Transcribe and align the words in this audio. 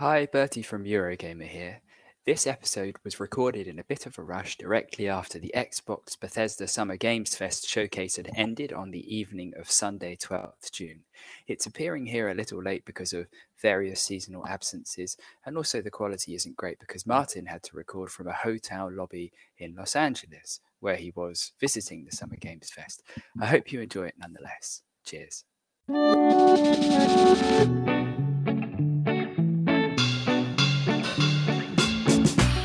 Hi, 0.00 0.24
Bertie 0.24 0.62
from 0.62 0.86
Eurogamer 0.86 1.46
here. 1.46 1.82
This 2.24 2.46
episode 2.46 2.96
was 3.04 3.20
recorded 3.20 3.66
in 3.66 3.78
a 3.78 3.84
bit 3.84 4.06
of 4.06 4.18
a 4.18 4.22
rush 4.22 4.56
directly 4.56 5.10
after 5.10 5.38
the 5.38 5.52
Xbox 5.54 6.18
Bethesda 6.18 6.66
Summer 6.66 6.96
Games 6.96 7.36
Fest 7.36 7.68
showcase 7.68 8.16
had 8.16 8.30
ended 8.34 8.72
on 8.72 8.92
the 8.92 9.14
evening 9.14 9.52
of 9.58 9.70
Sunday, 9.70 10.16
12th 10.16 10.72
June. 10.72 11.00
It's 11.46 11.66
appearing 11.66 12.06
here 12.06 12.30
a 12.30 12.34
little 12.34 12.62
late 12.62 12.86
because 12.86 13.12
of 13.12 13.26
various 13.60 14.00
seasonal 14.00 14.46
absences, 14.46 15.18
and 15.44 15.58
also 15.58 15.82
the 15.82 15.90
quality 15.90 16.34
isn't 16.34 16.56
great 16.56 16.78
because 16.78 17.06
Martin 17.06 17.44
had 17.44 17.62
to 17.64 17.76
record 17.76 18.08
from 18.08 18.26
a 18.26 18.32
hotel 18.32 18.90
lobby 18.90 19.32
in 19.58 19.74
Los 19.74 19.94
Angeles, 19.94 20.60
where 20.78 20.96
he 20.96 21.12
was 21.14 21.52
visiting 21.60 22.06
the 22.06 22.16
Summer 22.16 22.36
Games 22.36 22.70
Fest. 22.70 23.02
I 23.38 23.44
hope 23.44 23.70
you 23.70 23.82
enjoy 23.82 24.06
it 24.06 24.14
nonetheless. 24.18 24.80
Cheers. 25.04 25.44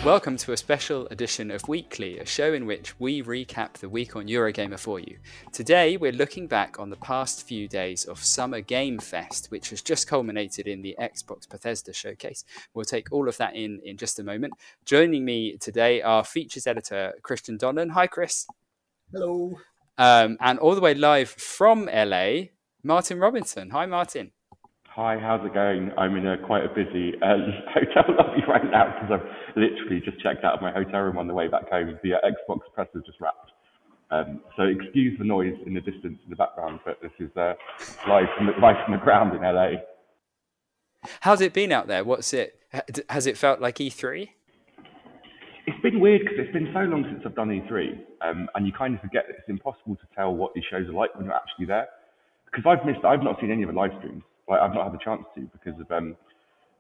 Welcome 0.06 0.38
to 0.38 0.52
a 0.52 0.58
special 0.58 1.08
edition 1.08 1.50
of 1.50 1.68
Weekly, 1.68 2.20
a 2.20 2.28
show 2.28 2.54
in 2.54 2.68
which 2.68 3.00
we 3.00 3.24
recap 3.24 3.74
the 3.74 3.90
week 3.90 4.16
on 4.16 4.28
Eurogamer 4.28 4.78
for 4.78 5.00
you. 5.00 5.18
Today, 5.52 5.98
we're 5.98 6.12
looking 6.12 6.46
back 6.46 6.80
on 6.80 6.92
the 6.92 6.96
past 6.96 7.42
few 7.42 7.68
days 7.68 8.06
of 8.06 8.24
Summer 8.24 8.62
Game 8.62 9.00
Fest, 9.00 9.48
which 9.50 9.72
has 9.72 9.82
just 9.82 10.08
culminated 10.08 10.68
in 10.68 10.84
the 10.84 10.96
Xbox 11.02 11.50
Bethesda 11.50 11.92
showcase. 11.92 12.46
We'll 12.76 12.86
take 12.86 13.12
all 13.12 13.28
of 13.28 13.38
that 13.38 13.56
in 13.56 13.82
in 13.84 13.98
just 13.98 14.20
a 14.20 14.24
moment. 14.24 14.54
Joining 14.86 15.26
me 15.26 15.58
today 15.58 16.04
are 16.04 16.24
features 16.24 16.68
editor 16.68 17.14
Christian 17.24 17.58
Donlan. 17.58 17.90
Hi, 17.94 18.06
Chris. 18.06 18.46
Hello. 19.12 19.58
Um, 19.98 20.38
and 20.40 20.60
all 20.60 20.76
the 20.76 20.82
way 20.82 20.94
live 20.94 21.30
from 21.32 21.90
LA, 21.92 22.50
Martin 22.84 23.18
Robinson. 23.18 23.72
Hi, 23.72 23.88
Martin. 23.88 24.34
Hi, 24.96 25.18
how's 25.20 25.46
it 25.46 25.54
going? 25.54 25.92
I'm 25.98 26.16
in 26.16 26.26
a 26.26 26.38
quite 26.38 26.64
a 26.64 26.70
busy 26.70 27.12
uh, 27.22 27.36
hotel 27.76 28.16
lobby 28.16 28.40
right 28.48 28.64
now 28.64 28.96
because 28.96 29.20
I've 29.20 29.58
literally 29.58 30.00
just 30.00 30.24
checked 30.24 30.46
out 30.46 30.54
of 30.54 30.62
my 30.62 30.72
hotel 30.72 31.02
room 31.02 31.18
on 31.18 31.28
the 31.28 31.34
way 31.34 31.50
back 31.50 31.70
home. 31.70 32.00
The 32.02 32.14
uh, 32.14 32.20
Xbox 32.24 32.60
press 32.74 32.88
has 32.94 33.04
just 33.06 33.20
wrapped. 33.20 33.52
Um, 34.10 34.40
so 34.56 34.64
excuse 34.64 35.20
the 35.20 35.26
noise 35.26 35.56
in 35.66 35.74
the 35.74 35.82
distance 35.82 36.18
in 36.24 36.30
the 36.30 36.38
background, 36.38 36.80
but 36.86 37.02
this 37.02 37.12
is 37.20 37.30
uh, 37.36 37.56
live 38.08 38.28
from 38.38 38.46
the, 38.46 38.54
live 38.62 38.78
from 38.86 38.94
the 38.94 39.04
ground 39.04 39.36
in 39.36 39.42
LA. 39.42 39.82
How's 41.20 41.42
it 41.42 41.52
been 41.52 41.74
out 41.74 41.88
there? 41.88 42.06
What's 42.06 42.34
it? 42.34 42.58
Has 43.10 43.28
it 43.28 43.38
felt 43.38 43.60
like 43.60 43.80
E3? 43.80 44.30
It's 45.68 45.82
been 45.82 46.00
weird 46.00 46.22
because 46.22 46.38
it's 46.40 46.54
been 46.54 46.72
so 46.74 46.80
long 46.88 47.04
since 47.12 47.22
I've 47.26 47.36
done 47.36 47.50
E3, 47.50 48.00
um, 48.22 48.48
and 48.56 48.66
you 48.66 48.72
kind 48.72 48.96
of 48.96 49.02
forget 49.02 49.26
that 49.28 49.36
it's 49.40 49.50
impossible 49.50 49.98
to 49.98 50.08
tell 50.16 50.34
what 50.34 50.54
these 50.54 50.64
shows 50.72 50.88
are 50.88 50.94
like 50.94 51.14
when 51.16 51.26
you're 51.26 51.36
actually 51.36 51.66
there. 51.66 51.90
Because 52.46 52.64
I've 52.66 52.86
missed, 52.86 53.04
I've 53.04 53.24
not 53.24 53.42
seen 53.42 53.52
any 53.52 53.64
of 53.64 53.68
the 53.68 53.76
live 53.76 53.92
streams 54.00 54.24
like 54.48 54.62
I've 54.62 54.74
not 54.74 54.86
had 54.86 54.94
the 54.94 55.04
chance 55.04 55.24
to 55.36 55.42
because 55.42 55.80
of 55.80 55.92
um, 55.92 56.16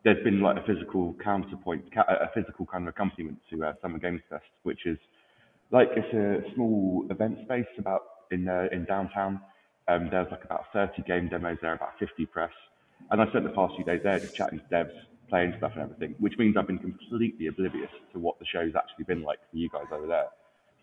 there's 0.03 0.23
been 0.23 0.39
like 0.39 0.57
a 0.57 0.63
physical 0.65 1.15
counterpoint, 1.23 1.83
a 1.97 2.29
physical 2.33 2.65
kind 2.65 2.87
of 2.87 2.93
accompaniment 2.93 3.39
to 3.49 3.65
uh, 3.65 3.73
Summer 3.81 3.97
Games 3.97 4.21
Fest, 4.29 4.43
which 4.63 4.85
is 4.85 4.97
like 5.71 5.89
it's 5.95 6.13
a 6.13 6.53
small 6.53 7.05
event 7.09 7.39
space 7.43 7.65
about 7.77 8.01
in 8.31 8.47
uh, 8.47 8.67
in 8.71 8.85
downtown. 8.85 9.41
Um, 9.87 10.09
there's 10.11 10.27
like 10.31 10.43
about 10.43 10.65
30 10.73 11.03
game 11.03 11.29
demos 11.29 11.57
there, 11.61 11.73
about 11.73 11.97
50 11.99 12.25
press, 12.27 12.51
and 13.11 13.21
I 13.21 13.27
spent 13.29 13.45
the 13.45 13.51
past 13.51 13.75
few 13.75 13.85
days 13.85 14.01
there 14.03 14.19
just 14.19 14.35
chatting 14.35 14.59
to 14.59 14.65
devs, 14.75 14.93
playing 15.29 15.53
stuff 15.57 15.71
and 15.73 15.83
everything, 15.83 16.15
which 16.19 16.37
means 16.37 16.55
I've 16.57 16.67
been 16.67 16.79
completely 16.79 17.47
oblivious 17.47 17.91
to 18.13 18.19
what 18.19 18.39
the 18.39 18.45
show's 18.45 18.75
actually 18.75 19.05
been 19.05 19.23
like 19.23 19.39
for 19.51 19.57
you 19.57 19.69
guys 19.69 19.85
over 19.91 20.07
there. 20.07 20.27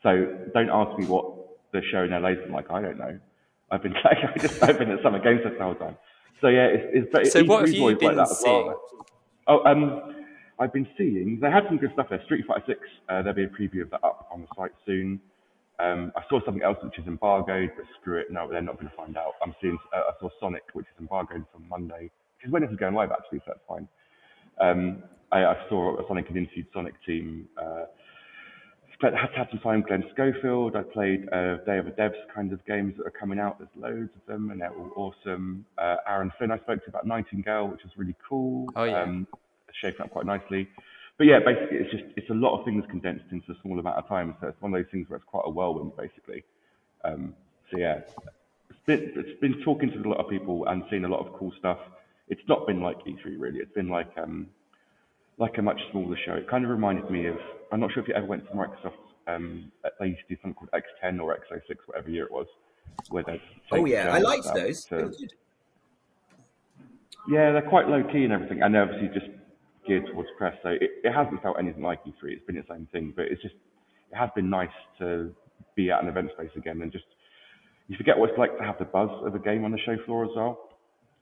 So 0.03 0.51
don't 0.53 0.71
ask 0.71 0.99
me 0.99 1.06
what 1.06 1.25
the 1.73 1.81
show 1.91 2.03
in 2.03 2.11
LA's 2.11 2.39
been 2.39 2.53
like. 2.53 2.71
I 2.71 2.83
don't 2.83 2.99
know. 2.99 3.19
I've 3.71 3.83
been 3.83 3.93
like, 4.05 4.19
I 4.23 4.39
just 4.39 4.62
I've 4.62 4.79
been 4.79 4.91
at 4.91 5.03
Summer 5.03 5.21
Games 5.21 5.43
Fest 5.43 5.56
the 5.59 5.65
whole 5.65 5.75
time. 5.75 5.97
So 6.43 6.49
yeah, 6.49 6.67
it's, 6.67 7.09
it's 7.15 7.33
so. 7.33 7.45
What 7.45 7.61
have 7.61 7.71
you 7.71 7.97
been 7.97 8.17
like 8.17 8.27
seeing? 8.27 8.67
Well. 8.67 8.83
Oh, 9.47 9.65
um, 9.65 10.15
I've 10.59 10.73
been 10.73 10.89
seeing. 10.99 11.39
They 11.41 11.51
had 11.51 11.65
some 11.69 11.79
good 11.79 11.93
stuff 11.95 12.09
there. 12.11 12.23
Street 12.25 12.45
Fighter 12.47 12.65
Six. 12.67 12.81
Uh, 13.09 13.23
there'll 13.23 13.35
be 13.35 13.45
a 13.45 13.49
preview 13.49 13.83
of 13.83 13.91
that 13.91 14.05
up 14.05 14.29
on 14.31 14.43
the 14.43 14.49
site 14.57 14.73
soon. 14.85 15.21
Um, 15.79 16.13
I 16.17 16.23
saw 16.29 16.45
something 16.45 16.63
else 16.63 16.79
which 16.83 16.99
is 16.99 17.07
embargoed, 17.07 17.71
but 17.77 17.87
screw 18.01 18.19
it. 18.19 18.27
No, 18.31 18.49
they're 18.51 18.61
not 18.61 18.77
going 18.77 18.89
to 18.89 18.97
find 18.97 19.17
out. 19.17 19.35
I'm 19.41 19.55
seeing. 19.63 19.79
Uh, 19.95 20.11
I 20.11 20.21
saw 20.21 20.29
Sonic, 20.41 20.65
which 20.73 20.87
is 20.87 21.01
embargoed 21.01 21.45
from 21.53 21.69
Monday, 21.69 22.11
which 22.37 22.47
is 22.47 22.53
when 22.53 22.63
this 22.63 22.73
is 22.73 22.77
going 22.77 22.95
live 22.95 23.13
actually, 23.13 23.39
so 23.39 23.45
that's 23.49 23.61
fine. 23.69 23.89
Um, 24.61 25.05
I, 25.31 25.45
I, 25.45 25.57
saw 25.69 25.97
Sonic 26.09 26.29
and 26.29 26.37
interviewed 26.37 26.67
Sonic 26.75 26.95
team. 27.07 27.49
Uh, 27.57 27.85
had, 29.03 29.31
had 29.37 29.49
some 29.51 29.61
time 29.61 29.81
with 29.81 29.89
Glenn 29.89 30.05
Schofield. 30.13 30.77
I 30.77 30.83
played 30.83 31.29
uh, 31.33 31.57
Day 31.67 31.79
of 31.79 31.87
the 31.87 31.93
Devs 31.93 32.15
kind 32.35 32.53
of 32.53 32.65
games 32.67 32.95
that 32.97 33.07
are 33.07 33.11
coming 33.11 33.39
out. 33.39 33.59
There's 33.59 33.71
loads 33.77 34.11
of 34.15 34.27
them, 34.27 34.51
and 34.51 34.61
they're 34.61 34.73
all 34.73 34.93
awesome. 34.97 35.65
Uh, 35.79 35.97
Aaron 36.07 36.33
Flynn, 36.39 36.51
I 36.51 36.59
spoke 36.59 36.83
to 36.85 36.91
about 36.91 37.07
Nightingale, 37.07 37.69
which 37.69 37.85
is 37.85 37.91
really 37.97 38.15
cool. 38.29 38.69
Oh 38.77 38.85
yeah, 38.85 39.03
um, 39.03 39.27
shaping 39.81 40.03
up 40.03 40.11
quite 40.11 40.27
nicely. 40.27 40.69
But 41.19 41.27
yeah, 41.27 41.41
basically, 41.45 41.79
it's 41.79 41.91
just 41.91 42.05
it's 42.17 42.31
a 42.31 42.35
lot 42.35 42.59
of 42.59 42.65
things 42.65 42.85
condensed 42.89 43.27
into 43.31 43.53
a 43.53 43.57
small 43.62 43.79
amount 43.79 43.97
of 43.97 44.09
time. 44.09 44.35
So 44.41 44.49
it's 44.49 44.61
one 44.61 44.73
of 44.75 44.79
those 44.83 44.91
things 44.91 45.09
where 45.09 45.17
it's 45.17 45.27
quite 45.27 45.45
a 45.47 45.51
whirlwind, 45.51 45.97
basically. 45.97 46.45
Um, 47.05 47.35
so 47.71 47.79
yeah, 47.79 48.01
it's 48.71 48.81
been, 48.87 49.12
it's 49.17 49.41
been 49.41 49.61
talking 49.62 49.91
to 49.91 49.99
a 49.99 50.09
lot 50.09 50.19
of 50.19 50.29
people 50.29 50.67
and 50.67 50.85
seeing 50.91 51.05
a 51.05 51.09
lot 51.09 51.27
of 51.27 51.33
cool 51.35 51.53
stuff. 51.59 51.79
It's 52.29 52.43
not 52.49 52.67
been 52.67 52.81
like 52.81 52.99
E3 53.05 53.39
really. 53.39 53.59
It's 53.59 53.73
been 53.73 53.89
like 53.89 54.11
um, 54.17 54.49
like 55.43 55.59
a 55.59 55.63
much 55.63 55.81
smaller 55.91 56.17
show. 56.25 56.35
It 56.35 56.49
kind 56.49 56.65
of 56.65 56.71
reminded 56.71 57.11
me 57.11 57.27
of, 57.27 57.37
I'm 57.73 57.81
not 57.81 57.93
sure 57.93 58.01
if 58.01 58.09
you 58.09 58.15
ever 58.15 58.27
went 58.27 58.47
to 58.47 58.53
Microsoft, 58.53 59.03
um, 59.27 59.73
they 59.99 60.07
used 60.07 60.21
to 60.29 60.35
do 60.35 60.41
something 60.41 60.55
called 60.55 60.71
X10 60.73 61.21
or 61.21 61.37
X06, 61.37 61.77
whatever 61.87 62.11
year 62.11 62.27
it 62.27 62.33
was, 62.33 62.47
where 63.11 63.25
they 63.25 63.43
Oh 63.73 63.85
yeah, 63.85 64.13
I 64.13 64.19
liked 64.19 64.47
those. 64.55 64.85
To, 64.87 65.13
yeah, 67.29 67.53
they're 67.53 67.69
quite 67.69 67.89
low 67.89 68.05
key 68.05 68.25
and 68.25 68.33
everything, 68.33 68.63
and 68.63 68.75
they're 68.75 68.83
obviously 68.83 69.09
just 69.09 69.31
geared 69.87 70.07
towards 70.07 70.29
press. 70.39 70.57
So 70.63 70.71
it, 70.71 70.91
it 71.03 71.13
hasn't 71.13 71.43
felt 71.43 71.57
anything 71.59 71.83
like 71.83 72.05
E3. 72.05 72.15
It's 72.25 72.47
been 72.47 72.57
the 72.57 72.65
same 72.69 72.87
thing, 72.93 73.13
but 73.15 73.27
it's 73.27 73.43
just 73.43 73.55
it 74.13 74.17
has 74.17 74.31
been 74.37 74.49
nice 74.49 74.69
to 75.01 75.35
be 75.75 75.91
at 75.91 76.03
an 76.03 76.09
event 76.09 76.31
space 76.35 76.51
again 76.57 76.83
and 76.83 76.93
just 76.93 77.05
you 77.89 77.97
forget 77.97 78.17
what 78.19 78.31
it's 78.31 78.39
like 78.39 78.57
to 78.59 78.65
have 78.65 78.79
the 78.79 78.85
buzz 78.85 79.11
of 79.25 79.35
a 79.35 79.39
game 79.39 79.65
on 79.65 79.73
the 79.73 79.79
show 79.79 79.97
floor 80.05 80.25
as 80.25 80.31
well, 80.37 80.71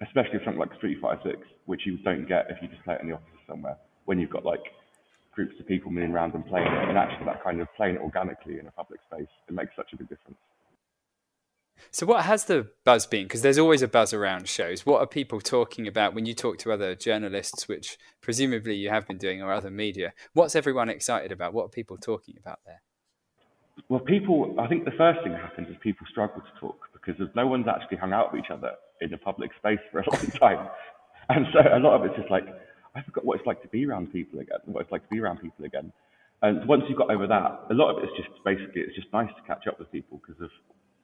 especially 0.03 0.41
something 0.45 0.59
like 0.59 0.75
Street 0.77 0.99
Fighter 1.01 1.21
6, 1.25 1.39
which 1.67 1.87
you 1.87 1.97
don't 1.99 2.27
get 2.29 2.47
if 2.51 2.59
you 2.61 2.69
just 2.69 2.83
play 2.85 2.95
it 2.95 3.01
in 3.01 3.09
the 3.09 3.15
office 3.15 3.41
somewhere 3.49 3.77
when 4.05 4.19
you've 4.19 4.31
got 4.31 4.45
like 4.45 4.63
groups 5.33 5.55
of 5.61 5.67
people 5.67 5.91
milling 5.91 6.13
around 6.13 6.35
and 6.35 6.47
playing 6.47 6.67
it, 6.67 6.89
and 6.89 6.99
actually 6.99 7.27
that 7.27 7.43
kind 7.43 7.61
of 7.61 7.69
playing 7.77 7.97
it 7.97 8.01
organically 8.01 8.59
in 8.59 8.67
a 8.67 8.73
public 8.73 9.01
space, 9.11 9.29
it 9.49 9.55
makes 9.55 9.75
such 9.77 9.93
a 9.93 9.97
big 9.97 10.09
difference. 10.09 10.39
So, 11.91 12.07
what 12.07 12.25
has 12.25 12.45
the 12.45 12.69
buzz 12.85 13.07
been? 13.07 13.25
Because 13.25 13.43
there's 13.43 13.59
always 13.59 13.83
a 13.83 13.89
buzz 13.89 14.13
around 14.13 14.49
shows. 14.49 14.85
What 14.85 15.01
are 15.01 15.07
people 15.07 15.41
talking 15.41 15.87
about 15.89 16.15
when 16.15 16.27
you 16.27 16.35
talk 16.35 16.59
to 16.59 16.73
other 16.73 16.95
journalists, 16.95 17.69
which 17.69 17.99
presumably 18.21 18.75
you 18.75 18.91
have 18.91 19.07
been 19.07 19.19
doing, 19.19 19.43
or 19.43 19.53
other 19.53 19.71
media? 19.71 20.13
What's 20.33 20.55
everyone 20.55 20.89
excited 20.89 21.33
about? 21.33 21.55
What 21.55 21.67
are 21.67 21.69
people 21.69 21.97
talking 21.97 22.37
about 22.39 22.61
there? 22.67 22.83
Well, 23.89 24.01
people, 24.01 24.55
I 24.59 24.69
think 24.69 24.85
the 24.85 24.93
first 24.93 25.23
thing 25.23 25.33
that 25.33 25.41
happens 25.41 25.69
is 25.69 25.77
people 25.81 26.07
struggle 26.11 26.43
to 26.43 26.61
talk 26.61 26.77
because 26.93 27.21
no 27.35 27.47
one's 27.47 27.67
actually 27.67 27.97
hung 27.97 28.13
out 28.13 28.33
with 28.33 28.45
each 28.45 28.51
other 28.51 28.73
in 29.01 29.13
a 29.15 29.19
public 29.19 29.51
space 29.59 29.79
for 29.91 30.01
a 30.01 30.11
long 30.11 30.27
time. 30.39 30.69
And 31.29 31.47
so 31.53 31.61
a 31.61 31.79
lot 31.79 31.99
of 31.99 32.05
it's 32.05 32.17
just 32.17 32.31
like, 32.31 32.45
I 32.95 33.03
forgot 33.03 33.25
what 33.25 33.39
it's 33.39 33.47
like 33.47 33.63
to 33.63 33.69
be 33.69 33.87
around 33.87 34.13
people 34.13 34.41
again, 34.41 34.59
what 34.67 34.83
it's 34.83 34.93
like 34.93 35.03
to 35.03 35.09
be 35.09 35.21
around 35.21 35.39
people 35.39 35.65
again. 35.65 35.93
And 36.43 36.67
once 36.67 36.85
you've 36.89 36.99
got 36.99 37.11
over 37.11 37.27
that, 37.27 37.67
a 37.71 37.75
lot 37.75 37.95
of 37.95 38.03
it's 38.03 38.13
just 38.17 38.31
basically 38.45 38.81
it's 38.83 38.95
just 38.95 39.13
nice 39.13 39.29
to 39.37 39.43
catch 39.47 39.67
up 39.67 39.79
with 39.79 39.93
people 39.93 40.21
because 40.25 40.43
of 40.43 40.51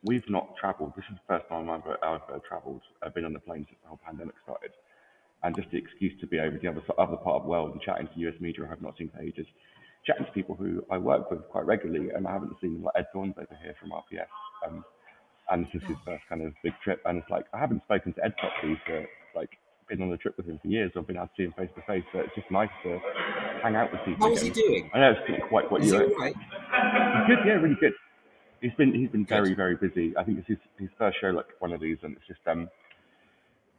we've 0.03 0.29
not 0.29 0.57
travelled. 0.57 0.93
This 0.97 1.05
is 1.11 1.17
the 1.17 1.27
first 1.35 1.49
time 1.49 1.69
I've 1.69 1.81
ever, 1.81 1.99
ever 2.03 2.41
travelled. 2.49 2.83
I've 3.03 3.15
been 3.15 3.25
on 3.25 3.33
the 3.33 3.41
plane 3.41 3.67
since 3.69 3.79
the 3.83 3.89
whole 3.89 4.01
pandemic 4.05 4.35
started, 4.43 4.73
and 5.43 5.55
just 5.55 5.71
the 5.71 5.79
excuse 5.79 6.19
to 6.21 6.27
be 6.27 6.41
over 6.41 6.57
the 6.57 6.69
other 6.69 6.83
other 6.99 7.17
part 7.17 7.37
of 7.37 7.43
the 7.43 7.49
world 7.49 7.73
and 7.73 7.81
chatting 7.83 8.09
to 8.09 8.21
US 8.29 8.35
media 8.41 8.65
I 8.65 8.69
have 8.69 8.83
not 8.83 8.97
seen 8.97 9.11
for 9.15 9.21
ages, 9.21 9.47
chatting 10.07 10.25
to 10.25 10.33
people 10.33 10.55
who 10.55 10.83
I 10.91 10.99
work 10.99 11.31
with 11.31 11.47
quite 11.49 11.67
regularly, 11.67 12.11
and 12.11 12.27
I 12.27 12.33
haven't 12.33 12.57
seen 12.61 12.83
like 12.83 12.95
Ed 12.97 13.07
Thorns 13.13 13.35
over 13.37 13.59
here 13.63 13.75
from 13.79 13.91
RPS. 13.91 14.33
Um, 14.67 14.85
and 15.51 15.67
this 15.67 15.83
is 15.83 15.89
his 15.89 15.97
first 16.05 16.25
kind 16.29 16.43
of 16.43 16.53
big 16.65 16.73
trip, 16.83 17.01
and 17.05 17.19
it's 17.19 17.31
like 17.31 17.45
I 17.53 17.59
haven't 17.59 17.83
spoken 17.85 18.15
to 18.15 18.25
Ed 18.25 18.37
properly 18.39 18.81
for 18.87 19.07
like 19.35 19.51
been 19.89 20.03
on 20.03 20.13
a 20.13 20.17
trip 20.17 20.37
with 20.37 20.47
him 20.47 20.59
for 20.61 20.69
years. 20.69 20.93
I've 20.97 21.07
been 21.07 21.17
able 21.17 21.27
to 21.27 21.33
see 21.37 21.45
him 21.45 21.55
face 21.57 21.71
to 21.77 21.83
face, 21.83 22.05
so 22.13 22.21
it's 22.21 22.35
just 22.35 22.51
nice 22.51 22.71
to 22.85 22.99
hang 23.63 23.77
out 23.77 23.93
with 23.93 24.01
people. 24.05 24.29
How's 24.29 24.43
he 24.43 24.51
doing? 24.51 24.91
I 24.95 25.01
know 25.01 25.11
it's 25.13 25.21
not 25.29 25.49
quite 25.49 25.71
what 25.71 25.83
you. 25.83 25.93
He 25.93 26.15
right? 26.15 26.35
Good, 27.27 27.39
yeah, 27.47 27.53
really 27.55 27.77
good. 27.81 27.93
He's 28.61 28.73
been 28.79 28.95
he's 28.95 29.11
been 29.11 29.27
very 29.27 29.55
very 29.55 29.77
busy. 29.77 30.17
I 30.17 30.25
think 30.25 30.39
it's 30.39 30.49
his 30.49 30.59
his 30.79 30.89
first 30.99 31.19
show 31.21 31.29
like 31.29 31.47
one 31.59 31.73
of 31.73 31.81
these, 31.81 31.99
and 32.03 32.17
it's 32.17 32.27
just 32.27 32.41
um 32.47 32.69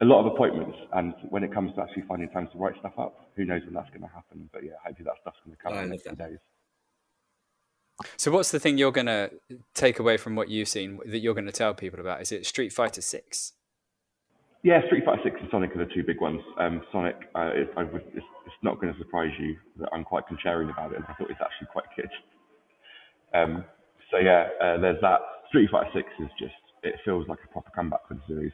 a 0.02 0.06
lot 0.06 0.20
of 0.20 0.32
appointments, 0.34 0.78
and 0.94 1.14
when 1.30 1.44
it 1.44 1.54
comes 1.54 1.74
to 1.76 1.82
actually 1.82 2.04
finding 2.08 2.30
time 2.30 2.48
to 2.52 2.58
write 2.58 2.76
stuff 2.80 2.94
up, 3.00 3.30
who 3.36 3.46
knows 3.46 3.64
when 3.66 3.74
that's 3.74 3.90
going 3.90 4.02
to 4.02 4.08
happen? 4.08 4.50
But 4.54 4.64
yeah, 4.64 4.74
hopefully 4.86 5.06
that 5.06 5.16
stuff's 5.22 5.38
going 5.44 5.58
to 5.58 5.64
come 5.64 5.74
oh, 5.74 5.78
in 5.78 5.84
the 5.86 5.90
next 5.90 6.04
few 6.04 6.16
days. 6.16 6.38
So, 8.16 8.30
what's 8.32 8.52
the 8.52 8.60
thing 8.60 8.78
you're 8.78 8.92
going 8.92 9.08
to 9.08 9.32
take 9.74 9.98
away 9.98 10.18
from 10.18 10.36
what 10.36 10.50
you've 10.50 10.68
seen 10.68 11.00
that 11.06 11.20
you're 11.20 11.34
going 11.34 11.48
to 11.48 11.52
tell 11.52 11.74
people 11.74 12.00
about? 12.00 12.22
Is 12.22 12.32
it 12.32 12.46
Street 12.46 12.72
Fighter 12.72 13.02
Six? 13.02 13.54
Yeah, 14.62 14.86
Street 14.86 15.04
Fighter 15.04 15.22
Six 15.24 15.36
and 15.37 15.37
Sonic 15.52 15.76
are 15.76 15.86
the 15.86 15.94
two 15.94 16.04
big 16.04 16.22
ones. 16.22 16.42
Um, 16.60 16.82
Sonic, 16.92 17.16
uh, 17.36 17.52
it, 17.54 17.70
it's, 17.78 18.06
it's, 18.16 18.56
not 18.64 18.80
going 18.82 18.92
to 18.92 19.00
surprise 19.00 19.32
you 19.40 19.56
that 19.80 19.90
I'm 19.94 20.04
quite 20.04 20.24
contrarian 20.28 20.72
about 20.72 20.92
it, 20.92 20.98
and 20.98 21.06
I 21.08 21.14
thought 21.14 21.30
it's 21.30 21.42
actually 21.42 21.68
quite 21.72 21.86
good. 21.96 22.10
Um, 23.34 23.64
so 24.12 24.18
yeah, 24.18 24.48
uh, 24.62 24.78
there's 24.80 25.00
that. 25.02 25.20
Street 25.50 25.70
Fighter 25.72 25.90
Six 25.94 26.10
is 26.20 26.30
just 26.40 26.56
it 26.84 26.96
feels 27.06 27.28
like 27.28 27.40
a 27.44 27.48
proper 27.52 27.70
comeback 27.72 28.08
for 28.08 28.16
the 28.16 28.22
series, 28.28 28.52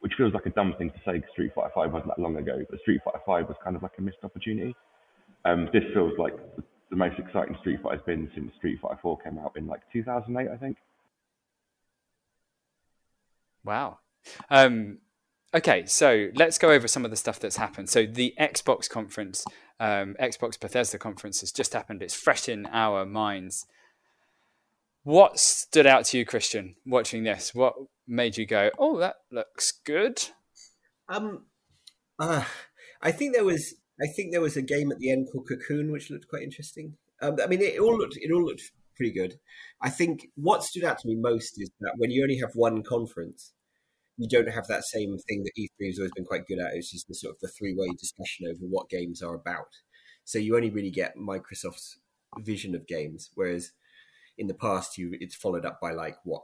which 0.00 0.12
feels 0.16 0.32
like 0.32 0.46
a 0.46 0.50
dumb 0.50 0.74
thing 0.78 0.90
to 0.90 0.98
say 1.04 1.18
because 1.18 1.30
Street 1.32 1.52
Fighter 1.54 1.70
Five 1.74 1.92
wasn't 1.92 2.12
that 2.16 2.22
long 2.22 2.36
ago, 2.36 2.64
but 2.70 2.80
Street 2.80 3.00
Fighter 3.04 3.20
Five 3.26 3.48
was 3.48 3.56
kind 3.62 3.76
of 3.76 3.82
like 3.82 3.92
a 3.98 4.02
missed 4.02 4.22
opportunity. 4.22 4.74
Um, 5.44 5.68
this 5.72 5.82
feels 5.92 6.12
like 6.18 6.34
the, 6.56 6.62
the 6.90 6.96
most 6.96 7.18
exciting 7.18 7.56
Street 7.60 7.80
Fighter's 7.82 8.04
been 8.06 8.30
since 8.34 8.52
Street 8.56 8.78
Fighter 8.80 8.98
Four 9.02 9.18
came 9.18 9.38
out 9.38 9.52
in 9.56 9.66
like 9.66 9.80
2008, 9.92 10.48
I 10.50 10.56
think. 10.56 10.76
Wow. 13.64 13.98
Um, 14.50 14.98
okay, 15.54 15.86
so 15.86 16.28
let's 16.34 16.58
go 16.58 16.70
over 16.70 16.88
some 16.88 17.04
of 17.04 17.10
the 17.10 17.16
stuff 17.16 17.38
that's 17.38 17.56
happened. 17.56 17.88
So 17.88 18.06
the 18.06 18.34
Xbox 18.38 18.88
conference, 18.88 19.44
um, 19.80 20.16
Xbox 20.20 20.58
Bethesda 20.58 20.98
conference 20.98 21.40
has 21.40 21.52
just 21.52 21.72
happened. 21.72 22.02
It's 22.02 22.14
fresh 22.14 22.48
in 22.48 22.66
our 22.66 23.04
minds. 23.04 23.66
What 25.04 25.38
stood 25.38 25.86
out 25.86 26.04
to 26.06 26.18
you, 26.18 26.24
Christian, 26.24 26.76
watching 26.86 27.24
this? 27.24 27.54
What 27.54 27.74
made 28.06 28.36
you 28.36 28.46
go, 28.46 28.70
"Oh, 28.78 28.98
that 28.98 29.16
looks 29.30 29.72
good"? 29.72 30.22
Um, 31.08 31.46
uh, 32.18 32.44
I 33.00 33.10
think 33.10 33.34
there 33.34 33.44
was, 33.44 33.74
I 34.00 34.06
think 34.06 34.30
there 34.30 34.40
was 34.40 34.56
a 34.56 34.62
game 34.62 34.92
at 34.92 34.98
the 34.98 35.10
end 35.10 35.28
called 35.30 35.48
Cocoon, 35.48 35.90
which 35.90 36.10
looked 36.10 36.28
quite 36.28 36.42
interesting. 36.42 36.96
Um, 37.20 37.36
I 37.42 37.48
mean, 37.48 37.60
it 37.60 37.80
all 37.80 37.96
looked, 37.96 38.16
it 38.16 38.32
all 38.32 38.44
looked 38.44 38.62
pretty 38.96 39.12
good. 39.12 39.38
I 39.80 39.90
think 39.90 40.28
what 40.36 40.62
stood 40.62 40.84
out 40.84 40.98
to 40.98 41.08
me 41.08 41.16
most 41.16 41.60
is 41.60 41.70
that 41.80 41.94
when 41.96 42.10
you 42.10 42.22
only 42.22 42.38
have 42.38 42.52
one 42.54 42.82
conference, 42.84 43.52
you 44.16 44.28
don't 44.28 44.48
have 44.48 44.66
that 44.68 44.84
same 44.84 45.16
thing 45.28 45.44
that 45.44 45.52
E3 45.58 45.86
has 45.86 45.98
always 45.98 46.12
been 46.14 46.24
quite 46.24 46.46
good 46.46 46.58
at, 46.58 46.74
which 46.74 46.94
is 46.94 47.04
the 47.08 47.14
sort 47.14 47.34
of 47.34 47.40
the 47.40 47.48
three 47.48 47.74
way 47.74 47.88
discussion 47.98 48.46
over 48.48 48.60
what 48.60 48.88
games 48.88 49.22
are 49.22 49.34
about. 49.34 49.68
So 50.24 50.38
you 50.38 50.54
only 50.54 50.70
really 50.70 50.90
get 50.90 51.16
Microsoft's 51.16 51.98
vision 52.38 52.74
of 52.74 52.86
games, 52.86 53.30
whereas 53.34 53.72
in 54.38 54.46
the 54.46 54.54
past 54.54 54.98
you 54.98 55.16
it's 55.20 55.34
followed 55.34 55.66
up 55.66 55.80
by 55.80 55.92
like 55.92 56.16
what 56.24 56.42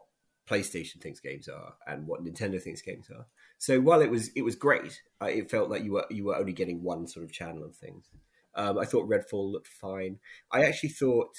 PlayStation 0.49 1.01
thinks 1.01 1.21
games 1.21 1.49
are 1.49 1.75
and 1.87 2.07
what 2.07 2.25
Nintendo 2.25 2.61
thinks 2.61 2.81
games 2.81 3.09
are. 3.15 3.27
So 3.59 3.81
while 3.81 4.01
it 4.01 4.11
was 4.11 4.31
it 4.35 4.43
was 4.43 4.57
great, 4.57 5.01
uh, 5.21 5.27
it 5.27 5.51
felt 5.51 5.71
like 5.71 5.85
you 5.85 5.93
were 5.93 6.07
you 6.11 6.25
were 6.25 6.37
only 6.37 6.53
getting 6.53 6.83
one 6.83 7.07
sort 7.07 7.25
of 7.25 7.33
channel 7.33 7.65
of 7.65 7.77
things. 7.77 8.09
Um, 8.55 8.79
I 8.79 8.85
thought 8.85 9.09
Redfall 9.09 9.53
looked 9.53 9.69
fine. 9.69 10.19
I 10.51 10.65
actually 10.65 10.89
thought 10.91 11.37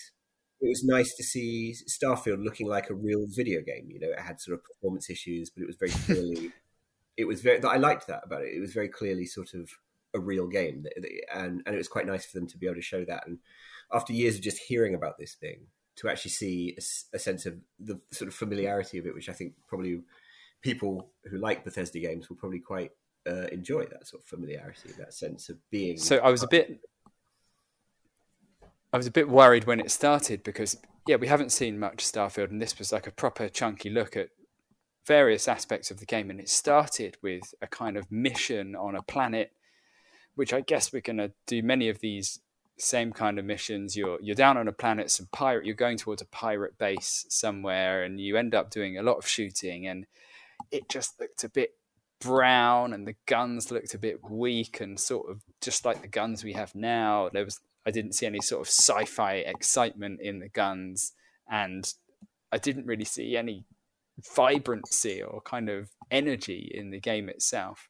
it 0.61 0.67
was 0.67 0.83
nice 0.83 1.13
to 1.15 1.23
see 1.23 1.75
Starfield 1.87 2.43
looking 2.43 2.67
like 2.67 2.89
a 2.89 2.93
real 2.93 3.25
video 3.27 3.61
game. 3.61 3.87
You 3.89 3.99
know, 3.99 4.11
it 4.11 4.19
had 4.19 4.41
sort 4.41 4.57
of 4.57 4.63
performance 4.63 5.09
issues, 5.09 5.49
but 5.49 5.63
it 5.63 5.67
was 5.67 5.77
very 5.77 5.91
clearly. 5.91 6.51
it 7.17 7.25
was 7.25 7.41
very. 7.41 7.63
I 7.63 7.77
liked 7.77 8.07
that 8.07 8.21
about 8.25 8.41
it. 8.41 8.53
It 8.55 8.59
was 8.59 8.73
very 8.73 8.89
clearly 8.89 9.25
sort 9.25 9.53
of 9.53 9.69
a 10.13 10.19
real 10.19 10.47
game, 10.47 10.85
and 11.33 11.61
and 11.65 11.75
it 11.75 11.77
was 11.77 11.87
quite 11.87 12.07
nice 12.07 12.25
for 12.25 12.37
them 12.39 12.47
to 12.47 12.57
be 12.57 12.65
able 12.65 12.75
to 12.75 12.81
show 12.81 13.05
that. 13.05 13.25
And 13.27 13.39
after 13.91 14.13
years 14.13 14.35
of 14.35 14.41
just 14.41 14.59
hearing 14.67 14.95
about 14.95 15.17
this 15.17 15.35
thing, 15.35 15.67
to 15.97 16.09
actually 16.09 16.31
see 16.31 16.77
a, 16.77 17.15
a, 17.15 17.19
sense 17.19 17.45
of 17.45 17.55
the 17.79 17.99
sort 18.11 18.27
of 18.27 18.33
familiarity 18.33 18.97
of 18.97 19.05
it, 19.05 19.13
which 19.13 19.29
I 19.29 19.33
think 19.33 19.53
probably 19.67 19.99
people 20.61 21.11
who 21.29 21.37
like 21.37 21.63
Bethesda 21.63 21.99
games 21.99 22.29
will 22.29 22.37
probably 22.37 22.59
quite 22.59 22.91
uh, 23.27 23.47
enjoy 23.51 23.85
that 23.85 24.07
sort 24.07 24.23
of 24.23 24.27
familiarity, 24.27 24.91
that 24.97 25.13
sense 25.13 25.49
of 25.49 25.57
being. 25.69 25.97
So 25.97 26.17
I 26.17 26.29
was 26.29 26.43
a 26.43 26.47
bit, 26.47 26.79
I 28.91 28.97
was 28.97 29.07
a 29.07 29.11
bit 29.11 29.29
worried 29.29 29.65
when 29.65 29.79
it 29.79 29.91
started 29.91 30.43
because 30.43 30.77
yeah, 31.07 31.15
we 31.15 31.27
haven't 31.27 31.51
seen 31.51 31.79
much 31.79 32.05
Starfield, 32.05 32.49
and 32.49 32.61
this 32.61 32.77
was 32.77 32.91
like 32.91 33.07
a 33.07 33.11
proper 33.11 33.49
chunky 33.49 33.89
look 33.89 34.15
at 34.15 34.29
various 35.05 35.47
aspects 35.47 35.89
of 35.89 35.99
the 35.99 36.05
game, 36.05 36.29
and 36.29 36.39
it 36.39 36.49
started 36.49 37.17
with 37.23 37.53
a 37.61 37.67
kind 37.67 37.97
of 37.97 38.11
mission 38.11 38.75
on 38.75 38.95
a 38.95 39.01
planet, 39.01 39.51
which 40.35 40.53
I 40.53 40.61
guess 40.61 40.93
we're 40.93 41.01
going 41.01 41.17
to 41.17 41.31
do 41.47 41.63
many 41.63 41.89
of 41.89 41.99
these 41.99 42.39
same 42.77 43.11
kind 43.11 43.39
of 43.39 43.45
missions. 43.45 43.95
You're 43.95 44.19
you're 44.21 44.35
down 44.35 44.57
on 44.57 44.67
a 44.67 44.71
planet, 44.73 45.11
some 45.11 45.27
pirate. 45.31 45.65
You're 45.65 45.75
going 45.75 45.97
towards 45.97 46.21
a 46.21 46.27
pirate 46.27 46.77
base 46.77 47.25
somewhere, 47.29 48.03
and 48.03 48.19
you 48.19 48.37
end 48.37 48.55
up 48.55 48.71
doing 48.71 48.97
a 48.97 49.03
lot 49.03 49.17
of 49.17 49.27
shooting. 49.27 49.87
And 49.87 50.05
it 50.71 50.89
just 50.89 51.19
looked 51.19 51.43
a 51.43 51.49
bit 51.49 51.71
brown, 52.19 52.93
and 52.93 53.07
the 53.07 53.15
guns 53.25 53.71
looked 53.71 53.93
a 53.93 53.99
bit 53.99 54.29
weak, 54.29 54.79
and 54.81 54.99
sort 54.99 55.29
of 55.29 55.41
just 55.61 55.85
like 55.85 56.01
the 56.01 56.07
guns 56.07 56.43
we 56.43 56.53
have 56.53 56.75
now. 56.75 57.29
There 57.31 57.45
was 57.45 57.59
I 57.85 57.91
didn't 57.91 58.13
see 58.13 58.25
any 58.25 58.41
sort 58.41 58.61
of 58.61 58.67
sci-fi 58.67 59.35
excitement 59.35 60.19
in 60.21 60.39
the 60.39 60.49
guns, 60.49 61.13
and 61.49 61.91
I 62.51 62.57
didn't 62.57 62.85
really 62.85 63.05
see 63.05 63.37
any 63.37 63.65
vibrancy 64.35 65.21
or 65.21 65.41
kind 65.41 65.69
of 65.69 65.89
energy 66.11 66.69
in 66.73 66.91
the 66.91 66.99
game 66.99 67.29
itself. 67.29 67.87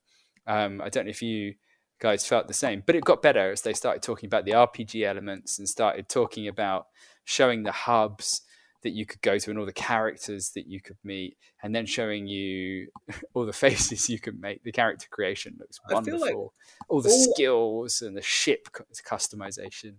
Um, 0.48 0.82
I 0.82 0.90
don't 0.90 1.06
know 1.06 1.12
if 1.12 1.22
you 1.22 1.56
guys 2.00 2.26
felt 2.26 2.48
the 2.48 2.54
same. 2.54 2.84
But 2.86 2.96
it 2.96 3.04
got 3.04 3.22
better 3.22 3.52
as 3.52 3.62
they 3.62 3.74
started 3.74 4.02
talking 4.02 4.28
about 4.28 4.46
the 4.46 4.52
RPG 4.52 5.06
elements 5.06 5.60
and 5.60 5.68
started 5.68 6.10
talking 6.10 6.48
about 6.48 6.86
showing 7.24 7.64
the 7.64 7.72
hubs 7.72 8.42
that 8.84 8.92
you 8.92 9.06
could 9.06 9.22
go 9.22 9.38
to 9.38 9.50
and 9.50 9.60
all 9.60 9.66
the 9.66 9.74
characters 9.74 10.52
that 10.56 10.68
you 10.68 10.82
could 10.82 10.98
meet, 11.04 11.38
and 11.62 11.76
then 11.76 11.86
showing 11.86 12.28
you 12.28 12.88
all 13.34 13.46
the 13.46 13.54
faces 13.54 14.10
you 14.10 14.20
could 14.20 14.40
make. 14.40 14.64
The 14.64 14.72
character 14.72 15.08
creation 15.10 15.58
looks 15.60 15.80
wonderful. 15.90 16.20
Like 16.20 16.36
all 16.90 17.02
the 17.02 17.10
all, 17.10 17.34
skills 17.34 18.02
and 18.02 18.16
the 18.16 18.22
ship 18.22 18.70
customization. 19.06 19.96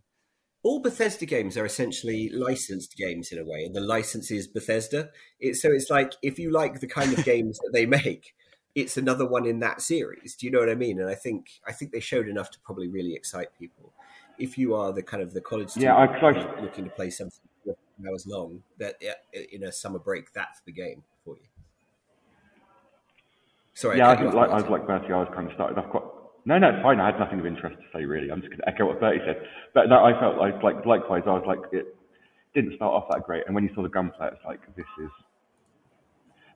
All 0.63 0.81
Bethesda 0.81 1.25
games 1.25 1.57
are 1.57 1.65
essentially 1.65 2.29
licensed 2.31 2.97
games 2.97 3.33
in 3.33 3.39
a 3.39 3.45
way, 3.45 3.65
and 3.65 3.75
the 3.75 3.81
license 3.81 4.31
is 4.31 4.47
Bethesda. 4.47 5.11
It's, 5.39 5.63
so 5.63 5.71
it's 5.71 5.91
like 5.91 6.13
if 6.23 6.39
you 6.39 6.51
like 6.51 6.81
the 6.81 6.87
kind 6.87 7.17
of 7.17 7.25
games 7.25 7.59
that 7.59 7.71
they 7.73 7.87
make, 7.87 8.35
it's 8.75 8.97
another 8.97 9.27
one 9.27 9.47
in 9.47 9.61
that 9.61 9.81
series. 9.81 10.37
Do 10.37 10.47
you 10.47 10.53
know 10.53 10.61
what 10.61 10.71
I 10.71 10.75
mean? 10.75 11.01
And 11.01 11.09
I 11.09 11.15
think 11.15 11.47
I 11.67 11.73
think 11.73 11.93
they 11.93 12.01
showed 12.01 12.29
enough 12.29 12.51
to 12.53 12.61
probably 12.61 12.89
really 12.89 13.15
excite 13.15 13.49
people. 13.59 13.93
If 14.39 14.57
you 14.57 14.75
are 14.75 14.91
the 14.91 15.03
kind 15.03 15.23
of 15.23 15.35
the 15.35 15.41
college 15.43 15.71
student 15.71 15.99
yeah, 15.99 16.19
I, 16.23 16.63
looking 16.63 16.85
to 16.85 16.91
play 16.91 17.11
something 17.11 17.50
hours 18.09 18.27
long, 18.27 18.63
that 18.79 18.97
in 19.53 19.65
a 19.65 19.73
summer 19.73 19.99
break, 19.99 20.33
that's 20.33 20.61
the 20.61 20.73
game 20.73 21.03
for 21.25 21.37
you. 21.37 21.43
Sorry, 23.75 23.99
yeah, 23.99 24.11
I, 24.11 24.23
like, 24.23 24.51
I 24.51 24.55
was 24.57 24.71
like 24.71 24.87
Bertie. 24.87 25.13
I 25.13 25.19
was 25.19 25.29
kind 25.35 25.49
of 25.49 25.55
started 25.55 25.79
off 25.79 25.91
quite. 25.91 26.05
No, 26.45 26.59
no, 26.59 26.71
it's 26.71 26.83
fine. 26.83 27.01
I 27.01 27.07
had 27.07 27.19
nothing 27.19 27.41
of 27.41 27.47
interest 27.47 27.77
to 27.77 27.99
say 27.99 28.05
really. 28.05 28.31
I'm 28.31 28.41
just 28.41 28.51
going 28.51 28.61
to 28.61 28.69
echo 28.69 28.87
what 28.87 29.01
Bertie 29.01 29.21
said. 29.25 29.43
But 29.75 29.89
no, 29.89 30.05
I 30.05 30.19
felt 30.19 30.39
like, 30.39 30.63
like 30.63 30.85
likewise. 30.85 31.23
I 31.27 31.33
was 31.33 31.45
like, 31.47 31.61
it 31.73 31.95
didn't 32.55 32.77
start 32.77 32.93
off 32.93 33.09
that 33.11 33.25
great, 33.25 33.45
and 33.47 33.55
when 33.55 33.65
you 33.65 33.71
saw 33.75 33.83
the 33.83 33.89
gunplay, 33.89 34.29
it's 34.29 34.45
like 34.45 34.61
this 34.77 34.87
is 35.03 35.11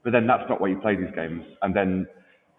but 0.05 0.13
then 0.13 0.27
that's 0.27 0.45
not 0.49 0.61
where 0.61 0.71
you 0.71 0.79
play 0.79 0.95
these 0.95 1.13
games. 1.17 1.43
And 1.63 1.75
then 1.75 2.07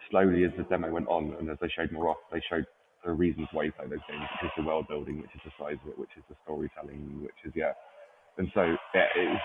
slowly, 0.10 0.44
as 0.44 0.52
the 0.58 0.64
demo 0.64 0.92
went 0.92 1.08
on 1.08 1.36
and 1.40 1.50
as 1.50 1.58
they 1.62 1.70
showed 1.70 1.92
more 1.92 2.10
off, 2.10 2.18
they 2.32 2.42
showed 2.50 2.66
the 3.06 3.12
reasons 3.12 3.48
why 3.52 3.66
you 3.66 3.72
play 3.72 3.86
those 3.86 4.02
games, 4.10 4.26
which 4.42 4.50
is 4.50 4.52
the 4.58 4.64
world 4.64 4.88
building, 4.88 5.22
which 5.22 5.30
is 5.36 5.42
the 5.46 5.52
size 5.64 5.78
of 5.86 5.92
it, 5.92 6.00
which 6.00 6.10
is 6.18 6.24
the 6.28 6.36
storytelling, 6.44 7.22
which 7.22 7.38
is 7.46 7.54
yeah. 7.56 7.74
And 8.38 8.52
so 8.54 8.76
yeah, 8.94 9.08
it, 9.16 9.30
was, 9.30 9.42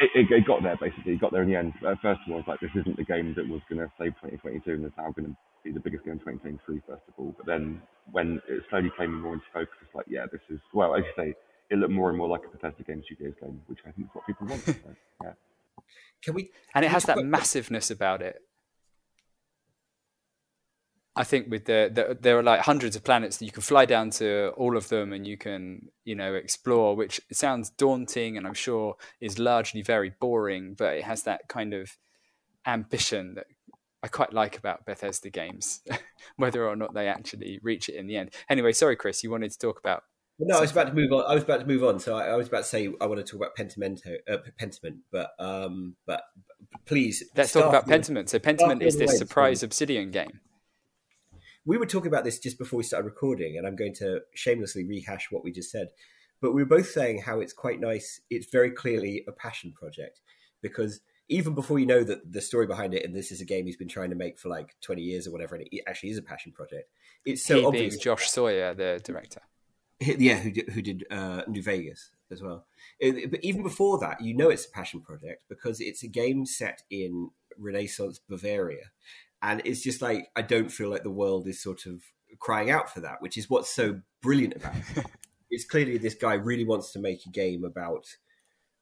it, 0.00 0.10
it, 0.14 0.26
it 0.30 0.46
got 0.46 0.62
there 0.62 0.76
basically. 0.80 1.12
It 1.12 1.20
got 1.20 1.32
there 1.32 1.42
in 1.42 1.50
the 1.50 1.56
end. 1.56 1.72
At 1.86 2.00
first, 2.00 2.20
it 2.26 2.32
was 2.32 2.44
like 2.46 2.60
this 2.60 2.70
isn't 2.74 2.96
the 2.96 3.04
game 3.04 3.34
that 3.36 3.48
was 3.48 3.60
going 3.68 3.80
to 3.80 3.90
save 3.98 4.12
2022, 4.20 4.70
and 4.72 4.84
it's 4.84 4.96
now 4.96 5.10
going 5.12 5.28
to 5.30 5.36
be 5.64 5.72
the 5.72 5.80
biggest 5.80 6.04
game 6.04 6.14
in 6.14 6.18
2023 6.20 6.82
first 6.86 7.02
of 7.08 7.14
all. 7.16 7.34
But 7.36 7.46
then 7.46 7.80
when 8.10 8.40
it 8.48 8.62
slowly 8.70 8.90
came 8.98 9.20
more 9.20 9.34
into 9.34 9.46
focus, 9.52 9.74
it's 9.82 9.94
like 9.94 10.06
yeah, 10.08 10.26
this 10.30 10.42
is 10.50 10.60
well, 10.72 10.94
as 10.94 11.04
you 11.04 11.12
say, 11.16 11.34
it 11.70 11.78
looked 11.78 11.92
more 11.92 12.08
and 12.10 12.18
more 12.18 12.28
like 12.28 12.42
a 12.46 12.56
Bethesda 12.56 12.82
Game 12.84 13.02
Studios 13.04 13.34
game, 13.40 13.60
which 13.66 13.80
I 13.86 13.90
think 13.90 14.08
is 14.08 14.14
what 14.14 14.26
people 14.26 14.46
want. 14.46 14.62
So, 14.64 14.74
yeah. 15.22 15.32
Can 16.22 16.34
we? 16.34 16.50
And 16.74 16.84
it 16.84 16.90
has 16.90 17.04
that 17.04 17.18
massiveness 17.24 17.90
about 17.90 18.22
it. 18.22 18.40
I 21.16 21.24
think 21.24 21.50
with 21.50 21.64
the, 21.64 21.90
the, 21.92 22.18
there 22.20 22.38
are 22.38 22.42
like 22.42 22.60
hundreds 22.60 22.94
of 22.94 23.02
planets 23.02 23.38
that 23.38 23.46
you 23.46 23.50
can 23.50 23.62
fly 23.62 23.86
down 23.86 24.10
to 24.10 24.52
all 24.56 24.76
of 24.76 24.88
them 24.88 25.14
and 25.14 25.26
you 25.26 25.38
can 25.38 25.88
you 26.04 26.14
know 26.14 26.34
explore, 26.34 26.94
which 26.94 27.20
sounds 27.32 27.70
daunting 27.70 28.36
and 28.36 28.46
I'm 28.46 28.54
sure 28.54 28.96
is 29.20 29.38
largely 29.38 29.82
very 29.82 30.12
boring, 30.20 30.74
but 30.76 30.94
it 30.94 31.04
has 31.04 31.22
that 31.22 31.48
kind 31.48 31.72
of 31.72 31.96
ambition 32.66 33.34
that 33.34 33.46
I 34.02 34.08
quite 34.08 34.34
like 34.34 34.58
about 34.58 34.84
Bethesda 34.84 35.30
games, 35.30 35.80
whether 36.36 36.68
or 36.68 36.76
not 36.76 36.92
they 36.92 37.08
actually 37.08 37.60
reach 37.62 37.88
it 37.88 37.94
in 37.94 38.06
the 38.06 38.16
end. 38.16 38.34
Anyway, 38.50 38.72
sorry, 38.72 38.94
Chris, 38.94 39.24
you 39.24 39.30
wanted 39.30 39.52
to 39.52 39.58
talk 39.58 39.78
about 39.78 40.02
no, 40.38 40.58
I 40.58 40.60
was 40.60 40.70
about 40.70 40.88
to 40.88 40.92
move 40.92 41.12
on. 41.12 41.24
I 41.26 41.34
was 41.34 41.44
about 41.44 41.60
to 41.60 41.66
move 41.66 41.82
on. 41.82 41.98
So 41.98 42.14
I, 42.14 42.26
I 42.26 42.36
was 42.36 42.48
about 42.48 42.58
to 42.58 42.64
say 42.64 42.92
I 43.00 43.06
want 43.06 43.24
to 43.24 43.24
talk 43.24 43.40
about 43.40 43.54
Pentimento, 43.56 44.16
uh, 44.30 44.36
Pentiment, 44.60 44.98
but 45.10 45.30
um, 45.38 45.96
but 46.06 46.24
please 46.84 47.24
let's 47.36 47.52
talk 47.52 47.64
about 47.66 47.88
Pentiment. 47.88 48.28
So 48.28 48.38
Pentiment 48.38 48.82
is 48.82 48.98
this 48.98 49.16
surprise 49.16 49.62
Obsidian 49.62 50.10
game. 50.10 50.40
We 51.66 51.76
were 51.78 51.86
talking 51.86 52.06
about 52.08 52.24
this 52.24 52.38
just 52.38 52.58
before 52.58 52.78
we 52.78 52.84
started 52.84 53.04
recording, 53.06 53.58
and 53.58 53.66
I'm 53.66 53.76
going 53.76 53.94
to 53.96 54.20
shamelessly 54.34 54.84
rehash 54.84 55.28
what 55.30 55.44
we 55.44 55.52
just 55.52 55.70
said. 55.70 55.88
But 56.40 56.52
we 56.52 56.62
were 56.62 56.68
both 56.68 56.88
saying 56.88 57.22
how 57.22 57.40
it's 57.40 57.52
quite 57.52 57.80
nice. 57.80 58.20
It's 58.30 58.50
very 58.50 58.70
clearly 58.70 59.24
a 59.26 59.32
passion 59.32 59.72
project 59.72 60.20
because 60.62 61.00
even 61.28 61.54
before 61.54 61.78
you 61.78 61.86
know 61.86 62.04
that 62.04 62.30
the 62.32 62.40
story 62.40 62.66
behind 62.66 62.94
it, 62.94 63.04
and 63.04 63.14
this 63.16 63.32
is 63.32 63.40
a 63.40 63.44
game 63.44 63.66
he's 63.66 63.76
been 63.76 63.88
trying 63.88 64.10
to 64.10 64.16
make 64.16 64.38
for 64.38 64.48
like 64.48 64.76
twenty 64.80 65.02
years 65.02 65.26
or 65.26 65.32
whatever, 65.32 65.56
and 65.56 65.66
it 65.70 65.82
actually 65.88 66.10
is 66.10 66.18
a 66.18 66.22
passion 66.22 66.52
project. 66.52 66.88
It's 67.24 67.42
so 67.42 67.58
he 67.58 67.64
obvious. 67.64 67.96
Josh 67.96 68.30
Sawyer, 68.30 68.72
the 68.74 69.00
director. 69.02 69.40
Yeah, 69.98 70.36
who 70.36 70.50
did, 70.50 70.68
who 70.68 70.82
did 70.82 71.04
uh, 71.10 71.42
New 71.48 71.62
Vegas 71.62 72.10
as 72.30 72.42
well. 72.42 72.66
It- 73.00 73.30
but 73.30 73.42
even 73.42 73.62
before 73.62 73.98
that, 74.00 74.20
you 74.20 74.34
know 74.36 74.50
it's 74.50 74.66
a 74.66 74.70
passion 74.70 75.00
project 75.00 75.44
because 75.48 75.80
it's 75.80 76.02
a 76.02 76.06
game 76.08 76.44
set 76.44 76.82
in 76.90 77.30
Renaissance 77.58 78.20
Bavaria, 78.28 78.90
and 79.42 79.62
it's 79.64 79.82
just 79.82 80.02
like 80.02 80.28
I 80.36 80.42
don't 80.42 80.70
feel 80.70 80.90
like 80.90 81.02
the 81.02 81.10
world 81.10 81.46
is 81.48 81.62
sort 81.62 81.86
of 81.86 82.02
crying 82.38 82.70
out 82.70 82.92
for 82.92 83.00
that, 83.00 83.20
which 83.20 83.36
is 83.36 83.48
what's 83.48 83.74
so 83.74 84.00
brilliant 84.22 84.56
about 84.56 84.76
it. 84.76 85.06
it's 85.50 85.64
clearly 85.64 85.98
this 85.98 86.14
guy 86.14 86.34
really 86.34 86.64
wants 86.64 86.92
to 86.92 86.98
make 86.98 87.24
a 87.26 87.30
game 87.30 87.64
about 87.64 88.06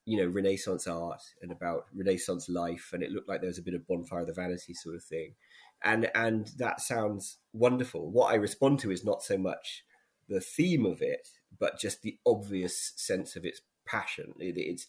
you 0.07 0.19
know 0.19 0.29
Renaissance 0.29 0.87
art 0.87 1.23
and 1.43 1.51
about 1.51 1.87
Renaissance 1.95 2.49
life, 2.49 2.91
and 2.93 3.03
it 3.03 3.11
looked 3.11 3.29
like 3.29 3.41
there 3.41 3.49
was 3.49 3.59
a 3.59 3.63
bit 3.63 3.75
of 3.75 3.87
bonfire 3.87 4.21
of 4.21 4.27
the 4.27 4.33
vanity 4.33 4.75
sort 4.75 4.97
of 4.97 5.05
thing, 5.05 5.35
and 5.83 6.11
and 6.15 6.51
that 6.59 6.81
sounds 6.81 7.39
wonderful. 7.53 8.11
What 8.11 8.33
I 8.33 8.37
respond 8.37 8.81
to 8.81 8.91
is 8.91 9.05
not 9.05 9.23
so 9.23 9.39
much 9.39 9.85
the 10.29 10.41
theme 10.41 10.87
of 10.87 11.03
it, 11.03 11.29
but 11.59 11.79
just 11.79 12.03
the 12.03 12.19
obvious 12.27 12.93
sense 12.97 13.37
of 13.37 13.45
its 13.45 13.61
passion. 13.87 14.35
It, 14.39 14.57
it's 14.57 14.87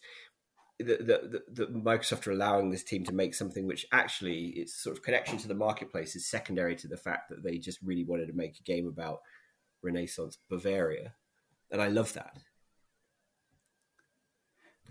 the, 0.80 1.44
the, 1.48 1.66
the, 1.66 1.66
Microsoft 1.68 2.28
are 2.28 2.32
allowing 2.32 2.70
this 2.70 2.84
team 2.84 3.06
to 3.06 3.14
make 3.14 3.34
something 3.34 3.66
which 3.66 3.86
actually 3.94 4.48
its 4.48 4.74
sort 4.76 4.98
of 4.98 5.04
connection 5.04 5.38
to 5.38 5.48
the 5.48 5.56
marketplace 5.56 6.16
is 6.16 6.30
secondary 6.30 6.76
to 6.76 6.88
the 6.88 6.98
fact 6.98 7.30
that 7.30 7.44
they 7.44 7.58
just 7.58 7.80
really 7.82 8.04
wanted 8.04 8.28
to 8.28 8.34
make 8.34 8.60
a 8.60 8.64
game 8.64 8.88
about 8.88 9.22
Renaissance 9.82 10.38
Bavaria, 10.50 11.14
and 11.72 11.82
I 11.82 11.88
love 11.88 12.14
that. 12.14 12.38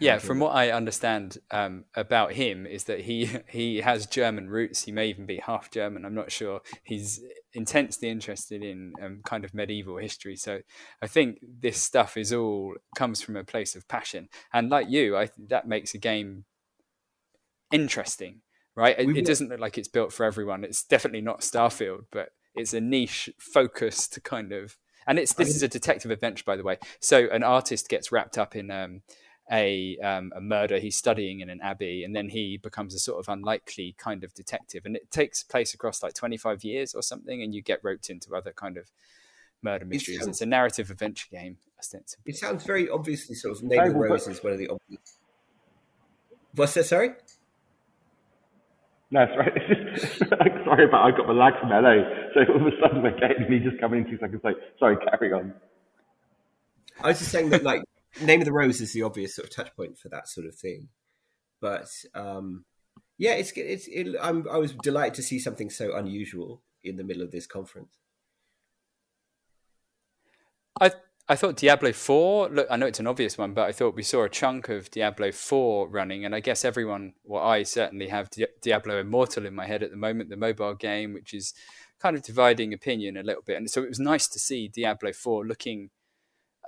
Yeah, 0.01 0.19
from 0.19 0.41
what 0.41 0.55
I 0.55 0.71
understand 0.71 1.39
um, 1.53 1.85
about 1.95 2.33
him 2.33 2.67
is 2.67 2.85
that 2.85 3.03
he 3.03 3.31
he 3.49 3.81
has 3.81 4.07
German 4.07 4.49
roots. 4.49 4.85
He 4.85 4.93
may 4.93 5.09
even 5.09 5.27
be 5.27 5.39
half 5.39 5.71
German. 5.71 6.05
I'm 6.05 6.15
not 6.15 6.33
sure. 6.33 6.63
He's 6.83 7.21
intensely 7.55 8.09
interested 8.09 8.63
in 8.63 8.93
um, 9.03 9.21
kind 9.25 9.45
of 9.45 9.55
medieval 9.55 9.97
history. 9.97 10.37
So 10.37 10.61
I 11.01 11.07
think 11.07 11.39
this 11.43 11.81
stuff 11.81 12.17
is 12.17 12.33
all 12.33 12.75
comes 12.97 13.23
from 13.23 13.37
a 13.37 13.45
place 13.45 13.75
of 13.75 13.89
passion. 13.89 14.29
And 14.53 14.71
like 14.71 14.89
you, 14.89 15.17
I 15.17 15.27
think 15.27 15.49
that 15.49 15.69
makes 15.69 15.95
a 15.95 15.99
game 15.99 16.45
interesting, 17.73 18.41
right? 18.77 18.99
It, 18.99 19.17
it 19.17 19.27
doesn't 19.27 19.49
look 19.49 19.61
like 19.61 19.79
it's 19.79 19.89
built 19.89 20.13
for 20.13 20.25
everyone. 20.25 20.65
It's 20.65 20.85
definitely 20.85 21.21
not 21.21 21.41
Starfield, 21.41 22.07
but 22.11 22.31
it's 22.55 22.75
a 22.75 22.81
niche 22.81 23.31
focused 23.39 24.23
kind 24.25 24.53
of. 24.53 24.77
And 25.07 25.19
it's 25.19 25.35
this 25.35 25.55
is 25.55 25.63
a 25.63 25.69
detective 25.69 26.11
adventure, 26.11 26.45
by 26.47 26.57
the 26.57 26.63
way. 26.63 26.79
So 27.01 27.29
an 27.31 27.43
artist 27.43 27.91
gets 27.91 28.11
wrapped 28.11 28.39
up 28.39 28.57
in 28.57 28.71
um, 28.71 29.03
a 29.53 29.97
um, 29.99 30.33
a 30.35 30.41
murder 30.41 30.79
he's 30.79 30.97
studying 30.97 31.41
in 31.41 31.51
an 31.51 31.61
abbey, 31.61 32.03
and 32.05 32.15
then 32.17 32.29
he 32.31 32.57
becomes 32.57 32.95
a 32.95 32.99
sort 32.99 33.19
of 33.21 33.29
unlikely 33.29 33.95
kind 33.99 34.25
of 34.25 34.33
detective, 34.35 34.83
and 34.87 34.97
it 34.97 35.11
takes 35.11 35.43
place 35.43 35.75
across 35.75 36.03
like 36.03 36.15
25 36.15 36.65
years 36.65 36.95
or 36.95 37.03
something, 37.03 37.43
and 37.43 37.55
you 37.55 37.61
get 37.63 37.81
roped 37.83 38.09
into 38.11 38.35
other 38.35 38.53
kind 38.53 38.77
of 38.77 38.91
murder 39.63 39.85
mysteries. 39.85 40.19
sounds- 40.19 40.29
It's 40.29 40.41
a 40.41 40.47
narrative 40.47 40.91
adventure 40.91 41.27
game, 41.31 41.59
ostensibly. 41.79 42.33
It 42.33 42.37
sounds 42.37 42.65
very 42.65 42.89
obviously 42.89 43.35
sort 43.35 43.57
of 43.57 43.63
Name 43.65 43.81
of 43.81 43.89
the 43.93 43.99
Rose 43.99 44.27
is 44.29 44.43
one 44.43 44.53
of 44.55 44.59
the 44.59 44.69
obvious. 44.69 45.19
What's 46.55 46.75
that? 46.75 46.85
Sorry. 46.85 47.11
No, 49.11 49.27
sorry. 49.27 49.53
Sorry 50.65 50.85
about 50.87 51.05
I 51.05 51.17
got 51.17 51.27
my 51.29 51.35
lag 51.35 51.61
from 51.61 51.69
LA, 51.69 52.03
so 52.35 52.41
all 52.53 52.67
of 52.67 52.73
a 52.73 52.77
sudden 52.81 53.03
we're 53.03 53.17
getting 53.19 53.49
me 53.49 53.59
just 53.61 53.79
coming 53.79 54.05
in 54.05 54.11
two 54.11 54.19
seconds 54.19 54.41
late. 54.43 54.57
Sorry, 54.79 54.97
carry 54.97 55.33
on. 55.33 55.53
I 57.01 57.09
was 57.09 57.19
just 57.19 57.31
saying 57.31 57.51
that, 57.51 57.63
like, 57.63 57.83
Name 58.21 58.41
of 58.41 58.45
the 58.45 58.53
Rose 58.53 58.81
is 58.81 58.93
the 58.93 59.03
obvious 59.03 59.35
sort 59.35 59.49
of 59.49 59.55
touch 59.55 59.75
point 59.77 59.99
for 59.99 60.09
that 60.09 60.29
sort 60.29 60.47
of 60.47 60.55
thing. 60.55 60.89
But 61.61 61.89
um, 62.15 62.65
yeah, 63.19 63.33
it's 63.33 63.53
it's. 63.57 63.89
It, 63.89 64.15
I'm, 64.21 64.47
I 64.51 64.59
was 64.59 64.73
delighted 64.73 65.15
to 65.15 65.23
see 65.23 65.39
something 65.39 65.71
so 65.71 65.95
unusual 65.95 66.63
in 66.83 66.97
the 66.97 67.05
middle 67.05 67.23
of 67.23 67.31
this 67.31 67.47
conference. 67.47 67.99
I 70.81 70.93
I 71.29 71.37
thought 71.37 71.57
Diablo 71.57 71.93
Four. 71.93 72.51
Look, 72.51 72.67
I 72.71 72.77
know 72.77 72.87
it's 72.87 73.01
an 73.01 73.07
obvious 73.07 73.39
one, 73.39 73.55
but 73.55 73.67
I 73.69 73.73
thought 73.73 73.95
we 73.95 74.03
saw 74.03 74.25
a 74.25 74.29
chunk 74.29 74.69
of 74.69 74.91
Diablo 74.91 75.33
Four 75.33 75.89
running, 75.89 76.25
and 76.25 76.35
I 76.35 76.41
guess 76.41 76.65
everyone, 76.65 77.15
well, 77.25 77.43
I 77.43 77.63
certainly 77.63 78.09
have 78.09 78.31
Di- 78.31 78.47
Diablo 78.61 79.01
Immortal 79.01 79.47
in 79.47 79.55
my 79.55 79.67
head 79.67 79.83
at 79.83 79.91
the 79.91 79.97
moment, 79.97 80.29
the 80.29 80.37
mobile 80.37 80.75
game, 80.75 81.15
which 81.15 81.33
is 81.33 81.55
kind 81.99 82.15
of 82.17 82.23
dividing 82.23 82.75
opinion 82.75 83.17
a 83.17 83.23
little 83.23 83.43
bit, 83.43 83.57
and 83.57 83.71
so 83.71 83.83
it 83.83 83.89
was 83.89 84.01
nice 84.01 84.29
to 84.29 84.39
see 84.39 84.69
Diablo 84.69 85.13
Four 85.13 85.47
looking 85.47 85.91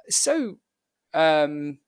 so 0.08 0.58
um, 1.14 1.78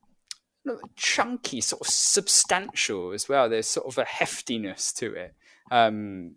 chunky, 0.96 1.60
sort 1.60 1.82
of 1.82 1.88
substantial 1.88 3.12
as 3.12 3.28
well. 3.28 3.48
There's 3.48 3.66
sort 3.66 3.86
of 3.86 3.98
a 3.98 4.04
heftiness 4.04 4.94
to 4.96 5.14
it. 5.14 5.34
Um, 5.70 6.36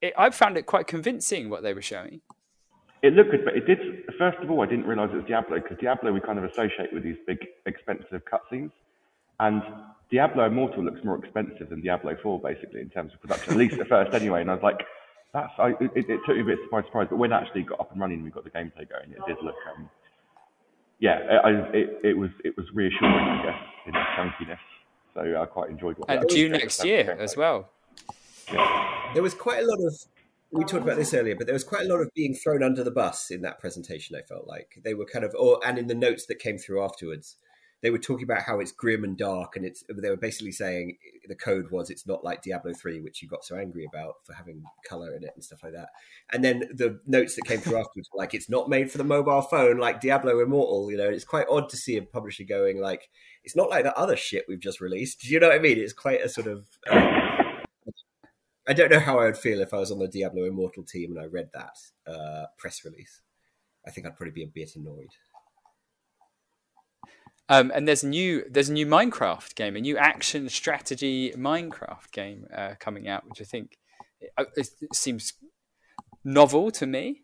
it 0.00 0.14
I 0.18 0.30
found 0.30 0.56
it 0.56 0.66
quite 0.66 0.86
convincing 0.86 1.48
what 1.48 1.62
they 1.62 1.74
were 1.74 1.82
showing. 1.82 2.20
It 3.02 3.14
looked 3.14 3.32
good, 3.32 3.44
but 3.44 3.56
it 3.56 3.66
did. 3.66 3.78
First 4.18 4.38
of 4.38 4.50
all, 4.50 4.62
I 4.62 4.66
didn't 4.66 4.86
realize 4.86 5.10
it 5.12 5.16
was 5.16 5.24
Diablo 5.24 5.58
because 5.58 5.78
Diablo 5.78 6.12
we 6.12 6.20
kind 6.20 6.38
of 6.38 6.44
associate 6.44 6.92
with 6.92 7.02
these 7.02 7.16
big, 7.26 7.38
expensive 7.66 8.22
cutscenes, 8.24 8.70
and 9.40 9.62
Diablo 10.10 10.46
Immortal 10.46 10.84
looks 10.84 11.02
more 11.04 11.16
expensive 11.16 11.70
than 11.70 11.80
Diablo 11.80 12.16
4, 12.22 12.40
basically 12.40 12.80
in 12.80 12.90
terms 12.90 13.12
of 13.14 13.20
production, 13.20 13.54
at 13.54 13.58
least 13.58 13.78
at 13.78 13.88
first, 13.88 14.14
anyway. 14.14 14.42
And 14.42 14.50
I 14.50 14.54
was 14.54 14.62
like, 14.62 14.86
"That's." 15.32 15.52
I, 15.58 15.70
it, 15.80 15.90
it 15.96 16.20
took 16.26 16.36
me 16.36 16.42
a 16.42 16.44
bit 16.44 16.58
by 16.70 16.82
surprise, 16.82 17.08
but 17.10 17.16
when 17.16 17.32
actually 17.32 17.62
got 17.62 17.80
up 17.80 17.90
and 17.90 18.00
running, 18.00 18.22
we 18.22 18.30
got 18.30 18.44
the 18.44 18.50
gameplay 18.50 18.88
going. 18.88 19.10
It 19.10 19.26
did 19.26 19.38
look. 19.42 19.56
Um, 19.76 19.88
yeah, 21.02 21.40
I, 21.44 21.50
it, 21.74 21.98
it 22.04 22.16
was 22.16 22.30
it 22.44 22.56
was 22.56 22.64
reassuring, 22.72 23.12
I 23.12 23.42
guess, 23.44 23.58
in 23.86 23.94
its 23.96 24.06
chunkiness. 24.16 24.58
So 25.14 25.42
I 25.42 25.46
quite 25.46 25.68
enjoyed 25.68 25.98
what. 25.98 26.08
And 26.08 26.22
that 26.22 26.28
due 26.28 26.48
was. 26.48 26.60
next 26.60 26.84
year 26.84 27.16
as 27.18 27.36
well. 27.36 27.70
There 29.12 29.22
was 29.22 29.34
quite 29.34 29.64
a 29.64 29.66
lot 29.66 29.80
of. 29.84 29.94
We 30.52 30.62
talked 30.62 30.84
about 30.84 30.98
this 30.98 31.12
earlier, 31.12 31.34
but 31.34 31.46
there 31.46 31.54
was 31.54 31.64
quite 31.64 31.86
a 31.86 31.88
lot 31.88 32.00
of 32.02 32.10
being 32.14 32.34
thrown 32.34 32.62
under 32.62 32.84
the 32.84 32.92
bus 32.92 33.32
in 33.32 33.42
that 33.42 33.58
presentation. 33.58 34.14
I 34.14 34.22
felt 34.22 34.46
like 34.46 34.78
they 34.84 34.94
were 34.94 35.06
kind 35.06 35.24
of, 35.24 35.34
or 35.36 35.58
and 35.66 35.76
in 35.76 35.88
the 35.88 35.94
notes 35.94 36.26
that 36.26 36.38
came 36.38 36.56
through 36.56 36.84
afterwards, 36.84 37.36
they 37.82 37.90
were 37.90 37.98
talking 37.98 38.24
about 38.24 38.42
how 38.42 38.60
it's 38.60 38.70
grim 38.70 39.02
and 39.02 39.16
dark, 39.18 39.56
and 39.56 39.64
it's. 39.64 39.82
They 39.88 40.08
were 40.08 40.16
basically 40.16 40.52
saying 40.52 40.98
the 41.26 41.34
code 41.34 41.70
was 41.70 41.90
it's 41.90 42.06
not 42.06 42.22
like 42.22 42.42
Diablo 42.42 42.72
three, 42.72 43.00
which 43.00 43.20
you 43.20 43.28
got 43.28 43.44
so 43.44 43.56
angry 43.56 43.84
about 43.84 44.14
for 44.24 44.34
having 44.34 44.62
color 44.88 45.14
in 45.16 45.24
it 45.24 45.32
and 45.34 45.44
stuff 45.44 45.64
like 45.64 45.72
that. 45.72 45.88
And 46.32 46.44
then 46.44 46.60
the 46.72 47.00
notes 47.06 47.34
that 47.34 47.44
came 47.44 47.58
through 47.58 47.76
afterwards, 47.80 48.08
were 48.12 48.18
like 48.18 48.34
it's 48.34 48.48
not 48.48 48.68
made 48.68 48.90
for 48.90 48.98
the 48.98 49.04
mobile 49.04 49.42
phone, 49.42 49.78
like 49.78 50.00
Diablo 50.00 50.38
Immortal. 50.40 50.92
You 50.92 50.96
know, 50.96 51.08
it's 51.08 51.24
quite 51.24 51.46
odd 51.50 51.68
to 51.70 51.76
see 51.76 51.96
a 51.96 52.02
publisher 52.02 52.44
going 52.44 52.80
like 52.80 53.08
it's 53.42 53.56
not 53.56 53.68
like 53.68 53.82
the 53.82 53.98
other 53.98 54.16
shit 54.16 54.44
we've 54.48 54.60
just 54.60 54.80
released. 54.80 55.20
Do 55.20 55.28
you 55.28 55.40
know 55.40 55.48
what 55.48 55.56
I 55.56 55.60
mean? 55.60 55.78
It's 55.78 55.92
quite 55.92 56.22
a 56.22 56.28
sort 56.28 56.46
of. 56.46 56.66
Um, 56.88 57.32
I 58.68 58.74
don't 58.74 58.92
know 58.92 59.00
how 59.00 59.18
I 59.18 59.24
would 59.24 59.36
feel 59.36 59.60
if 59.60 59.74
I 59.74 59.78
was 59.78 59.90
on 59.90 59.98
the 59.98 60.06
Diablo 60.06 60.44
Immortal 60.44 60.84
team 60.84 61.10
and 61.10 61.20
I 61.20 61.24
read 61.24 61.50
that 61.52 61.76
uh, 62.06 62.46
press 62.58 62.84
release. 62.84 63.22
I 63.84 63.90
think 63.90 64.06
I'd 64.06 64.16
probably 64.16 64.32
be 64.32 64.44
a 64.44 64.46
bit 64.46 64.76
annoyed. 64.76 65.10
Um, 67.48 67.72
and 67.74 67.86
there's 67.86 68.02
a 68.02 68.08
new 68.08 68.44
there's 68.48 68.68
a 68.68 68.72
new 68.72 68.86
Minecraft 68.86 69.54
game, 69.54 69.76
a 69.76 69.80
new 69.80 69.98
action 69.98 70.48
strategy 70.48 71.32
Minecraft 71.36 72.10
game 72.12 72.46
uh, 72.54 72.74
coming 72.78 73.08
out, 73.08 73.28
which 73.28 73.40
I 73.40 73.44
think 73.44 73.78
it, 74.20 74.30
it 74.56 74.94
seems 74.94 75.34
novel 76.24 76.70
to 76.70 76.86
me. 76.86 77.22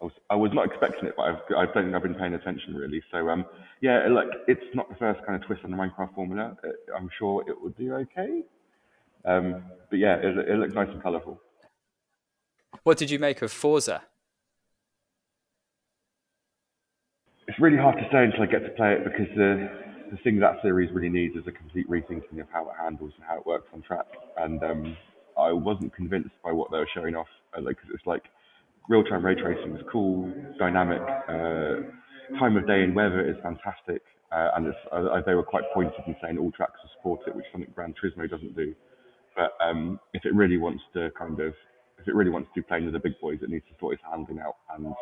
I 0.00 0.04
was, 0.04 0.12
I 0.30 0.34
was 0.34 0.52
not 0.52 0.66
expecting 0.66 1.08
it, 1.08 1.14
but 1.16 1.22
I've, 1.22 1.40
I 1.56 1.64
don't 1.66 1.84
think 1.84 1.94
I've 1.94 2.02
been 2.02 2.14
paying 2.14 2.34
attention 2.34 2.74
really. 2.74 3.02
So 3.10 3.28
um, 3.28 3.44
yeah, 3.80 4.06
look, 4.08 4.28
it's 4.48 4.74
not 4.74 4.88
the 4.88 4.96
first 4.96 5.24
kind 5.26 5.40
of 5.40 5.46
twist 5.46 5.62
on 5.64 5.70
the 5.70 5.76
Minecraft 5.76 6.14
formula. 6.14 6.56
Uh, 6.64 6.94
I'm 6.96 7.10
sure 7.18 7.44
it 7.46 7.60
will 7.60 7.70
do 7.70 7.94
okay. 7.94 8.42
Um, 9.24 9.62
but 9.90 9.98
yeah, 9.98 10.16
it, 10.16 10.36
it 10.48 10.58
looks 10.58 10.74
nice 10.74 10.88
and 10.90 11.02
colourful. 11.02 11.40
What 12.82 12.98
did 12.98 13.10
you 13.10 13.18
make 13.18 13.42
of 13.42 13.52
Forza? 13.52 14.02
It's 17.56 17.62
really 17.62 17.78
hard 17.78 17.96
to 17.96 18.04
say 18.12 18.20
until 18.24 18.42
I 18.42 18.46
get 18.52 18.68
to 18.68 18.74
play 18.76 18.92
it 18.92 19.00
because 19.02 19.32
the 19.34 20.12
the 20.12 20.18
thing 20.22 20.38
that 20.40 20.60
series 20.60 20.92
really 20.92 21.08
needs 21.08 21.34
is 21.36 21.44
a 21.48 21.52
complete 21.52 21.88
rethinking 21.88 22.38
of 22.38 22.46
how 22.52 22.68
it 22.68 22.76
handles 22.78 23.12
and 23.16 23.24
how 23.24 23.38
it 23.38 23.46
works 23.46 23.64
on 23.72 23.80
track. 23.80 24.04
And 24.36 24.62
um, 24.62 24.94
I 25.38 25.52
wasn't 25.52 25.94
convinced 25.96 26.36
by 26.44 26.52
what 26.52 26.70
they 26.70 26.76
were 26.76 26.88
showing 26.92 27.16
off, 27.16 27.28
uh, 27.56 27.62
like 27.62 27.76
'cause 27.80 27.88
it's 27.94 28.04
like 28.04 28.24
real-time 28.90 29.24
ray 29.24 29.36
tracing 29.36 29.74
is 29.74 29.82
cool, 29.90 30.30
dynamic, 30.58 31.00
uh, 31.00 32.36
time 32.38 32.58
of 32.58 32.66
day 32.66 32.84
and 32.84 32.94
weather 32.94 33.26
is 33.26 33.36
fantastic, 33.42 34.02
uh, 34.32 34.50
and 34.56 34.74
uh, 34.92 35.22
they 35.24 35.34
were 35.34 35.42
quite 35.42 35.64
pointed 35.72 35.94
in 36.06 36.14
saying 36.20 36.36
all 36.36 36.52
tracks 36.52 36.78
will 36.82 36.90
support 36.98 37.20
it, 37.26 37.34
which 37.34 37.46
is 37.46 37.52
something 37.52 37.72
Gran 37.74 37.94
Turismo 37.94 38.28
doesn't 38.28 38.54
do. 38.54 38.74
But 39.34 39.56
um, 39.64 39.98
if 40.12 40.26
it 40.26 40.34
really 40.34 40.58
wants 40.58 40.82
to 40.92 41.10
kind 41.18 41.40
of, 41.40 41.54
if 41.98 42.06
it 42.06 42.14
really 42.14 42.30
wants 42.30 42.50
to 42.54 42.60
be 42.60 42.66
playing 42.68 42.84
with 42.84 42.92
the 42.92 43.00
big 43.00 43.18
boys, 43.18 43.38
it 43.42 43.48
needs 43.48 43.64
to 43.72 43.78
sort 43.80 43.94
its 43.94 44.02
handling 44.08 44.40
out. 44.40 44.56
And 44.76 44.94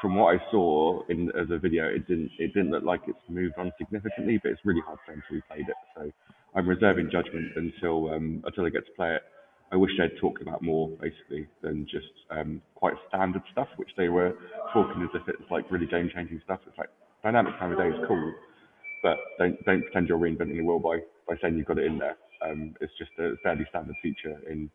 from 0.00 0.14
what 0.14 0.34
I 0.34 0.50
saw 0.50 1.02
in 1.08 1.30
as 1.30 1.50
a 1.50 1.58
video, 1.58 1.86
it 1.86 2.06
didn't, 2.06 2.30
it 2.38 2.54
didn't 2.54 2.70
look 2.70 2.84
like 2.84 3.02
it's 3.06 3.18
moved 3.28 3.54
on 3.58 3.72
significantly. 3.78 4.38
But 4.42 4.52
it's 4.52 4.60
really 4.64 4.82
hard 4.86 4.98
to 5.06 5.12
say 5.12 5.20
we 5.30 5.40
played 5.42 5.68
it. 5.68 5.76
So 5.96 6.10
I'm 6.54 6.68
reserving 6.68 7.10
judgment 7.10 7.52
until 7.56 8.12
um, 8.12 8.42
until 8.46 8.66
I 8.66 8.70
get 8.70 8.86
to 8.86 8.92
play 8.96 9.14
it. 9.14 9.22
I 9.70 9.76
wish 9.76 9.90
they'd 9.98 10.16
talked 10.18 10.40
about 10.40 10.62
more 10.62 10.88
basically 10.88 11.46
than 11.60 11.86
just 11.90 12.08
um, 12.30 12.62
quite 12.74 12.94
standard 13.08 13.42
stuff, 13.52 13.68
which 13.76 13.90
they 13.98 14.08
were 14.08 14.34
talking 14.72 15.02
as 15.02 15.10
if 15.14 15.28
it's 15.28 15.50
like 15.50 15.70
really 15.70 15.86
game 15.86 16.10
changing 16.14 16.40
stuff. 16.44 16.60
It's 16.66 16.78
like 16.78 16.88
dynamic 17.22 17.58
time 17.58 17.72
of 17.72 17.78
day 17.78 17.88
is 17.88 18.06
cool, 18.06 18.32
but 19.02 19.18
don't 19.38 19.62
don't 19.66 19.82
pretend 19.82 20.08
you're 20.08 20.18
reinventing 20.18 20.56
the 20.56 20.62
wheel 20.62 20.78
by 20.78 21.00
by 21.28 21.36
saying 21.42 21.56
you've 21.56 21.66
got 21.66 21.78
it 21.78 21.84
in 21.84 21.98
there. 21.98 22.16
Um, 22.40 22.74
it's 22.80 22.92
just 22.98 23.10
a 23.18 23.36
fairly 23.42 23.66
standard 23.68 23.96
feature 24.02 24.40
in 24.48 24.70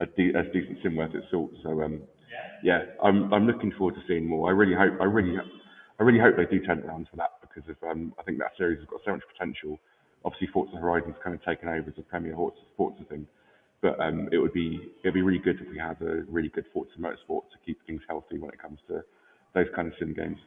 a, 0.00 0.06
de- 0.06 0.32
a 0.32 0.42
decent 0.44 0.78
sim 0.82 0.96
worth 0.96 1.14
its 1.14 1.26
salt. 1.30 1.50
So 1.62 1.82
um, 1.82 2.00
yeah, 2.62 2.84
I'm 3.02 3.32
I'm 3.32 3.46
looking 3.46 3.72
forward 3.72 3.94
to 3.96 4.02
seeing 4.06 4.26
more. 4.26 4.48
I 4.48 4.52
really 4.52 4.74
hope 4.74 5.00
I 5.00 5.04
really 5.04 5.36
I 6.00 6.02
really 6.02 6.18
hope 6.18 6.36
they 6.36 6.46
do 6.46 6.64
turn 6.64 6.78
it 6.78 6.86
around 6.86 7.08
for 7.10 7.16
that 7.16 7.32
because 7.42 7.68
of, 7.68 7.76
um, 7.88 8.14
I 8.18 8.22
think 8.22 8.38
that 8.38 8.52
series 8.56 8.78
has 8.78 8.88
got 8.88 9.00
so 9.04 9.12
much 9.12 9.22
potential. 9.30 9.78
Obviously, 10.24 10.48
Forza 10.48 10.76
Horizon's 10.76 11.16
kind 11.22 11.34
of 11.34 11.44
taken 11.44 11.68
over 11.68 11.90
as 11.90 11.98
a 11.98 12.02
premier 12.02 12.34
Forza 12.76 13.04
thing, 13.08 13.26
but 13.82 14.00
um, 14.00 14.28
it 14.32 14.38
would 14.38 14.52
be 14.52 14.92
it'd 15.02 15.14
be 15.14 15.22
really 15.22 15.38
good 15.38 15.60
if 15.60 15.68
we 15.68 15.78
had 15.78 16.00
a 16.02 16.24
really 16.28 16.48
good 16.48 16.66
Forza 16.72 16.92
Motorsport 16.98 17.50
to 17.50 17.58
keep 17.64 17.78
things 17.86 18.02
healthy 18.08 18.38
when 18.38 18.50
it 18.50 18.60
comes 18.60 18.78
to 18.88 19.02
those 19.54 19.66
kind 19.74 19.88
of 19.88 19.94
sim 19.98 20.14
games. 20.14 20.38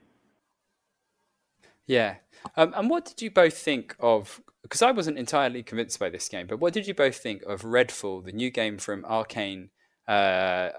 Yeah. 1.86 2.16
Um, 2.56 2.74
and 2.76 2.90
what 2.90 3.06
did 3.06 3.22
you 3.22 3.30
both 3.30 3.58
think 3.58 3.96
of? 4.00 4.42
Because 4.62 4.82
I 4.82 4.92
wasn't 4.92 5.18
entirely 5.18 5.62
convinced 5.64 6.00
by 6.00 6.10
this 6.10 6.30
game, 6.30 6.48
but 6.48 6.60
what 6.60 6.74
did 6.74 6.88
you 6.88 6.94
both 6.94 7.18
think 7.18 7.44
of 7.44 7.64
Redfall, 7.64 8.24
the 8.24 8.32
new 8.32 8.50
game 8.50 8.78
from 8.78 9.04
Arkane? 9.04 9.70
Uh, 10.08 10.70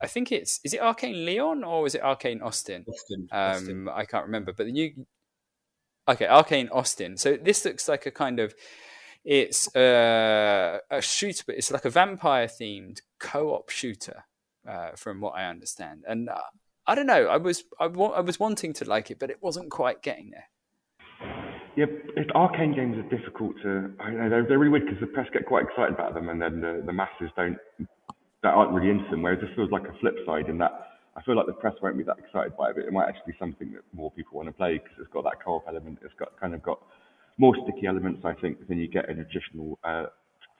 I 0.00 0.06
think 0.06 0.32
it's 0.32 0.60
is 0.64 0.74
it 0.74 0.80
Arkane 0.80 1.26
Lyon 1.26 1.64
or 1.64 1.86
is 1.86 1.94
it 1.94 2.02
Arkane 2.02 2.42
Austin? 2.42 2.84
Austin, 2.88 3.28
um, 3.32 3.50
Austin. 3.50 3.88
I 3.88 4.04
can't 4.04 4.26
remember, 4.26 4.52
but 4.52 4.66
the 4.66 4.72
new 4.72 5.06
okay 6.08 6.26
Arkane 6.26 6.68
Austin. 6.72 7.16
So 7.16 7.36
this 7.36 7.64
looks 7.64 7.88
like 7.88 8.06
a 8.06 8.10
kind 8.10 8.40
of 8.40 8.54
it's 9.24 9.74
uh, 9.76 10.78
a 10.90 11.02
shooter, 11.02 11.44
but 11.46 11.56
it's 11.56 11.70
like 11.70 11.84
a 11.84 11.90
vampire 11.90 12.46
themed 12.46 13.00
co-op 13.18 13.68
shooter, 13.68 14.24
uh, 14.66 14.92
from 14.96 15.20
what 15.20 15.32
I 15.32 15.44
understand. 15.46 16.04
And 16.08 16.30
uh, 16.30 16.40
I 16.86 16.94
don't 16.94 17.06
know. 17.06 17.26
I 17.26 17.36
was 17.36 17.64
I, 17.78 17.86
wa- 17.86 18.12
I 18.12 18.20
was 18.20 18.40
wanting 18.40 18.72
to 18.74 18.84
like 18.86 19.10
it, 19.10 19.18
but 19.18 19.30
it 19.30 19.42
wasn't 19.42 19.70
quite 19.70 20.02
getting 20.02 20.30
there. 20.30 20.48
Yeah, 21.76 21.86
it, 22.16 22.28
Arkane 22.34 22.74
games 22.74 22.96
are 22.96 23.16
difficult 23.16 23.56
to. 23.62 23.92
I 24.00 24.10
know 24.10 24.30
they're, 24.30 24.46
they're 24.48 24.58
really 24.58 24.72
weird 24.72 24.86
because 24.86 25.00
the 25.00 25.06
press 25.06 25.28
get 25.32 25.46
quite 25.46 25.64
excited 25.64 25.94
about 25.94 26.14
them, 26.14 26.28
and 26.28 26.40
then 26.40 26.60
the, 26.60 26.82
the 26.84 26.92
masses 26.92 27.30
don't 27.36 27.58
that 28.42 28.54
aren't 28.54 28.72
really 28.72 28.90
into 28.90 29.08
them. 29.10 29.22
Whereas 29.22 29.40
this 29.40 29.50
feels 29.56 29.70
like 29.70 29.84
a 29.84 29.98
flip 30.00 30.16
side 30.26 30.48
in 30.48 30.58
that 30.58 30.90
I 31.16 31.22
feel 31.22 31.36
like 31.36 31.46
the 31.46 31.52
press 31.52 31.74
won't 31.82 31.98
be 31.98 32.04
that 32.04 32.18
excited 32.18 32.56
by 32.56 32.70
it, 32.70 32.76
but 32.76 32.84
it 32.84 32.92
might 32.92 33.08
actually 33.08 33.32
be 33.32 33.38
something 33.38 33.72
that 33.72 33.82
more 33.92 34.10
people 34.12 34.36
want 34.36 34.48
to 34.48 34.52
play 34.52 34.74
because 34.78 34.96
it's 34.98 35.12
got 35.12 35.24
that 35.24 35.42
co-op 35.44 35.64
element. 35.68 35.98
It's 36.02 36.14
got 36.18 36.38
kind 36.40 36.54
of 36.54 36.62
got 36.62 36.80
more 37.36 37.54
sticky 37.64 37.86
elements, 37.86 38.22
I 38.24 38.34
think, 38.34 38.68
than 38.68 38.78
you 38.78 38.88
get 38.88 39.08
in 39.08 39.16
traditional 39.16 39.78
uh, 39.82 40.06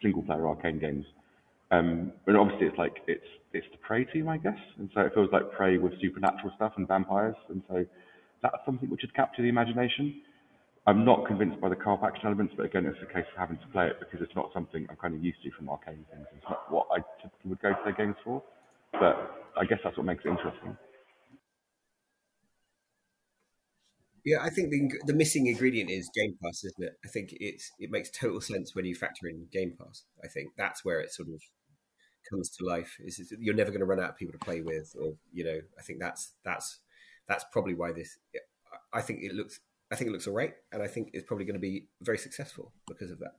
single-player 0.03 0.41
Arkane 0.41 0.81
games. 0.81 1.05
Um, 1.71 2.13
but 2.27 2.35
obviously, 2.35 2.67
it's 2.67 2.79
like 2.79 2.97
it's 3.07 3.25
it's 3.53 3.67
the 3.71 3.79
Prey 3.79 4.05
team, 4.05 4.29
I 4.29 4.39
guess, 4.39 4.59
and 4.79 4.91
so 4.93 5.03
it 5.03 5.15
feels 5.15 5.31
like 5.33 5.53
Prey 5.53 5.79
with 5.79 5.93
supernatural 6.01 6.53
stuff 6.57 6.73
and 6.77 6.89
vampires, 6.89 7.37
and 7.49 7.63
so 7.69 7.87
that's 8.43 8.57
something 8.67 8.91
which 8.91 9.03
would 9.03 9.15
capture 9.15 9.43
the 9.43 9.49
imagination. 9.49 10.21
I'm 10.87 11.05
not 11.05 11.27
convinced 11.27 11.61
by 11.61 11.69
the 11.69 11.77
car 11.77 11.99
action 12.05 12.27
elements, 12.27 12.55
but 12.57 12.65
again, 12.65 12.87
it's 12.87 12.99
a 13.03 13.13
case 13.13 13.27
of 13.33 13.39
having 13.39 13.59
to 13.59 13.67
play 13.69 13.87
it 13.87 14.01
because 14.01 14.21
it's 14.21 14.35
not 14.35 14.51
something 14.53 14.87
I'm 14.89 14.97
kind 14.97 15.15
of 15.15 15.23
used 15.23 15.43
to 15.45 15.51
from 15.53 15.67
Arkane 15.67 16.07
things. 16.09 16.27
It's 16.35 16.45
not 16.49 16.71
what 16.71 16.87
I 16.91 16.99
typically 17.21 17.51
would 17.51 17.61
go 17.61 17.71
to 17.71 17.79
their 17.85 17.93
games 17.93 18.17
for, 18.25 18.43
but 18.93 19.45
I 19.57 19.65
guess 19.67 19.79
that's 19.85 19.97
what 19.97 20.07
makes 20.07 20.25
it 20.25 20.31
interesting. 20.31 20.77
Yeah, 24.25 24.39
I 24.43 24.51
think 24.51 24.71
the, 24.71 24.91
the 25.07 25.15
missing 25.15 25.47
ingredient 25.47 25.91
is 25.91 26.11
Game 26.15 26.37
Pass, 26.43 26.65
isn't 26.65 26.85
it? 26.85 26.93
I 27.05 27.09
think 27.09 27.31
it's 27.33 27.71
it 27.79 27.91
makes 27.91 28.11
total 28.11 28.41
sense 28.41 28.75
when 28.75 28.85
you 28.85 28.95
factor 28.95 29.29
in 29.29 29.47
Game 29.51 29.75
Pass. 29.79 30.05
I 30.23 30.29
think 30.29 30.53
that's 30.57 30.85
where 30.85 31.01
it 31.01 31.11
sort 31.13 31.29
of 31.29 31.41
comes 32.29 32.51
to 32.51 32.67
life. 32.67 32.97
Is 33.01 33.33
you're 33.39 33.55
never 33.55 33.71
going 33.71 33.81
to 33.81 33.87
run 33.87 34.01
out 34.01 34.11
of 34.11 34.17
people 34.17 34.33
to 34.33 34.45
play 34.45 34.61
with, 34.61 34.95
or 35.01 35.15
you 35.33 35.45
know, 35.45 35.61
I 35.79 35.83
think 35.83 36.01
that's 36.01 36.33
that's 36.45 36.81
that's 37.29 37.45
probably 37.51 37.75
why 37.75 37.93
this. 37.93 38.19
I 38.93 39.01
think 39.01 39.21
it 39.23 39.35
looks 39.35 39.61
I 39.91 39.97
think 39.97 40.09
it 40.09 40.13
looks 40.13 40.27
all 40.27 40.35
right, 40.35 40.55
and 40.73 40.83
I 40.83 40.87
think 40.87 41.11
it's 41.13 41.27
probably 41.27 41.45
going 41.45 41.55
to 41.55 41.61
be 41.61 41.89
very 42.01 42.19
successful 42.19 42.73
because 42.87 43.11
of 43.11 43.19
that. 43.19 43.35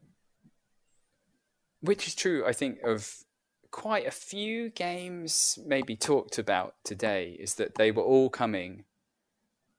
Which 1.82 2.08
is 2.08 2.16
true, 2.16 2.46
I 2.46 2.52
think, 2.52 2.80
of 2.84 3.24
quite 3.72 4.06
a 4.06 4.12
few 4.12 4.70
games 4.70 5.58
maybe 5.66 5.96
talked 5.96 6.38
about 6.38 6.76
today 6.84 7.38
is 7.40 7.56
that 7.56 7.76
they 7.76 7.92
were 7.92 8.04
all 8.04 8.30
coming. 8.30 8.84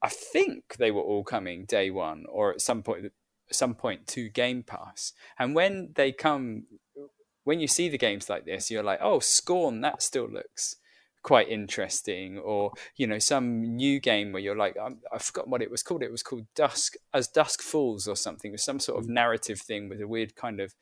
I 0.03 0.09
think 0.09 0.77
they 0.79 0.91
were 0.91 1.03
all 1.03 1.25
coming 1.25 1.67
day 1.67 1.91
one 1.91 2.25
or 2.29 2.53
at 2.53 2.61
some 2.61 2.83
point 2.83 3.13
some 3.51 3.75
point 3.75 4.07
to 4.07 4.31
Game 4.31 4.63
Pass. 4.63 5.13
And 5.39 5.55
when 5.55 5.93
they 5.95 6.11
come 6.11 6.65
when 7.45 7.61
you 7.61 7.69
see 7.69 7.89
the 7.89 7.99
games 7.99 8.31
like 8.31 8.47
this, 8.47 8.71
you're 8.71 8.83
like, 8.83 9.01
oh, 9.03 9.19
Scorn, 9.19 9.83
that 9.83 10.03
still 10.03 10.29
looks 10.29 10.77
quite 11.23 11.49
interesting. 11.49 12.39
Or, 12.39 12.73
you 12.97 13.07
know, 13.07 13.19
some 13.19 13.77
new 13.77 14.01
game 14.01 14.33
where 14.33 14.43
you're 14.43 14.57
like, 14.57 14.77
I'm, 14.81 14.99
I 15.13 15.19
forgot 15.19 15.49
what 15.49 15.63
it 15.63 15.71
was 15.71 15.83
called. 15.83 16.03
It 16.03 16.11
was 16.11 16.23
called 16.23 16.47
Dusk, 16.55 16.95
as 17.15 17.29
Dusk 17.29 17.63
Falls 17.63 18.09
or 18.09 18.17
something, 18.17 18.53
with 18.53 18.61
some 18.61 18.81
sort 18.81 18.99
of 18.99 19.07
mm. 19.07 19.15
narrative 19.15 19.61
thing 19.61 19.89
with 19.89 20.01
a 20.01 20.09
weird 20.09 20.37
kind 20.37 20.61
of 20.61 20.75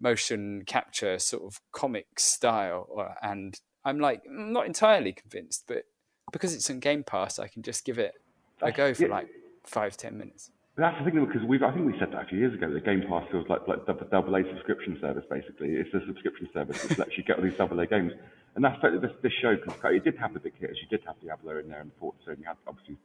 motion 0.00 0.62
capture 0.66 1.18
sort 1.18 1.44
of 1.44 1.60
comic 1.72 2.18
style. 2.18 2.88
Uh, 2.98 3.14
and 3.22 3.60
I'm 3.84 3.98
like, 3.98 4.22
I'm 4.28 4.52
not 4.52 4.66
entirely 4.66 5.12
convinced, 5.12 5.64
but 5.66 5.84
because 6.32 6.54
it's 6.54 6.70
on 6.70 6.80
Game 6.80 7.04
Pass, 7.04 7.38
I 7.38 7.48
can 7.48 7.62
just 7.62 7.84
give 7.84 7.98
it 7.98 8.14
a 8.62 8.66
ah, 8.66 8.70
go 8.70 8.94
for 8.94 9.04
yeah. 9.04 9.08
like 9.08 9.28
five, 9.64 9.96
ten 9.96 10.18
minutes. 10.18 10.50
That's 10.80 10.96
the 10.96 11.10
thing 11.10 11.22
because 11.22 11.46
we've 11.46 11.62
I 11.62 11.70
think 11.72 11.84
we 11.84 11.92
said 11.98 12.10
that 12.12 12.22
a 12.22 12.26
few 12.26 12.38
years 12.38 12.54
ago. 12.54 12.72
The 12.72 12.80
Game 12.80 13.04
Pass 13.06 13.28
feels 13.30 13.46
like 13.50 13.68
like 13.68 13.84
double, 13.84 14.06
double 14.10 14.34
A 14.34 14.42
subscription 14.44 14.96
service 14.98 15.24
basically. 15.28 15.76
It's 15.76 15.92
a 15.92 16.00
subscription 16.06 16.48
service 16.54 16.82
which 16.88 16.96
lets 16.96 17.18
you 17.18 17.22
get 17.22 17.36
all 17.36 17.44
these 17.44 17.58
double 17.58 17.78
A 17.80 17.86
games, 17.86 18.12
and 18.54 18.64
that's 18.64 18.80
totally 18.80 18.98
this 18.98 19.14
this 19.20 19.32
show 19.42 19.56
because 19.56 19.78
it 19.92 20.04
did 20.04 20.16
have 20.16 20.32
the 20.32 20.40
big 20.40 20.54
hitters. 20.58 20.78
You 20.80 20.88
did 20.88 21.06
have 21.06 21.20
Diablo 21.20 21.58
in 21.58 21.68
there 21.68 21.82
and 21.82 21.90
Forza, 22.00 22.30
and 22.30 22.38
you 22.38 22.46
had 22.46 22.56
obviously 22.66 22.96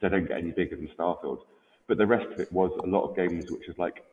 they 0.00 0.08
don't 0.08 0.26
get 0.26 0.38
any 0.38 0.50
bigger 0.50 0.74
than 0.74 0.88
Starfield, 0.98 1.38
but 1.86 1.98
the 1.98 2.06
rest 2.06 2.26
of 2.32 2.40
it 2.40 2.50
was 2.52 2.72
a 2.82 2.86
lot 2.88 3.08
of 3.08 3.14
games 3.14 3.48
which 3.48 3.68
is 3.68 3.78
like. 3.78 4.04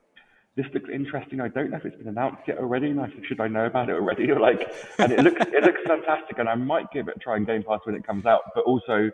This 0.56 0.66
looks 0.74 0.90
interesting. 0.92 1.40
I 1.40 1.50
don't 1.50 1.70
know 1.70 1.78
if 1.78 1.86
it's 1.86 1.98
been 1.98 2.08
announced 2.08 2.42
yet 2.48 2.58
already. 2.58 2.90
And 2.90 3.00
I 3.00 3.06
said, 3.10 3.22
should 3.28 3.40
I 3.40 3.48
know 3.48 3.68
about 3.68 3.90
it 3.90 3.94
already? 3.94 4.26
Like, 4.40 4.74
and 4.98 5.12
it 5.12 5.20
looks 5.20 5.46
it 5.54 5.64
looks 5.64 5.82
fantastic, 5.86 6.40
and 6.40 6.50
I 6.50 6.56
might 6.56 6.92
give 6.92 7.08
it 7.08 7.18
a 7.18 7.20
try 7.20 7.38
in 7.38 7.46
Game 7.46 7.62
Pass 7.62 7.80
when 7.84 7.94
it 7.94 8.06
comes 8.06 8.26
out. 8.26 8.42
But 8.56 8.64
also, 8.64 9.12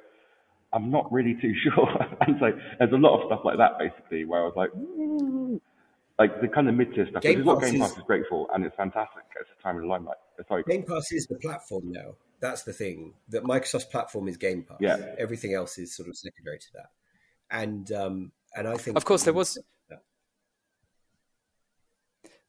I'm 0.74 0.92
not 0.92 1.12
really 1.12 1.36
too 1.40 1.54
sure. 1.64 1.90
and 2.22 2.36
so 2.40 2.52
there's 2.80 2.92
a 2.92 2.98
lot 2.98 3.20
of 3.20 3.28
stuff 3.28 3.42
like 3.44 3.58
that 3.58 3.78
basically 3.80 4.26
where 4.26 4.42
I 4.42 4.46
was 4.46 4.54
like, 4.56 4.72
mm. 4.72 5.60
like 6.20 6.42
the 6.42 6.48
kind 6.48 6.68
of 6.68 6.76
mid 6.76 6.94
tier 6.94 7.08
stuff, 7.10 7.22
Game 7.22 7.40
which 7.40 7.42
is 7.42 7.46
what 7.46 7.60
Pass 7.60 7.72
Game 7.72 7.82
is- 7.82 7.88
Pass 7.90 7.98
is 7.98 8.04
great 8.06 8.24
for, 8.30 8.48
and 8.54 8.66
it's 8.66 8.76
fantastic. 8.76 9.24
It's 9.40 9.50
a 9.60 9.64
time 9.64 9.78
in 9.78 9.84
the 9.84 9.88
limelight. 9.88 10.18
Sorry. 10.48 10.64
Game 10.68 10.84
Pass 10.84 11.12
is 11.12 11.28
the 11.28 11.36
platform 11.36 11.92
now. 11.92 12.16
That's 12.40 12.64
the 12.64 12.74
thing. 12.74 13.14
That 13.30 13.44
Microsoft's 13.44 13.86
platform 13.86 14.28
is 14.28 14.36
Game 14.38 14.64
Pass. 14.64 14.78
Yeah. 14.80 14.98
Everything 15.18 15.54
else 15.54 15.78
is 15.78 15.96
sort 15.96 16.10
of 16.10 16.18
secondary 16.18 16.60
to 16.60 16.68
that. 16.74 16.90
And 17.50 17.92
um, 17.92 18.32
and 18.56 18.68
I 18.68 18.78
think 18.78 18.98
Of 18.98 19.06
course, 19.06 19.24
there 19.24 19.34
was 19.34 19.60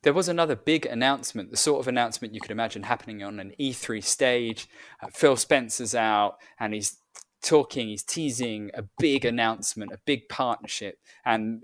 there 0.05 0.13
was 0.13 0.29
another 0.29 0.55
big 0.55 0.87
announcement, 0.87 1.51
the 1.51 1.57
sort 1.57 1.81
of 1.81 1.89
announcement 1.89 2.35
you 2.35 2.41
could 2.41 2.51
imagine 2.51 2.85
happening 2.85 3.23
on 3.23 3.41
an 3.41 3.55
E3 3.59 4.05
stage. 4.05 4.69
Uh, 5.03 5.09
Phil 5.13 5.35
Spencer's 5.35 5.95
out 5.95 6.37
and 6.61 6.75
he's 6.75 6.99
talking, 7.45 7.89
he's 7.89 8.03
teasing 8.03 8.71
a 8.75 8.83
big 8.99 9.25
announcement, 9.25 9.93
a 9.93 9.99
big 10.05 10.29
partnership. 10.29 10.99
And, 11.25 11.63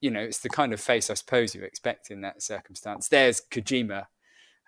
you 0.00 0.10
know, 0.10 0.20
it's 0.20 0.38
the 0.38 0.48
kind 0.48 0.72
of 0.72 0.80
face 0.80 1.10
I 1.10 1.14
suppose 1.14 1.54
you 1.54 1.62
expect 1.62 2.10
in 2.10 2.22
that 2.22 2.42
circumstance. 2.42 3.08
There's 3.08 3.42
Kojima 3.50 4.06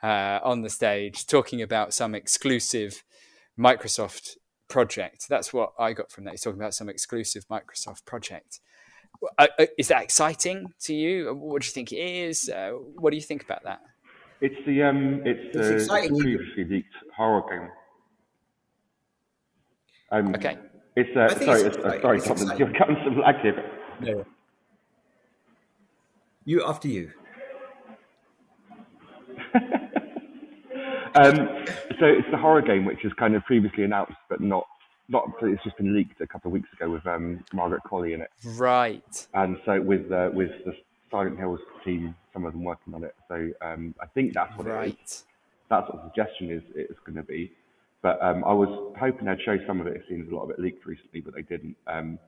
uh, 0.03 0.41
on 0.43 0.63
the 0.63 0.71
stage 0.71 1.27
talking 1.27 1.63
about 1.63 1.95
some 1.95 2.15
exclusive 2.15 3.03
Microsoft 3.59 4.37
project. 4.69 5.27
That's 5.29 5.53
what 5.53 5.73
I 5.79 5.93
got 5.93 6.11
from 6.11 6.25
that. 6.25 6.33
He's 6.33 6.43
talking 6.43 6.61
about 6.61 6.75
some 6.75 6.89
exclusive 6.89 7.47
Microsoft 7.49 8.05
project. 8.05 8.61
Uh, 9.39 9.47
uh, 9.59 9.67
is 9.79 9.89
that 9.89 10.03
exciting 10.03 10.73
to 10.81 10.95
you? 10.95 11.33
What 11.35 11.63
do 11.63 11.67
you 11.67 11.73
think 11.73 11.93
it 11.93 11.97
is? 11.97 12.49
Uh, 12.49 12.73
what 12.97 13.11
do 13.11 13.17
you 13.17 13.23
think 13.23 13.45
about 13.45 13.63
that? 13.63 13.81
It's 14.41 14.57
the 14.67 14.83
um, 14.83 15.23
it's, 15.25 15.57
It's 15.57 15.89
the, 15.89 16.09
the 16.09 16.21
previously 16.21 16.65
leaked 16.65 16.95
horror 17.17 17.43
game. 17.49 17.69
Um, 20.15 20.35
Okay. 20.35 20.57
It's 20.97 21.11
I 21.17 21.25
uh, 21.25 21.29
sorry, 21.45 21.61
it's 21.63 21.77
it's, 21.77 21.85
uh, 21.85 22.01
sorry, 22.01 22.19
It's 22.19 22.27
Thomas, 22.27 22.59
you're 22.59 22.73
cutting 22.73 22.97
some 23.05 23.19
lag 23.19 23.41
here. 23.41 23.55
But 24.01 24.07
no. 24.07 24.25
You 26.45 26.65
after 26.65 26.89
you. 26.89 27.11
Um, 31.17 31.37
so 32.01 32.07
it's 32.07 32.27
the 32.33 32.37
horror 32.37 32.61
game, 32.61 32.85
which 32.85 33.05
is 33.05 33.13
kind 33.13 33.37
of 33.37 33.45
previously 33.45 33.85
announced, 33.85 34.17
but 34.29 34.41
not 34.41 34.67
not. 35.09 35.31
It's 35.43 35.63
just 35.63 35.77
been 35.77 35.95
leaked 35.95 36.21
a 36.21 36.27
couple 36.27 36.49
of 36.49 36.53
weeks 36.53 36.69
ago 36.73 36.91
with 36.91 37.07
um, 37.07 37.45
Margaret 37.53 37.83
Qualley 37.89 38.15
in 38.15 38.21
it, 38.21 38.31
Right. 38.45 39.27
and 39.33 39.57
so 39.65 39.81
with 39.81 40.11
uh, 40.11 40.31
with 40.33 40.51
the 40.65 40.75
Silent 41.13 41.39
Hills 41.39 41.61
team, 41.85 42.17
some 42.33 42.45
of 42.45 42.53
them 42.53 42.65
working 42.65 42.95
on 42.95 43.05
it. 43.05 43.15
So 43.29 43.49
um, 43.63 43.95
I 44.03 44.07
think 44.07 44.35
that's 44.35 44.59
what 44.59 44.67
it 44.67 44.71
is. 44.71 44.75
Right. 44.77 45.23
That's 45.71 45.89
what 45.89 46.03
the 46.03 46.09
suggestion 46.11 46.51
is 46.51 46.63
it's 46.75 46.99
going 47.07 47.15
to 47.17 47.23
be. 47.23 47.53
But 48.05 48.21
um, 48.23 48.45
I 48.45 48.53
was 48.53 48.69
hoping 49.01 49.25
they'd 49.27 49.41
show 49.47 49.57
some 49.67 49.81
of 49.81 49.87
it. 49.89 49.97
It 49.97 50.05
seems 50.11 50.31
a 50.31 50.35
lot 50.37 50.45
of 50.45 50.51
it 50.51 50.61
leaked 50.61 50.85
recently, 50.85 51.23
but 51.23 51.35
they 51.35 51.41
didn't. 51.43 51.75
Um, 51.89 52.19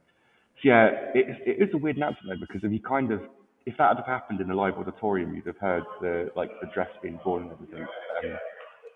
so 0.56 0.70
yeah, 0.72 0.88
it, 1.14 1.26
it 1.44 1.62
is 1.62 1.68
a 1.74 1.78
weird 1.78 1.98
announcement 1.98 2.32
though 2.40 2.46
because 2.46 2.64
if 2.64 2.72
you 2.72 2.80
kind 2.80 3.12
of 3.12 3.20
if 3.66 3.76
that 3.76 3.94
had 3.96 4.06
happened 4.06 4.40
in 4.40 4.50
a 4.50 4.56
live 4.56 4.74
auditorium, 4.78 5.34
you'd 5.36 5.46
have 5.46 5.58
heard 5.58 5.84
the 6.00 6.30
like 6.34 6.48
the 6.62 6.68
dress 6.72 6.88
being 7.02 7.20
drawn 7.22 7.42
and 7.42 7.52
everything, 7.52 7.82
um, 7.84 8.38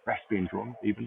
breast 0.07 0.23
being 0.31 0.49
drawn 0.51 0.75
even. 0.83 1.07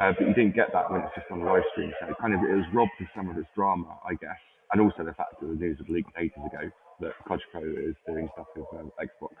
Uh, 0.00 0.12
but 0.18 0.26
you 0.26 0.34
didn't 0.34 0.56
get 0.56 0.72
that 0.74 0.90
when 0.90 1.00
it's 1.02 1.14
just 1.14 1.30
on 1.30 1.38
the 1.38 1.46
live 1.46 1.62
stream. 1.72 1.92
So 2.00 2.08
it 2.10 2.16
kind 2.20 2.34
of 2.34 2.40
it 2.42 2.52
was 2.56 2.66
robbed 2.74 2.98
of 3.00 3.06
some 3.14 3.30
of 3.30 3.38
its 3.38 3.46
drama, 3.54 3.96
I 4.04 4.14
guess, 4.14 4.42
and 4.72 4.82
also 4.82 5.04
the 5.04 5.14
fact 5.14 5.38
that 5.40 5.46
the 5.46 5.54
news 5.54 5.78
was 5.78 5.88
leaked 5.88 6.10
ages 6.18 6.42
ago. 6.42 6.68
that 7.00 7.12
Kojima 7.30 7.88
is 7.88 7.94
doing 8.06 8.28
stuff 8.34 8.48
with 8.56 8.66
um, 8.80 8.90
Xbox. 8.98 9.38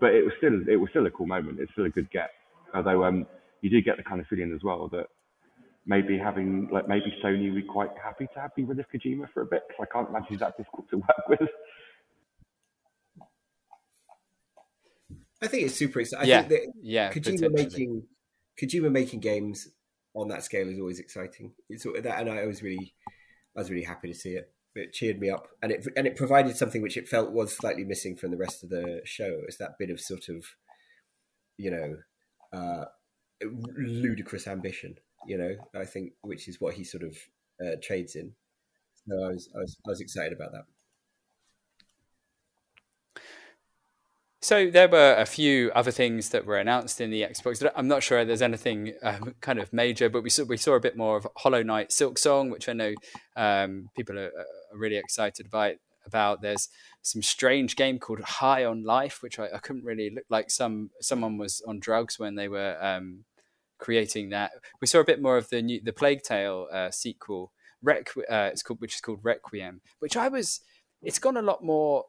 But 0.00 0.14
it 0.18 0.24
was 0.24 0.34
still 0.38 0.58
it 0.66 0.76
was 0.76 0.90
still 0.90 1.06
a 1.06 1.10
cool 1.10 1.26
moment. 1.26 1.60
It's 1.60 1.70
still 1.72 1.86
a 1.86 1.90
good 1.90 2.10
get. 2.10 2.30
Although 2.74 3.04
um, 3.04 3.26
you 3.60 3.70
do 3.70 3.82
get 3.82 3.96
the 3.96 4.02
kind 4.02 4.20
of 4.20 4.26
feeling 4.26 4.52
as 4.54 4.62
well 4.62 4.88
that 4.88 5.06
maybe 5.86 6.18
having 6.18 6.68
like 6.70 6.86
maybe 6.88 7.16
Sony 7.24 7.52
would 7.52 7.62
be 7.62 7.68
quite 7.68 7.90
happy 8.02 8.28
to 8.34 8.40
have 8.40 8.54
be 8.54 8.64
rid 8.64 8.78
of 8.78 8.86
Kojima 8.90 9.28
for 9.32 9.42
a 9.42 9.46
bit 9.46 9.62
because 9.66 9.86
I 9.90 9.92
can't 9.92 10.08
imagine 10.08 10.28
he's 10.28 10.40
that 10.40 10.56
difficult 10.56 10.88
to 10.90 10.96
work 11.08 11.28
with. 11.28 11.48
I 15.40 15.46
think 15.46 15.64
it's 15.64 15.76
super 15.76 16.00
exciting. 16.00 16.28
Yeah, 16.28 16.40
I 16.40 16.42
think 16.42 16.50
that 16.50 16.72
yeah, 16.82 17.12
Kojima 17.12 17.50
making 17.52 18.02
Kojima 18.60 18.90
making 18.90 19.20
games 19.20 19.68
on 20.14 20.28
that 20.28 20.42
scale 20.42 20.68
is 20.68 20.78
always 20.78 20.98
exciting. 20.98 21.52
It's 21.68 21.82
sort 21.82 21.96
of 21.96 22.04
that, 22.04 22.20
and 22.20 22.30
I 22.30 22.46
was 22.46 22.62
really, 22.62 22.94
I 23.56 23.60
was 23.60 23.70
really 23.70 23.84
happy 23.84 24.08
to 24.08 24.18
see 24.18 24.30
it. 24.30 24.52
It 24.74 24.92
cheered 24.92 25.18
me 25.18 25.30
up, 25.30 25.48
and 25.62 25.72
it 25.72 25.86
and 25.96 26.06
it 26.06 26.16
provided 26.16 26.56
something 26.56 26.82
which 26.82 26.96
it 26.96 27.08
felt 27.08 27.32
was 27.32 27.56
slightly 27.56 27.84
missing 27.84 28.16
from 28.16 28.30
the 28.30 28.36
rest 28.36 28.62
of 28.62 28.70
the 28.70 29.00
show. 29.04 29.40
It's 29.46 29.56
that 29.58 29.78
bit 29.78 29.90
of 29.90 30.00
sort 30.00 30.28
of, 30.28 30.44
you 31.56 31.70
know, 31.70 31.96
uh, 32.52 32.84
ludicrous 33.42 34.46
ambition. 34.46 34.96
You 35.26 35.38
know, 35.38 35.56
I 35.74 35.84
think 35.84 36.12
which 36.22 36.48
is 36.48 36.60
what 36.60 36.74
he 36.74 36.84
sort 36.84 37.02
of 37.02 37.16
uh, 37.64 37.76
trades 37.82 38.16
in. 38.16 38.32
So 39.08 39.24
I 39.24 39.28
was, 39.28 39.48
I 39.54 39.58
was 39.58 39.76
I 39.86 39.90
was 39.90 40.00
excited 40.00 40.32
about 40.32 40.52
that. 40.52 40.64
So 44.40 44.70
there 44.70 44.88
were 44.88 45.16
a 45.18 45.26
few 45.26 45.72
other 45.74 45.90
things 45.90 46.28
that 46.30 46.46
were 46.46 46.58
announced 46.58 47.00
in 47.00 47.10
the 47.10 47.22
Xbox. 47.22 47.68
I'm 47.74 47.88
not 47.88 48.04
sure 48.04 48.24
there's 48.24 48.40
anything 48.40 48.94
um, 49.02 49.34
kind 49.40 49.58
of 49.58 49.72
major, 49.72 50.08
but 50.08 50.22
we 50.22 50.30
saw 50.30 50.44
we 50.44 50.56
saw 50.56 50.74
a 50.74 50.80
bit 50.80 50.96
more 50.96 51.16
of 51.16 51.26
Hollow 51.36 51.64
Knight 51.64 51.90
Silksong, 51.90 52.50
which 52.50 52.68
I 52.68 52.72
know 52.72 52.94
um, 53.36 53.90
people 53.96 54.16
are, 54.16 54.26
are, 54.26 54.78
really 54.78 54.96
excited 54.96 55.46
about. 55.46 55.74
About 56.08 56.40
there's 56.40 56.68
some 57.02 57.22
strange 57.22 57.76
game 57.76 57.98
called 57.98 58.20
High 58.20 58.64
on 58.64 58.82
Life, 58.82 59.22
which 59.22 59.38
I, 59.38 59.48
I 59.54 59.58
couldn't 59.58 59.84
really 59.84 60.10
look 60.10 60.24
like 60.30 60.50
some 60.50 60.90
someone 61.00 61.38
was 61.38 61.62
on 61.68 61.78
drugs 61.78 62.18
when 62.18 62.34
they 62.34 62.48
were 62.48 62.76
um, 62.80 63.24
creating 63.78 64.30
that. 64.30 64.52
We 64.80 64.86
saw 64.86 65.00
a 65.00 65.04
bit 65.04 65.22
more 65.22 65.36
of 65.36 65.48
the 65.50 65.62
new 65.62 65.80
the 65.82 65.92
Plague 65.92 66.22
Tale 66.22 66.66
uh, 66.72 66.90
sequel, 66.90 67.52
Requ- 67.84 68.30
uh, 68.30 68.50
it's 68.52 68.62
called 68.62 68.80
which 68.80 68.94
is 68.94 69.00
called 69.00 69.20
Requiem, 69.22 69.80
which 70.00 70.16
I 70.16 70.28
was. 70.28 70.60
It's 71.00 71.20
gone 71.20 71.36
a 71.36 71.42
lot 71.42 71.62
more 71.62 72.06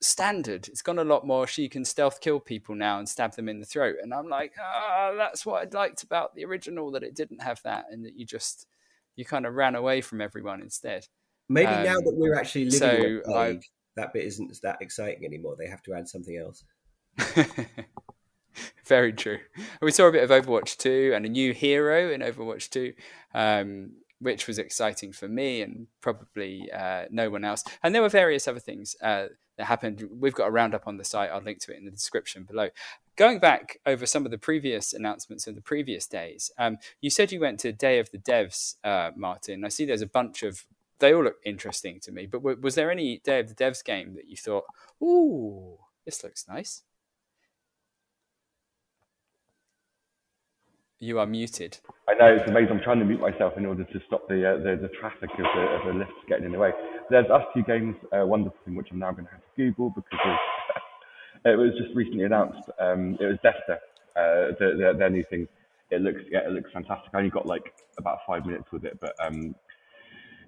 standard. 0.00 0.68
It's 0.68 0.82
gone 0.82 0.98
a 0.98 1.04
lot 1.04 1.26
more. 1.26 1.46
She 1.46 1.68
can 1.68 1.84
stealth 1.84 2.20
kill 2.20 2.40
people 2.40 2.74
now 2.74 2.98
and 2.98 3.08
stab 3.08 3.34
them 3.34 3.48
in 3.48 3.60
the 3.60 3.66
throat. 3.66 3.96
And 4.02 4.14
I'm 4.14 4.28
like, 4.28 4.52
ah, 4.60 5.12
that's 5.16 5.44
what 5.44 5.62
I 5.62 5.78
liked 5.78 6.02
about 6.02 6.34
the 6.34 6.44
original 6.44 6.90
that 6.92 7.02
it 7.02 7.16
didn't 7.16 7.42
have 7.42 7.60
that, 7.64 7.86
and 7.90 8.04
that 8.04 8.16
you 8.16 8.24
just 8.24 8.66
you 9.16 9.24
kind 9.24 9.46
of 9.46 9.54
ran 9.54 9.74
away 9.74 10.00
from 10.00 10.20
everyone 10.20 10.62
instead. 10.62 11.06
Maybe 11.50 11.66
Um, 11.66 11.84
now 11.84 11.96
that 11.96 12.14
we're 12.14 12.36
actually 12.36 12.66
living 12.66 12.78
so 12.78 12.90
in 12.90 13.16
a 13.16 13.18
I- 13.18 13.22
plague, 13.24 13.64
that 13.96 14.12
bit 14.12 14.24
isn't 14.24 14.56
that 14.62 14.80
exciting 14.80 15.24
anymore. 15.24 15.56
They 15.58 15.66
have 15.66 15.82
to 15.82 15.94
add 15.94 16.08
something 16.08 16.36
else. 16.36 16.64
Very 18.86 19.12
true. 19.12 19.38
We 19.82 19.90
saw 19.90 20.06
a 20.06 20.12
bit 20.12 20.28
of 20.28 20.30
Overwatch 20.30 20.76
2 20.76 21.12
and 21.14 21.26
a 21.26 21.28
new 21.28 21.52
hero 21.52 22.10
in 22.12 22.20
Overwatch 22.20 22.70
2, 22.70 22.92
um, 23.34 23.92
which 24.20 24.46
was 24.46 24.58
exciting 24.58 25.12
for 25.12 25.28
me 25.28 25.62
and 25.62 25.88
probably 26.00 26.70
uh, 26.72 27.06
no 27.10 27.30
one 27.30 27.44
else. 27.44 27.64
And 27.82 27.94
there 27.94 28.02
were 28.02 28.08
various 28.08 28.46
other 28.46 28.60
things 28.60 28.94
uh, 29.02 29.26
that 29.58 29.64
happened. 29.64 30.08
We've 30.20 30.34
got 30.34 30.48
a 30.48 30.52
roundup 30.52 30.86
on 30.86 30.98
the 30.98 31.04
site. 31.04 31.30
I'll 31.30 31.42
link 31.42 31.58
to 31.62 31.72
it 31.72 31.78
in 31.78 31.84
the 31.84 31.90
description 31.90 32.44
below. 32.44 32.68
Going 33.16 33.40
back 33.40 33.78
over 33.86 34.06
some 34.06 34.24
of 34.24 34.30
the 34.30 34.38
previous 34.38 34.92
announcements 34.92 35.46
of 35.46 35.54
the 35.56 35.62
previous 35.62 36.06
days, 36.06 36.50
um, 36.58 36.78
you 37.00 37.10
said 37.10 37.32
you 37.32 37.40
went 37.40 37.58
to 37.60 37.72
Day 37.72 37.98
of 37.98 38.10
the 38.12 38.18
Devs, 38.18 38.76
uh, 38.84 39.10
Martin. 39.16 39.64
I 39.64 39.68
see 39.68 39.84
there's 39.84 40.00
a 40.00 40.06
bunch 40.06 40.42
of, 40.42 40.64
they 41.00 41.14
all 41.14 41.24
look 41.24 41.38
interesting 41.44 41.98
to 42.00 42.12
me, 42.12 42.26
but 42.26 42.38
w- 42.38 42.60
was 42.60 42.74
there 42.74 42.90
any 42.90 43.18
Day 43.18 43.40
of 43.40 43.48
the 43.48 43.54
Devs 43.54 43.84
game 43.84 44.14
that 44.14 44.28
you 44.28 44.36
thought, 44.36 44.64
ooh, 45.02 45.78
this 46.04 46.22
looks 46.22 46.46
nice? 46.48 46.82
You 51.02 51.18
are 51.18 51.26
muted. 51.26 51.78
I 52.08 52.14
know 52.14 52.34
it's 52.34 52.48
amazing. 52.48 52.72
I'm 52.72 52.82
trying 52.82 52.98
to 52.98 53.06
mute 53.06 53.20
myself 53.20 53.54
in 53.56 53.64
order 53.64 53.84
to 53.84 54.00
stop 54.06 54.28
the 54.28 54.46
uh, 54.46 54.56
the, 54.58 54.76
the 54.76 54.88
traffic 55.00 55.30
of 55.30 55.46
the, 55.54 55.60
of 55.60 55.86
the 55.86 55.98
lifts 55.98 56.12
getting 56.28 56.44
in 56.44 56.52
the 56.52 56.58
way. 56.58 56.72
There's 57.08 57.30
us 57.30 57.42
two 57.54 57.62
games, 57.62 57.96
uh, 58.12 58.26
Wonderful 58.26 58.58
Thing, 58.66 58.74
which 58.74 58.88
I'm 58.92 58.98
now 58.98 59.10
going 59.10 59.24
to 59.24 59.30
have 59.30 59.40
to 59.40 59.46
Google 59.56 59.90
because 59.90 60.38
it 61.46 61.56
was 61.56 61.72
just 61.78 61.96
recently 61.96 62.24
announced. 62.24 62.68
Um, 62.78 63.16
it 63.18 63.24
was 63.24 63.38
Desta, 63.42 63.76
uh, 64.14 64.52
the, 64.60 64.76
the, 64.76 64.94
their 64.98 65.08
new 65.08 65.24
thing. 65.30 65.48
It 65.90 66.02
looks 66.02 66.20
yeah, 66.30 66.40
it 66.40 66.52
looks 66.52 66.70
fantastic. 66.70 67.10
I 67.14 67.18
only 67.18 67.30
got 67.30 67.46
like 67.46 67.72
about 67.96 68.18
five 68.26 68.44
minutes 68.44 68.70
with 68.70 68.84
it, 68.84 68.98
but 69.00 69.14
um, 69.24 69.54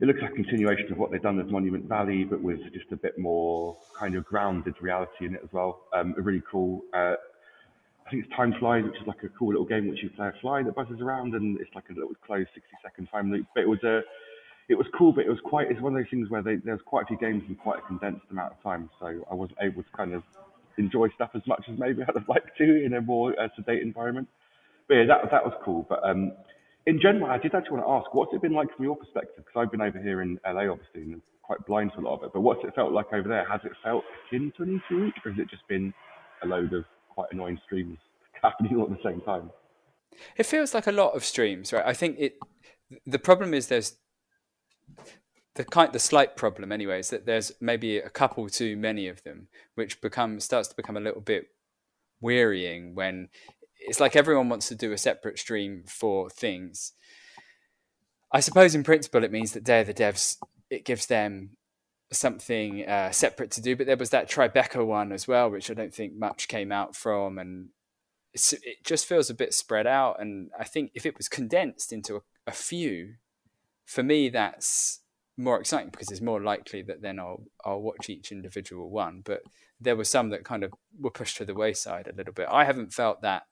it 0.03 0.07
looks 0.07 0.21
like 0.21 0.33
a 0.33 0.35
continuation 0.35 0.91
of 0.91 0.99
what 0.99 1.13
they've 1.13 1.23
done 1.23 1.37
with 1.37 1.47
Monument 1.47 1.85
Valley, 1.89 2.25
but 2.25 2.43
with 2.43 2.59
just 2.73 2.91
a 2.91 2.97
bit 2.97 3.17
more 3.21 3.77
kind 3.97 4.17
of 4.17 4.25
grounded 4.25 4.75
reality 4.81 5.27
in 5.27 5.35
it 5.37 5.41
as 5.45 5.51
well. 5.53 5.83
Um, 5.95 6.17
a 6.19 6.21
really 6.21 6.43
cool. 6.51 6.83
Uh, 6.93 7.15
I 8.05 8.11
think 8.11 8.25
it's 8.25 8.35
Time 8.35 8.53
Flies, 8.59 8.83
which 8.83 9.01
is 9.01 9.07
like 9.07 9.23
a 9.23 9.29
cool 9.29 9.51
little 9.51 9.65
game 9.65 9.89
which 9.89 10.03
you 10.03 10.11
play 10.11 10.27
a 10.27 10.33
fly 10.41 10.65
that 10.65 10.75
buzzes 10.75 11.01
around, 11.01 11.35
and 11.35 11.61
it's 11.61 11.71
like 11.77 11.85
a 11.89 11.93
little 11.93 12.11
closed 12.27 12.49
60 12.53 12.69
second 12.83 13.07
time 13.13 13.31
loop. 13.31 13.47
But 13.55 13.61
it 13.61 13.69
was 13.69 13.79
a, 13.85 14.01
it 14.69 14.75
was 14.75 14.89
cool, 14.99 15.13
but 15.13 15.25
it 15.25 15.29
was 15.29 15.39
quite. 15.45 15.71
It's 15.71 15.81
one 15.81 15.95
of 15.95 16.03
those 16.03 16.11
things 16.11 16.29
where 16.29 16.43
they, 16.43 16.57
there's 16.57 16.83
quite 16.85 17.05
a 17.05 17.07
few 17.07 17.17
games 17.19 17.45
in 17.49 17.55
quite 17.55 17.79
a 17.79 17.87
condensed 17.87 18.27
amount 18.29 18.55
of 18.55 18.63
time, 18.65 18.91
so 18.99 19.07
I 19.31 19.35
wasn't 19.35 19.59
able 19.63 19.85
to 19.85 19.91
kind 19.97 20.15
of 20.15 20.25
enjoy 20.79 21.11
stuff 21.11 21.31
as 21.37 21.43
much 21.47 21.63
as 21.73 21.79
maybe 21.79 22.03
I'd 22.03 22.17
have 22.17 22.29
liked 22.29 22.59
to 22.59 22.85
in 22.85 22.95
a 22.95 23.01
more 23.01 23.41
uh, 23.41 23.47
sedate 23.55 23.83
environment. 23.83 24.27
But 24.89 24.95
yeah, 24.95 25.07
that 25.07 25.31
that 25.31 25.45
was 25.45 25.55
cool. 25.65 25.87
But 25.89 26.03
um, 26.03 26.33
in 26.87 27.01
general, 27.01 27.31
I 27.31 27.39
did 27.39 27.55
actually 27.55 27.79
want 27.79 27.87
to 27.87 27.91
ask, 27.91 28.15
what's 28.15 28.33
it 28.35 28.43
been 28.43 28.53
like 28.53 28.75
from 28.75 28.85
your 28.85 28.97
perspective? 28.97 29.45
Because 29.45 29.55
I've 29.57 29.71
been 29.71 29.81
over 29.81 29.99
here 29.99 30.23
in 30.23 30.39
LA, 30.47 30.71
obviously, 30.71 31.03
and 31.03 31.23
quite 31.43 31.65
blind 31.67 31.93
to 31.95 32.01
a 32.01 32.03
lot 32.03 32.17
of 32.17 32.25
it. 32.25 32.31
But 32.33 32.41
what's 32.41 32.65
it 32.65 32.75
felt 32.75 32.93
like 32.93 33.13
over 33.13 33.29
there? 33.29 33.47
Has 33.49 33.61
it 33.65 33.73
felt 33.85 34.05
akin 34.27 34.53
to 34.57 34.63
an 34.65 34.83
E3 34.91 35.05
week, 35.05 35.15
or 35.25 35.31
has 35.33 35.41
it 35.41 35.49
just 35.49 35.67
been 35.69 35.93
a 36.43 36.47
load 36.47 36.73
of 36.73 36.85
quite 37.09 37.29
annoying 37.33 37.59
streams 37.65 37.99
happening 38.43 38.77
all 38.77 38.85
at 38.85 38.91
the 38.91 39.03
same 39.05 39.21
time? 39.21 39.51
It 40.37 40.47
feels 40.47 40.75
like 40.75 40.87
a 40.87 40.93
lot 40.93 41.15
of 41.15 41.25
streams, 41.25 41.73
right? 41.73 41.85
I 41.87 41.95
think 41.95 42.17
it. 42.19 42.37
The 43.07 43.19
problem 43.19 43.55
is 43.55 43.69
there's 43.69 43.97
the 45.55 45.65
kind, 45.65 45.93
the 45.93 45.99
slight 45.99 46.37
problem, 46.37 46.73
anyway, 46.73 46.99
is 47.01 47.11
that 47.11 47.27
there's 47.27 47.53
maybe 47.61 47.99
a 47.99 48.11
couple 48.11 48.49
too 48.49 48.77
many 48.77 49.09
of 49.09 49.23
them, 49.23 49.49
which 49.75 50.01
becomes 50.01 50.45
starts 50.45 50.69
to 50.69 50.77
become 50.77 50.97
a 50.97 51.01
little 51.01 51.21
bit 51.21 51.47
wearying 52.21 52.95
when 52.95 53.29
it's 53.87 54.01
like 54.01 54.17
everyone 54.17 54.49
wants 54.49 54.69
to 54.69 54.75
do 54.75 54.93
a 54.93 54.99
separate 54.99 55.39
stream 55.39 55.85
for 55.87 56.31
things. 56.31 56.93
I 58.33 58.41
suppose 58.41 58.75
in 58.75 58.85
principle 58.85 59.25
it 59.25 59.33
means 59.33 59.53
that 59.53 59.65
Day 59.65 59.81
of 59.81 59.87
the 59.87 59.95
Devs 59.95 60.37
it 60.71 60.85
gives 60.85 61.07
them 61.07 61.51
something 62.11 62.87
uh, 62.87 63.11
separate 63.11 63.51
to 63.53 63.63
do, 63.63 63.77
but 63.77 63.87
there 63.87 63.97
was 63.97 64.11
that 64.11 64.31
Tribeca 64.31 64.85
one 64.87 65.13
as 65.13 65.29
well, 65.29 65.51
which 65.51 65.71
I 65.71 65.75
don't 65.75 65.95
think 65.95 66.15
much 66.15 66.49
came 66.49 66.73
out 66.73 66.97
from, 66.97 67.39
and 67.39 67.69
it 68.33 68.85
just 68.85 69.07
feels 69.07 69.29
a 69.29 69.35
bit 69.35 69.53
spread 69.55 69.87
out. 69.87 70.21
And 70.21 70.51
I 70.59 70.65
think 70.65 70.93
if 70.95 71.05
it 71.05 71.17
was 71.17 71.29
condensed 71.29 71.93
into 71.93 72.17
a, 72.17 72.21
a 72.47 72.53
few, 72.53 73.15
for 73.85 74.03
me 74.03 74.29
that's 74.29 75.01
more 75.37 75.59
exciting 75.59 75.91
because 75.91 76.11
it's 76.11 76.21
more 76.21 76.41
likely 76.41 76.83
that 76.83 77.03
then 77.03 77.19
I'll 77.19 77.45
I'll 77.65 77.81
watch 77.81 78.09
each 78.09 78.33
individual 78.33 78.91
one. 78.91 79.23
But 79.25 79.43
there 79.81 79.97
were 79.97 80.05
some 80.05 80.31
that 80.31 80.45
kind 80.45 80.63
of 80.63 80.73
were 80.99 81.11
pushed 81.11 81.37
to 81.39 81.45
the 81.45 81.55
wayside 81.55 82.07
a 82.07 82.15
little 82.15 82.33
bit. 82.33 82.49
I 82.51 82.65
haven't 82.65 82.93
felt 82.93 83.23
that. 83.23 83.43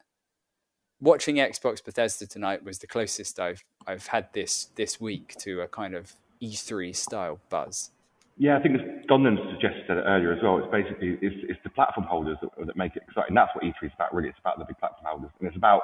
Watching 1.00 1.36
Xbox 1.36 1.82
Bethesda 1.82 2.26
tonight 2.26 2.62
was 2.62 2.78
the 2.78 2.86
closest 2.86 3.40
I've 3.40 3.64
I've 3.86 4.08
had 4.08 4.28
this 4.34 4.68
this 4.74 5.00
week 5.00 5.34
to 5.38 5.62
a 5.62 5.68
kind 5.68 5.94
of 5.94 6.12
E3 6.42 6.94
style 6.94 7.40
buzz. 7.48 7.90
Yeah, 8.36 8.56
I 8.56 8.62
think 8.62 8.74
as 8.74 8.80
Donlan 9.08 9.36
suggested 9.50 9.90
earlier 9.90 10.32
as 10.32 10.42
well. 10.42 10.58
It's 10.58 10.70
basically 10.70 11.18
it's, 11.20 11.36
it's 11.48 11.60
the 11.62 11.70
platform 11.70 12.06
holders 12.06 12.38
that, 12.42 12.66
that 12.66 12.76
make 12.76 12.96
it 12.96 13.02
exciting. 13.08 13.34
That's 13.34 13.50
what 13.54 13.64
E3 13.64 13.74
is 13.82 13.92
about, 13.94 14.14
really. 14.14 14.28
It's 14.28 14.38
about 14.38 14.58
the 14.58 14.64
big 14.64 14.78
platform 14.78 15.06
holders, 15.06 15.30
and 15.38 15.48
it's 15.48 15.56
about 15.56 15.82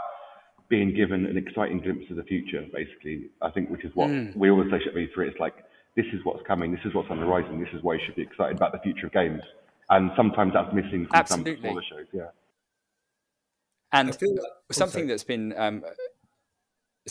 being 0.68 0.94
given 0.94 1.26
an 1.26 1.36
exciting 1.36 1.80
glimpse 1.80 2.10
of 2.10 2.16
the 2.16 2.24
future. 2.24 2.64
Basically, 2.72 3.30
I 3.40 3.50
think 3.50 3.70
which 3.70 3.84
is 3.84 3.92
what 3.94 4.08
mm. 4.08 4.36
we 4.36 4.50
always 4.50 4.70
say 4.70 4.76
at 4.76 4.94
E3. 4.94 5.28
It's 5.28 5.40
like 5.40 5.54
this 5.96 6.06
is 6.12 6.20
what's 6.24 6.46
coming, 6.46 6.72
this 6.72 6.84
is 6.84 6.94
what's 6.94 7.10
on 7.10 7.20
the 7.20 7.26
horizon, 7.26 7.58
this 7.58 7.72
is 7.72 7.82
why 7.82 7.94
you 7.94 8.00
should 8.04 8.16
be 8.16 8.22
excited 8.22 8.56
about 8.56 8.72
the 8.72 8.78
future 8.80 9.06
of 9.06 9.12
games. 9.12 9.40
And 9.88 10.10
sometimes 10.16 10.52
that's 10.52 10.72
missing 10.74 11.06
from 11.06 11.14
Absolutely. 11.14 11.54
some 11.54 11.62
smaller 11.62 11.82
shows. 11.88 12.06
Yeah. 12.12 12.28
And 13.92 14.08
like 14.08 14.22
oh, 14.22 14.42
something 14.72 15.06
that's 15.06 15.24
been 15.24 15.54
um, 15.56 15.82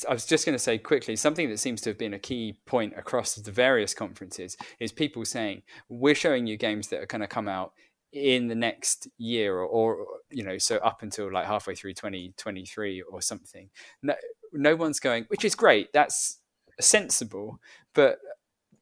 I 0.08 0.14
was 0.14 0.26
just 0.26 0.46
going 0.46 0.56
to 0.56 0.60
say 0.60 0.78
quickly 0.78 1.16
something 1.16 1.50
that 1.50 1.60
seems 1.60 1.82
to 1.82 1.90
have 1.90 1.98
been 1.98 2.14
a 2.14 2.20
key 2.20 2.58
point 2.66 2.94
across 2.98 3.36
the 3.36 3.52
various 3.52 3.94
conferences 3.94 4.58
is 4.80 4.92
people 4.92 5.24
saying 5.24 5.62
we're 5.88 6.16
showing 6.16 6.48
you 6.48 6.58
games 6.58 6.90
that 6.90 7.02
are 7.02 7.06
going 7.06 7.22
to 7.22 7.28
come 7.28 7.48
out 7.48 7.72
in 8.12 8.48
the 8.48 8.56
next 8.56 9.08
year 9.18 9.58
or, 9.58 9.66
or 9.66 10.06
you 10.30 10.44
know 10.44 10.58
so 10.58 10.78
up 10.78 11.02
until 11.02 11.32
like 11.32 11.46
halfway 11.46 11.76
through 11.76 11.94
2023 11.94 13.02
or 13.04 13.22
something. 13.22 13.70
No, 14.02 14.16
no 14.52 14.76
one's 14.76 15.00
going 15.00 15.26
which 15.28 15.46
is 15.46 15.56
great 15.56 15.92
that's 15.94 16.40
sensible 16.80 17.60
but 17.94 18.20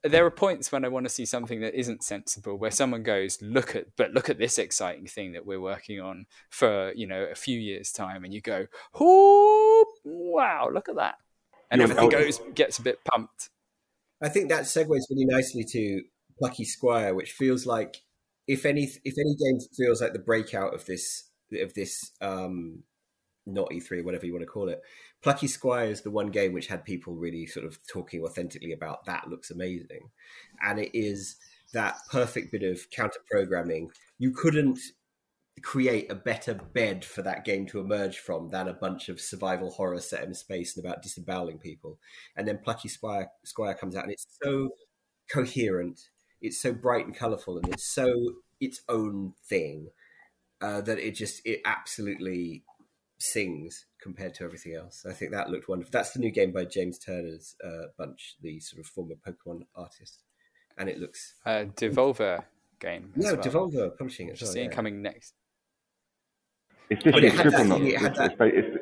there 0.04 0.26
are 0.26 0.32
points 0.32 0.72
when 0.72 0.84
I 0.84 0.90
want 0.90 1.06
to 1.06 1.10
see 1.10 1.26
something 1.26 1.62
that 1.62 1.74
isn't 1.74 2.04
sensible, 2.04 2.58
where 2.58 2.72
someone 2.72 3.04
goes, 3.04 3.42
"Look 3.42 3.76
at, 3.76 3.96
but 3.96 4.12
look 4.12 4.30
at 4.30 4.38
this 4.38 4.58
exciting 4.60 5.08
thing 5.08 5.32
that 5.34 5.46
we're 5.46 5.62
working 5.62 6.00
on 6.02 6.26
for 6.50 6.92
you 6.94 7.08
know 7.08 7.24
a 7.24 7.36
few 7.36 7.58
years' 7.60 7.92
time," 7.92 8.24
and 8.24 8.34
you 8.34 8.42
go, 8.42 8.68
"Oh, 8.96 9.86
wow, 10.04 10.70
look 10.72 10.90
at 10.90 10.96
that," 10.96 11.16
and 11.72 11.80
Yeah, 11.80 11.86
everything 11.86 12.10
goes 12.10 12.40
gets 12.54 12.80
a 12.80 12.82
bit 12.82 13.00
pumped. 13.06 13.50
I 14.22 14.30
think 14.30 14.50
that 14.50 14.64
segues 14.64 15.04
really 15.10 15.26
nicely 15.26 15.64
to 15.66 16.04
Plucky 16.40 16.66
Squire, 16.66 17.14
which 17.16 17.32
feels 17.32 17.66
like 17.66 18.04
if 18.48 18.66
any 18.66 18.84
if 19.04 19.16
any 19.18 19.36
game 19.36 19.60
feels 19.76 20.02
like 20.02 20.14
the 20.14 20.20
breakout 20.20 20.74
of 20.74 20.86
this 20.86 21.30
of 21.54 21.74
this 21.74 22.12
um 22.22 22.84
not 23.46 23.72
E3 23.72 24.04
whatever 24.04 24.26
you 24.26 24.34
want 24.34 24.44
to 24.44 24.48
call 24.48 24.70
it, 24.70 24.82
Plucky 25.22 25.48
Squire 25.48 25.86
is 25.86 26.02
the 26.02 26.12
one 26.12 26.28
game 26.28 26.54
which 26.54 26.68
had 26.68 26.86
people 26.86 27.16
really 27.16 27.46
sort 27.46 27.66
of 27.66 27.78
talking 27.88 28.24
authentically 28.24 28.74
about 28.74 29.06
that 29.06 29.30
looks 29.30 29.52
amazing, 29.52 30.10
and 30.62 30.80
it 30.80 30.92
is 30.94 31.38
that 31.74 31.98
perfect 32.12 32.52
bit 32.52 32.64
of 32.64 32.90
counter 32.92 33.20
programming. 33.30 33.92
You 34.20 34.32
couldn't 34.32 34.80
create 35.62 36.12
a 36.12 36.16
better 36.16 36.54
bed 36.54 37.06
for 37.06 37.22
that 37.22 37.46
game 37.46 37.66
to 37.68 37.80
emerge 37.80 38.18
from 38.18 38.50
than 38.50 38.68
a 38.68 38.74
bunch 38.74 39.08
of 39.10 39.22
survival 39.22 39.70
horror 39.70 40.00
set 40.00 40.24
in 40.24 40.34
space 40.34 40.76
and 40.76 40.86
about 40.86 41.04
disemboweling 41.04 41.60
people. 41.60 42.00
And 42.36 42.48
then 42.48 42.60
Plucky 42.64 42.90
Squire, 42.90 43.30
Squire 43.46 43.76
comes 43.76 43.96
out 43.96 44.04
and 44.04 44.14
it's 44.14 44.26
so 44.42 44.70
coherent, 45.32 46.10
it's 46.42 46.60
so 46.60 46.74
bright 46.74 47.06
and 47.06 47.16
colourful, 47.16 47.58
and 47.58 47.68
it's 47.70 47.86
so 47.86 48.14
its 48.60 48.82
own 48.90 49.34
thing 49.46 49.90
uh, 50.62 50.82
that 50.82 51.00
it 51.00 51.12
just 51.12 51.42
it 51.46 51.62
absolutely 51.66 52.64
sings 53.24 53.86
compared 54.02 54.34
to 54.36 54.44
everything 54.44 54.76
else. 54.76 55.06
I 55.10 55.14
think 55.14 55.32
that 55.32 55.50
looked 55.50 55.70
wonderful. 55.70 55.92
That's 55.92 56.12
the 56.12 56.20
new 56.20 56.32
game 56.32 56.52
by 56.52 56.66
James 56.66 57.00
Turner's 57.00 57.56
uh, 57.64 57.88
bunch, 57.98 58.36
the 58.42 58.60
sort 58.60 58.82
of 58.82 58.88
former 58.88 59.16
Pokemon 59.16 59.62
artist, 59.76 60.24
and 60.78 60.90
it 60.90 61.00
looks 61.00 61.36
uh, 61.46 61.66
Devolver 61.76 62.44
game. 62.80 63.14
No, 63.16 63.34
well. 63.34 63.44
Devolver 63.44 63.98
publishing 63.98 64.28
it. 64.30 64.42
Well, 64.42 64.58
yeah. 64.58 64.68
coming 64.68 65.02
next. 65.02 65.34
It's 66.90 67.02
just 67.02 67.18
it, 67.18 67.34
had 67.34 67.52
that, 67.52 67.82
it, 67.82 67.98
had 67.98 68.16
that, 68.16 68.82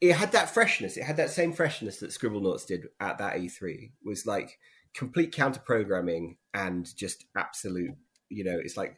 it 0.00 0.12
had 0.14 0.32
that 0.32 0.50
freshness. 0.50 0.96
It 0.96 1.04
had 1.04 1.18
that 1.18 1.30
same 1.30 1.52
freshness 1.52 1.98
that 1.98 2.10
Scribblenauts 2.10 2.66
did 2.66 2.86
at 2.98 3.18
that 3.18 3.36
E3. 3.36 3.90
Was 4.04 4.24
like 4.26 4.58
complete 4.94 5.32
counter 5.32 5.60
programming 5.60 6.38
and 6.54 6.88
just 6.96 7.26
absolute. 7.36 7.94
You 8.30 8.44
know, 8.44 8.58
it's 8.58 8.76
like 8.76 8.96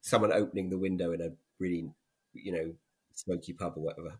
someone 0.00 0.32
opening 0.32 0.68
the 0.68 0.78
window 0.78 1.12
in 1.12 1.20
a 1.20 1.30
really, 1.60 1.92
you 2.42 2.52
know, 2.52 2.72
smoky 3.14 3.52
pub 3.52 3.74
or 3.76 3.80
whatever. 3.80 4.14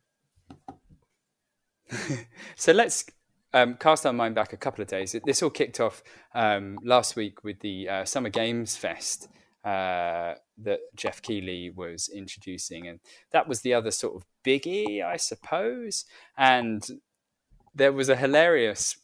so 2.57 2.73
let's 2.73 3.05
um, 3.53 3.75
cast 3.75 4.05
our 4.07 4.13
mind 4.13 4.35
back 4.35 4.53
a 4.53 4.57
couple 4.57 4.83
of 4.83 4.89
days. 4.89 5.17
This 5.25 5.43
all 5.43 5.51
kicked 5.51 5.81
off 5.81 6.03
um, 6.35 6.79
last 6.83 7.17
week 7.17 7.45
with 7.45 7.61
the 7.61 7.89
uh, 7.89 8.05
Summer 8.05 8.29
Games 8.29 8.77
Fest 8.77 9.29
uh, 9.65 10.35
that 10.59 10.81
Geoff 10.95 11.23
Keighley 11.23 11.71
was 11.71 12.09
introducing, 12.09 12.87
and 12.87 13.01
that 13.33 13.49
was 13.49 13.63
the 13.63 13.75
other 13.75 13.91
sort 13.91 14.17
of 14.17 14.25
biggie, 14.45 15.05
I 15.05 15.17
suppose. 15.17 16.05
And 16.37 16.87
there 17.75 17.93
was 17.93 18.09
a 18.09 18.17
hilarious, 18.17 18.97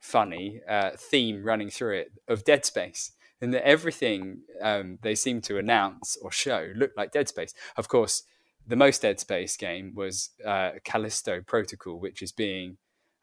funny 0.00 0.60
uh, 0.68 0.90
theme 0.96 1.42
running 1.44 1.70
through 1.70 1.98
it 1.98 2.12
of 2.28 2.44
Dead 2.44 2.64
Space, 2.64 3.12
and 3.40 3.54
that 3.54 3.66
everything 3.66 4.42
um, 4.60 4.98
they 5.02 5.14
seemed 5.14 5.44
to 5.44 5.58
announce 5.58 6.16
or 6.22 6.30
show 6.30 6.72
looked 6.76 6.96
like 6.96 7.12
Dead 7.12 7.28
Space. 7.28 7.54
Of 7.76 7.88
course, 7.88 8.22
the 8.66 8.76
most 8.76 9.02
Dead 9.02 9.18
Space 9.18 9.56
game 9.56 9.92
was 9.94 10.30
uh, 10.44 10.72
Callisto 10.84 11.40
Protocol, 11.40 11.98
which 11.98 12.22
is 12.22 12.32
being 12.32 12.76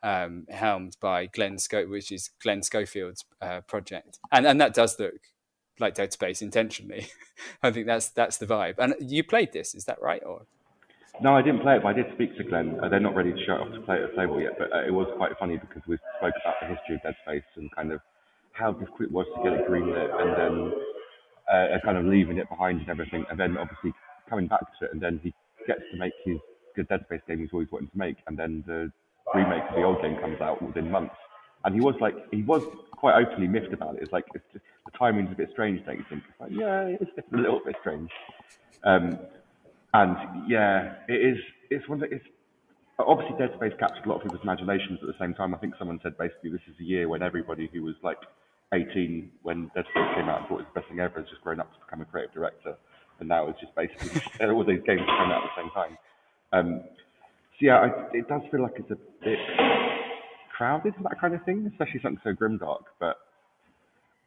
um, 0.03 0.45
helmed 0.49 0.97
by 0.99 1.27
Glenn 1.27 1.57
Sco- 1.57 1.87
which 1.87 2.11
is 2.11 2.31
Glenn 2.41 2.61
Schofield's 2.61 3.25
uh, 3.41 3.61
project, 3.61 4.19
and 4.31 4.45
and 4.45 4.59
that 4.61 4.73
does 4.73 4.99
look 4.99 5.21
like 5.79 5.95
Dead 5.95 6.13
Space 6.13 6.41
intentionally. 6.41 7.07
I 7.63 7.71
think 7.71 7.87
that's 7.87 8.09
that's 8.09 8.37
the 8.37 8.45
vibe. 8.45 8.75
And 8.77 8.95
you 8.99 9.23
played 9.23 9.53
this, 9.53 9.75
is 9.75 9.85
that 9.85 10.01
right? 10.01 10.23
Or 10.25 10.45
no, 11.21 11.35
I 11.35 11.41
didn't 11.41 11.61
play 11.61 11.77
it, 11.77 11.83
but 11.83 11.89
I 11.89 11.93
did 11.93 12.11
speak 12.13 12.37
to 12.37 12.43
Glenn. 12.43 12.79
Uh, 12.81 12.89
they're 12.89 12.99
not 12.99 13.15
ready 13.15 13.31
to 13.31 13.45
show 13.45 13.55
it 13.55 13.61
off 13.61 13.73
to 13.73 13.81
play 13.81 14.03
at 14.03 14.11
the 14.11 14.15
table 14.15 14.39
yet, 14.39 14.57
but 14.57 14.71
uh, 14.71 14.85
it 14.85 14.93
was 14.93 15.07
quite 15.17 15.31
funny 15.39 15.57
because 15.57 15.81
we 15.87 15.97
spoke 16.17 16.33
about 16.41 16.55
the 16.61 16.67
history 16.67 16.95
of 16.95 17.01
Dead 17.01 17.15
Space 17.25 17.43
and 17.55 17.73
kind 17.75 17.91
of 17.91 18.01
how 18.57 18.71
difficult 18.71 19.01
it 19.01 19.11
was 19.11 19.27
to 19.35 19.43
get 19.43 19.53
it 19.53 19.69
greenlit, 19.69 20.09
and 20.21 20.29
then 20.35 20.73
uh, 21.51 21.77
kind 21.83 21.97
of 21.97 22.05
leaving 22.05 22.37
it 22.37 22.49
behind 22.49 22.79
and 22.81 22.89
everything, 22.89 23.25
and 23.29 23.39
then 23.39 23.57
obviously 23.57 23.93
coming 24.29 24.47
back 24.47 24.61
to 24.79 24.85
it, 24.85 24.91
and 24.93 25.01
then 25.01 25.19
he 25.23 25.33
gets 25.65 25.81
to 25.91 25.97
make 25.97 26.13
his 26.25 26.37
Dead 26.89 27.03
Space 27.05 27.21
game 27.27 27.39
he's 27.39 27.49
always 27.53 27.71
wanted 27.71 27.91
to 27.91 27.97
make, 27.97 28.17
and 28.27 28.37
then 28.37 28.63
the 28.67 28.91
remake 29.33 29.63
of 29.69 29.75
the 29.75 29.81
old 29.81 30.01
game 30.01 30.15
comes 30.17 30.39
out 30.41 30.61
within 30.61 30.91
months, 30.91 31.15
and 31.65 31.73
he 31.73 31.81
was 31.81 31.95
like, 31.99 32.15
he 32.31 32.43
was 32.43 32.61
quite 32.91 33.15
openly 33.15 33.47
miffed 33.47 33.73
about 33.73 33.95
it. 33.95 34.03
It's 34.03 34.11
like 34.11 34.25
it's 34.33 34.43
just, 34.53 34.63
the 34.85 34.91
timing's 34.97 35.31
a 35.31 35.35
bit 35.35 35.49
strange, 35.51 35.83
don't 35.85 35.97
you 35.97 36.05
think? 36.09 36.23
It's 36.29 36.39
like, 36.39 36.51
yeah, 36.51 36.95
it's 36.99 37.11
a 37.33 37.35
little 37.35 37.61
bit 37.65 37.75
strange. 37.81 38.11
Um, 38.83 39.17
and 39.93 40.17
yeah, 40.47 40.95
it 41.07 41.13
is. 41.15 41.37
It's 41.69 41.87
one 41.89 41.99
that 41.99 42.11
it's 42.11 42.25
obviously 42.99 43.37
Dead 43.37 43.51
Space 43.55 43.73
captured 43.79 44.05
a 44.05 44.09
lot 44.09 44.17
of 44.17 44.23
people's 44.23 44.41
imaginations 44.43 44.99
at 45.01 45.07
the 45.07 45.17
same 45.19 45.33
time. 45.33 45.53
I 45.53 45.57
think 45.57 45.73
someone 45.79 45.99
said 46.03 46.17
basically 46.17 46.51
this 46.51 46.61
is 46.67 46.75
a 46.79 46.83
year 46.83 47.09
when 47.09 47.21
everybody 47.21 47.69
who 47.73 47.83
was 47.83 47.95
like 48.03 48.19
18 48.73 49.31
when 49.43 49.71
Dead 49.73 49.85
Space 49.91 50.11
came 50.15 50.29
out 50.29 50.41
and 50.41 50.47
thought 50.47 50.59
it 50.59 50.67
was 50.67 50.71
the 50.73 50.79
best 50.81 50.89
thing 50.89 50.99
ever 50.99 51.19
has 51.19 51.29
just 51.29 51.41
grown 51.41 51.59
up 51.59 51.71
to 51.73 51.79
become 51.85 52.01
a 52.01 52.05
creative 52.05 52.33
director, 52.33 52.75
and 53.19 53.29
now 53.29 53.47
it's 53.47 53.59
just 53.59 53.73
basically 53.75 54.21
all 54.47 54.65
these 54.65 54.83
games 54.85 55.01
coming 55.05 55.31
out 55.31 55.43
at 55.43 55.49
the 55.55 55.61
same 55.61 55.71
time. 55.71 55.97
Um, 56.53 56.83
so 57.59 57.61
yeah, 57.61 57.77
I, 57.79 57.87
it 58.13 58.27
does 58.27 58.41
feel 58.51 58.61
like 58.61 58.73
it's 58.77 58.91
a 58.91 58.99
bit 59.23 59.39
crowded 60.55 60.95
for 60.95 61.03
that 61.03 61.19
kind 61.19 61.33
of 61.33 61.43
thing, 61.43 61.69
especially 61.71 62.01
something 62.01 62.21
so 62.23 62.33
grimdark. 62.33 62.83
But 62.99 63.17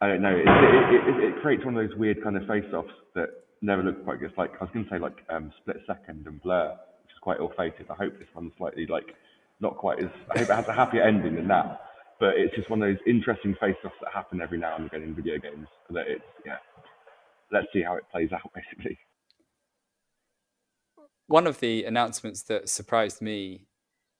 I 0.00 0.08
don't 0.08 0.22
know. 0.22 0.34
It, 0.34 0.46
it, 0.46 1.08
it, 1.08 1.24
it 1.36 1.42
creates 1.42 1.64
one 1.64 1.76
of 1.76 1.88
those 1.88 1.96
weird 1.98 2.22
kind 2.22 2.36
of 2.36 2.46
face-offs 2.46 2.92
that 3.14 3.28
never 3.62 3.82
look 3.82 4.02
quite 4.04 4.20
good. 4.20 4.30
It's 4.30 4.38
like 4.38 4.52
I 4.60 4.64
was 4.64 4.70
going 4.72 4.86
to 4.86 4.90
say, 4.90 4.98
like 4.98 5.18
um, 5.28 5.52
Split 5.60 5.78
Second 5.86 6.26
and 6.26 6.42
Blur, 6.42 6.70
which 6.70 7.12
is 7.12 7.18
quite 7.20 7.38
ill-fated. 7.38 7.86
I 7.90 7.94
hope 7.94 8.18
this 8.18 8.28
one's 8.34 8.52
slightly 8.56 8.86
like 8.86 9.14
not 9.60 9.76
quite 9.76 9.98
as. 10.00 10.10
I 10.30 10.38
hope 10.38 10.50
it 10.50 10.54
has 10.54 10.68
a 10.68 10.72
happier 10.72 11.02
ending 11.02 11.36
than 11.36 11.48
that. 11.48 11.82
But 12.20 12.36
it's 12.36 12.54
just 12.54 12.68
one 12.68 12.82
of 12.82 12.88
those 12.88 13.02
interesting 13.06 13.56
face-offs 13.58 13.96
that 14.02 14.12
happen 14.12 14.40
every 14.42 14.58
now 14.58 14.76
and 14.76 14.86
again 14.86 15.02
in 15.02 15.14
video 15.14 15.38
games. 15.38 15.66
That 15.88 16.06
it's 16.06 16.22
yeah. 16.46 16.58
Let's 17.50 17.66
see 17.72 17.82
how 17.82 17.96
it 17.96 18.04
plays 18.12 18.30
out, 18.32 18.48
basically. 18.54 18.98
One 21.26 21.46
of 21.46 21.60
the 21.60 21.84
announcements 21.84 22.42
that 22.44 22.68
surprised 22.68 23.22
me 23.22 23.66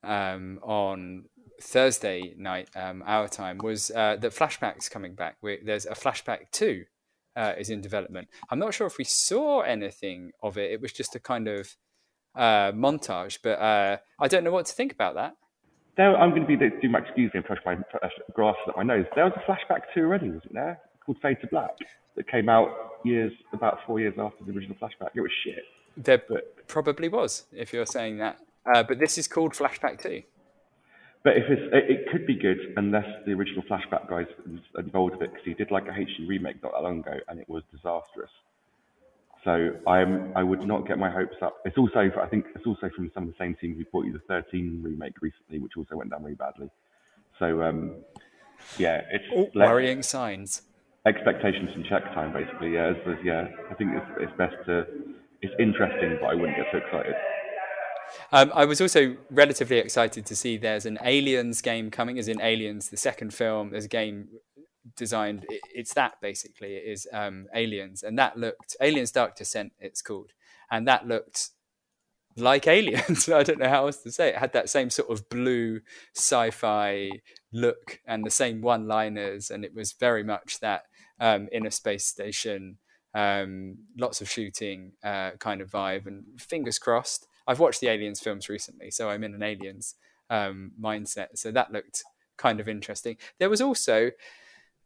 um, 0.02 0.58
on 0.62 1.24
Thursday 1.60 2.34
night, 2.36 2.70
um, 2.74 3.02
our 3.06 3.28
time, 3.28 3.58
was 3.58 3.90
uh, 3.90 4.16
that 4.16 4.32
Flashback's 4.32 4.88
coming 4.88 5.14
back. 5.14 5.36
there's 5.42 5.86
a 5.86 5.94
Flashback 5.94 6.50
2 6.52 6.84
uh, 7.36 7.52
is 7.58 7.70
in 7.70 7.80
development. 7.80 8.28
I'm 8.50 8.58
not 8.58 8.74
sure 8.74 8.86
if 8.86 8.98
we 8.98 9.04
saw 9.04 9.60
anything 9.60 10.32
of 10.42 10.56
it. 10.56 10.70
It 10.72 10.80
was 10.80 10.92
just 10.92 11.14
a 11.14 11.20
kind 11.20 11.48
of 11.48 11.76
uh, 12.34 12.72
montage, 12.72 13.38
but 13.42 13.58
uh, 13.58 13.98
I 14.20 14.28
don't 14.28 14.44
know 14.44 14.52
what 14.52 14.66
to 14.66 14.74
think 14.74 14.92
about 14.92 15.14
that. 15.14 15.34
There, 15.96 16.16
I'm 16.16 16.30
going 16.30 16.46
to 16.46 16.48
be 16.48 16.56
do 16.56 16.88
my 16.88 17.00
excuse 17.00 17.32
me 17.34 17.38
and 17.38 17.44
push 17.44 17.58
my 17.64 17.74
uh, 17.74 18.08
glasses 18.34 18.62
up 18.68 18.76
my 18.76 18.82
nose. 18.82 19.06
There 19.14 19.24
was 19.24 19.34
a 19.36 19.50
Flashback 19.50 19.82
2 19.94 20.00
already, 20.00 20.30
wasn't 20.30 20.54
there? 20.54 20.80
Called 21.04 21.18
Fade 21.20 21.38
to 21.40 21.46
Black 21.48 21.70
that 22.16 22.28
came 22.28 22.48
out 22.48 22.68
years, 23.04 23.32
about 23.52 23.78
four 23.86 24.00
years 24.00 24.14
after 24.18 24.44
the 24.44 24.52
original 24.52 24.76
Flashback. 24.76 25.10
It 25.14 25.20
was 25.20 25.30
shit. 25.44 25.64
There 25.96 26.22
but, 26.28 26.66
probably 26.68 27.08
was, 27.08 27.44
if 27.52 27.72
you're 27.72 27.86
saying 27.86 28.18
that. 28.18 28.38
Uh, 28.72 28.82
but 28.82 28.98
this 28.98 29.18
is 29.18 29.26
called 29.26 29.52
Flashback 29.52 30.02
2. 30.02 30.22
But 31.22 31.36
if 31.36 31.44
it's, 31.48 31.62
it 31.72 32.10
could 32.10 32.26
be 32.26 32.34
good 32.34 32.58
unless 32.76 33.06
the 33.26 33.32
original 33.32 33.62
Flashback 33.62 34.08
guys 34.08 34.26
involved 34.78 35.14
with 35.14 35.22
it 35.22 35.32
because 35.32 35.44
he 35.44 35.54
did 35.54 35.70
like 35.70 35.84
a 35.86 35.90
HD 35.90 36.26
remake 36.26 36.62
not 36.62 36.72
that 36.72 36.82
long 36.82 37.00
ago 37.00 37.18
and 37.28 37.38
it 37.38 37.48
was 37.48 37.62
disastrous. 37.70 38.30
So 39.44 39.70
I'm 39.86 40.32
I 40.36 40.42
would 40.42 40.66
not 40.66 40.86
get 40.86 40.98
my 40.98 41.10
hopes 41.10 41.36
up. 41.40 41.56
It's 41.64 41.78
also 41.78 42.10
I 42.20 42.26
think 42.26 42.46
it's 42.54 42.66
also 42.66 42.90
from 42.94 43.10
some 43.14 43.24
of 43.24 43.30
the 43.30 43.36
same 43.38 43.54
team 43.60 43.74
who 43.74 43.84
brought 43.86 44.06
you 44.06 44.12
the 44.12 44.20
13 44.28 44.80
remake 44.82 45.22
recently, 45.22 45.58
which 45.58 45.72
also 45.76 45.96
went 45.96 46.10
down 46.10 46.22
really 46.22 46.36
badly. 46.36 46.70
So 47.38 47.62
um, 47.62 47.94
yeah, 48.78 49.02
it's 49.10 49.24
Ooh, 49.36 49.58
worrying 49.58 50.02
signs. 50.02 50.62
Expectations 51.06 51.70
in 51.74 51.84
check 51.84 52.04
time, 52.12 52.32
basically. 52.32 52.74
Yeah, 52.74 52.92
yeah. 53.24 53.48
I 53.70 53.74
think 53.74 53.92
it's, 53.94 54.06
it's 54.20 54.32
best 54.36 54.56
to. 54.66 54.86
It's 55.40 55.54
interesting, 55.58 56.18
but 56.20 56.26
I 56.26 56.34
wouldn't 56.34 56.58
get 56.58 56.70
too 56.70 56.76
excited. 56.76 57.14
Um, 58.32 58.52
I 58.54 58.64
was 58.64 58.80
also 58.80 59.16
relatively 59.30 59.78
excited 59.78 60.26
to 60.26 60.36
see 60.36 60.56
there's 60.56 60.84
an 60.84 60.98
Aliens 61.02 61.62
game 61.62 61.90
coming, 61.90 62.18
as 62.18 62.28
in 62.28 62.40
Aliens, 62.40 62.90
the 62.90 62.96
second 62.96 63.32
film. 63.32 63.70
There's 63.70 63.86
a 63.86 63.88
game 63.88 64.28
designed. 64.96 65.46
It's 65.74 65.94
that 65.94 66.20
basically. 66.20 66.74
It 66.74 66.84
is 66.90 67.06
um, 67.12 67.46
Aliens, 67.54 68.02
and 68.02 68.18
that 68.18 68.36
looked 68.36 68.76
Aliens 68.80 69.12
Dark 69.12 69.36
Descent. 69.36 69.72
It's 69.78 70.02
called, 70.02 70.32
and 70.70 70.86
that 70.88 71.06
looked 71.06 71.50
like 72.36 72.66
Aliens. 72.66 73.28
I 73.28 73.42
don't 73.42 73.58
know 73.58 73.68
how 73.68 73.86
else 73.86 73.98
to 74.02 74.12
say 74.12 74.28
it. 74.28 74.34
it. 74.34 74.38
Had 74.38 74.52
that 74.52 74.70
same 74.70 74.90
sort 74.90 75.10
of 75.10 75.28
blue 75.28 75.80
sci-fi 76.14 77.10
look 77.52 78.00
and 78.06 78.24
the 78.24 78.30
same 78.30 78.60
one-liners, 78.60 79.50
and 79.50 79.64
it 79.64 79.74
was 79.74 79.92
very 79.92 80.24
much 80.24 80.60
that 80.60 80.84
um, 81.18 81.48
in 81.52 81.66
a 81.66 81.70
space 81.70 82.06
station. 82.06 82.78
Um, 83.12 83.78
lots 83.98 84.20
of 84.20 84.30
shooting 84.30 84.92
uh, 85.02 85.32
kind 85.40 85.60
of 85.60 85.68
vibe, 85.68 86.06
and 86.06 86.22
fingers 86.40 86.78
crossed 86.78 87.26
I've 87.50 87.58
watched 87.58 87.80
the 87.80 87.88
Aliens 87.88 88.20
films 88.20 88.48
recently, 88.48 88.92
so 88.92 89.10
I'm 89.10 89.24
in 89.24 89.34
an 89.34 89.42
Aliens 89.42 89.96
um, 90.30 90.70
mindset. 90.80 91.28
So 91.34 91.50
that 91.50 91.72
looked 91.72 92.04
kind 92.36 92.60
of 92.60 92.68
interesting. 92.68 93.16
There 93.40 93.50
was 93.50 93.60
also 93.60 94.12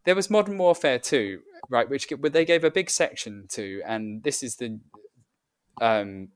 there 0.05 0.15
was 0.15 0.31
Modern 0.31 0.59
Warfare 0.59 0.99
2, 0.99 1.41
right, 1.71 1.89
which 1.89 2.09
they 2.09 2.45
gave 2.45 2.65
a 2.65 2.71
big 2.71 2.91
section 2.91 3.47
to, 3.51 3.83
and 3.87 4.23
this 4.23 4.43
is 4.43 4.57
the 4.57 4.79
um, 5.81 6.29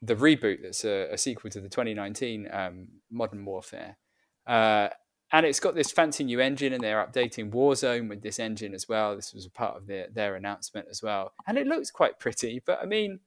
the 0.00 0.16
reboot 0.16 0.62
that's 0.62 0.84
a, 0.84 1.08
a, 1.12 1.18
sequel 1.18 1.48
to 1.50 1.60
the 1.60 1.68
2019 1.68 2.48
um, 2.52 2.88
Modern 3.08 3.44
Warfare. 3.44 3.96
Uh, 4.44 4.88
and 5.30 5.46
it's 5.46 5.60
got 5.60 5.76
this 5.76 5.92
fancy 5.92 6.24
new 6.24 6.40
engine, 6.40 6.72
and 6.72 6.82
they're 6.82 7.04
updating 7.04 7.52
Warzone 7.52 8.08
with 8.08 8.22
this 8.22 8.40
engine 8.40 8.74
as 8.74 8.88
well. 8.88 9.14
This 9.14 9.32
was 9.32 9.46
a 9.46 9.50
part 9.50 9.76
of 9.76 9.86
their 9.86 10.08
their 10.12 10.34
announcement 10.34 10.88
as 10.90 11.02
well, 11.02 11.32
and 11.46 11.56
it 11.56 11.66
looks 11.66 11.90
quite 11.90 12.18
pretty. 12.18 12.60
But 12.64 12.80
I 12.82 12.86
mean, 12.86 13.20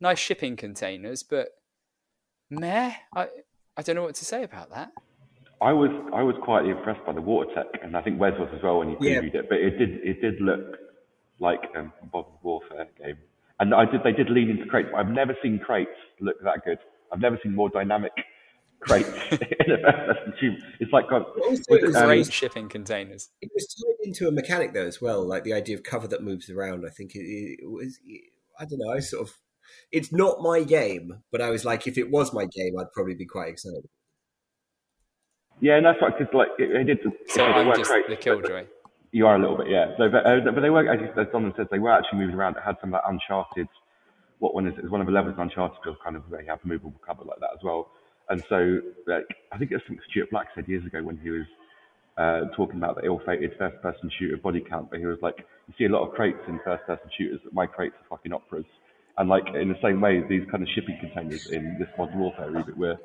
nice 0.00 0.18
shipping 0.18 0.56
containers, 0.56 1.22
but 1.22 1.48
meh. 2.50 2.92
I 3.14 3.28
I 3.76 3.82
don't 3.82 3.96
know 3.96 4.04
what 4.04 4.14
to 4.16 4.24
say 4.24 4.44
about 4.44 4.70
that. 4.70 4.92
I 5.60 5.72
was 5.72 5.90
I 6.12 6.22
was 6.22 6.34
quite 6.42 6.66
impressed 6.66 7.04
by 7.06 7.12
the 7.12 7.20
water 7.20 7.50
tech, 7.54 7.82
and 7.82 7.96
I 7.96 8.02
think 8.02 8.20
Wes 8.20 8.32
was 8.38 8.48
as 8.54 8.62
well 8.62 8.78
when 8.78 8.90
he 8.90 8.94
previewed 8.96 9.32
yeah. 9.32 9.40
it. 9.40 9.48
But 9.48 9.58
it 9.58 9.78
did 9.78 9.90
it 10.02 10.20
did 10.20 10.40
look 10.40 10.76
like 11.38 11.60
um, 11.76 11.92
a 12.02 12.06
Modern 12.12 12.32
Warfare 12.42 12.88
game, 12.98 13.16
and 13.58 13.74
I 13.74 13.86
did 13.86 14.02
they 14.04 14.12
did 14.12 14.28
lean 14.28 14.50
into 14.50 14.66
crates. 14.66 14.88
But 14.92 14.98
I've 14.98 15.10
never 15.10 15.34
seen 15.42 15.58
crates 15.58 15.96
look 16.20 16.36
that 16.44 16.64
good. 16.64 16.78
I've 17.12 17.20
never 17.20 17.38
seen 17.42 17.54
more 17.54 17.70
dynamic 17.70 18.12
crates 18.80 19.08
in 19.30 19.72
a 19.72 19.78
first-person 19.78 20.34
shooter. 20.38 20.56
It's 20.80 20.92
like 20.92 21.08
God, 21.08 21.24
it 21.36 21.82
was 21.82 21.96
um, 21.96 22.24
shipping 22.30 22.68
containers. 22.68 23.30
It 23.40 23.50
was 23.54 23.66
tied 23.66 24.06
into 24.06 24.28
a 24.28 24.32
mechanic 24.32 24.74
though 24.74 24.86
as 24.86 25.00
well, 25.00 25.26
like 25.26 25.44
the 25.44 25.54
idea 25.54 25.76
of 25.76 25.82
cover 25.82 26.06
that 26.08 26.22
moves 26.22 26.50
around. 26.50 26.84
I 26.86 26.90
think 26.90 27.14
it, 27.14 27.20
it 27.20 27.70
was. 27.70 27.98
I 28.60 28.66
don't 28.66 28.78
know. 28.78 28.92
I 28.92 29.00
sort 29.00 29.28
of. 29.28 29.34
It's 29.90 30.12
not 30.12 30.42
my 30.42 30.62
game, 30.62 31.22
but 31.32 31.40
I 31.40 31.50
was 31.50 31.64
like, 31.64 31.86
if 31.86 31.98
it 31.98 32.10
was 32.10 32.32
my 32.32 32.44
game, 32.44 32.78
I'd 32.78 32.92
probably 32.92 33.14
be 33.14 33.26
quite 33.26 33.48
excited. 33.48 33.88
Yeah, 35.60 35.76
and 35.76 35.86
that's 35.86 36.00
right 36.02 36.16
because 36.16 36.32
like 36.34 36.48
it, 36.58 36.70
it 36.70 36.84
did. 36.84 37.12
So 37.28 37.44
I'm 37.44 37.74
just 37.76 37.90
great, 37.90 38.08
the 38.08 38.16
killjoy. 38.16 38.66
You 39.12 39.26
are 39.26 39.36
a 39.36 39.38
little 39.38 39.56
bit, 39.56 39.68
yeah. 39.70 39.96
So, 39.96 40.10
but, 40.10 40.26
uh, 40.26 40.40
but 40.52 40.60
they 40.60 40.68
were, 40.68 40.86
as, 40.92 41.00
as 41.16 41.26
Donlan 41.32 41.56
says, 41.56 41.68
they 41.70 41.78
were 41.78 41.92
actually 41.92 42.18
moving 42.18 42.34
around. 42.34 42.56
It 42.56 42.62
had 42.64 42.76
some 42.80 42.92
of 42.92 43.00
that 43.00 43.08
Uncharted. 43.08 43.68
What 44.40 44.54
one 44.54 44.66
is 44.66 44.74
it? 44.76 44.80
It's 44.80 44.90
one 44.90 45.00
of 45.00 45.06
the 45.06 45.12
levels 45.12 45.34
of 45.34 45.38
Uncharted 45.38 45.78
feels 45.82 45.96
kind 46.04 46.16
of 46.16 46.28
where 46.28 46.42
you 46.42 46.50
have 46.50 46.62
movable 46.64 47.00
cover 47.06 47.24
like 47.24 47.40
that 47.40 47.50
as 47.56 47.62
well. 47.62 47.88
And 48.28 48.44
so, 48.48 48.80
like, 49.06 49.24
I 49.52 49.56
think 49.56 49.70
it's 49.70 49.82
something 49.86 50.02
Stuart 50.10 50.30
Black 50.30 50.48
said 50.54 50.68
years 50.68 50.84
ago 50.84 51.02
when 51.02 51.16
he 51.16 51.30
was 51.30 51.46
uh, 52.18 52.40
talking 52.54 52.76
about 52.76 52.96
the 52.96 53.06
ill-fated 53.06 53.52
first-person 53.58 54.10
shooter 54.18 54.36
Bodycount, 54.36 54.90
but 54.90 54.98
he 54.98 55.06
was 55.06 55.18
like, 55.22 55.46
you 55.68 55.74
see 55.78 55.84
a 55.84 55.88
lot 55.88 56.06
of 56.06 56.14
crates 56.14 56.40
in 56.48 56.60
first-person 56.64 57.08
shooters, 57.16 57.40
but 57.44 57.54
my 57.54 57.66
crates 57.66 57.94
are 58.02 58.16
fucking 58.16 58.32
operas. 58.32 58.66
And 59.16 59.28
like 59.30 59.46
in 59.54 59.68
the 59.68 59.78
same 59.82 60.00
way, 60.00 60.22
these 60.28 60.42
kind 60.50 60.62
of 60.62 60.68
shipping 60.74 60.98
containers 61.00 61.46
in 61.50 61.78
this 61.78 61.88
Modern 61.96 62.18
Warfare 62.18 62.50
reboot 62.50 62.76
were 62.76 62.96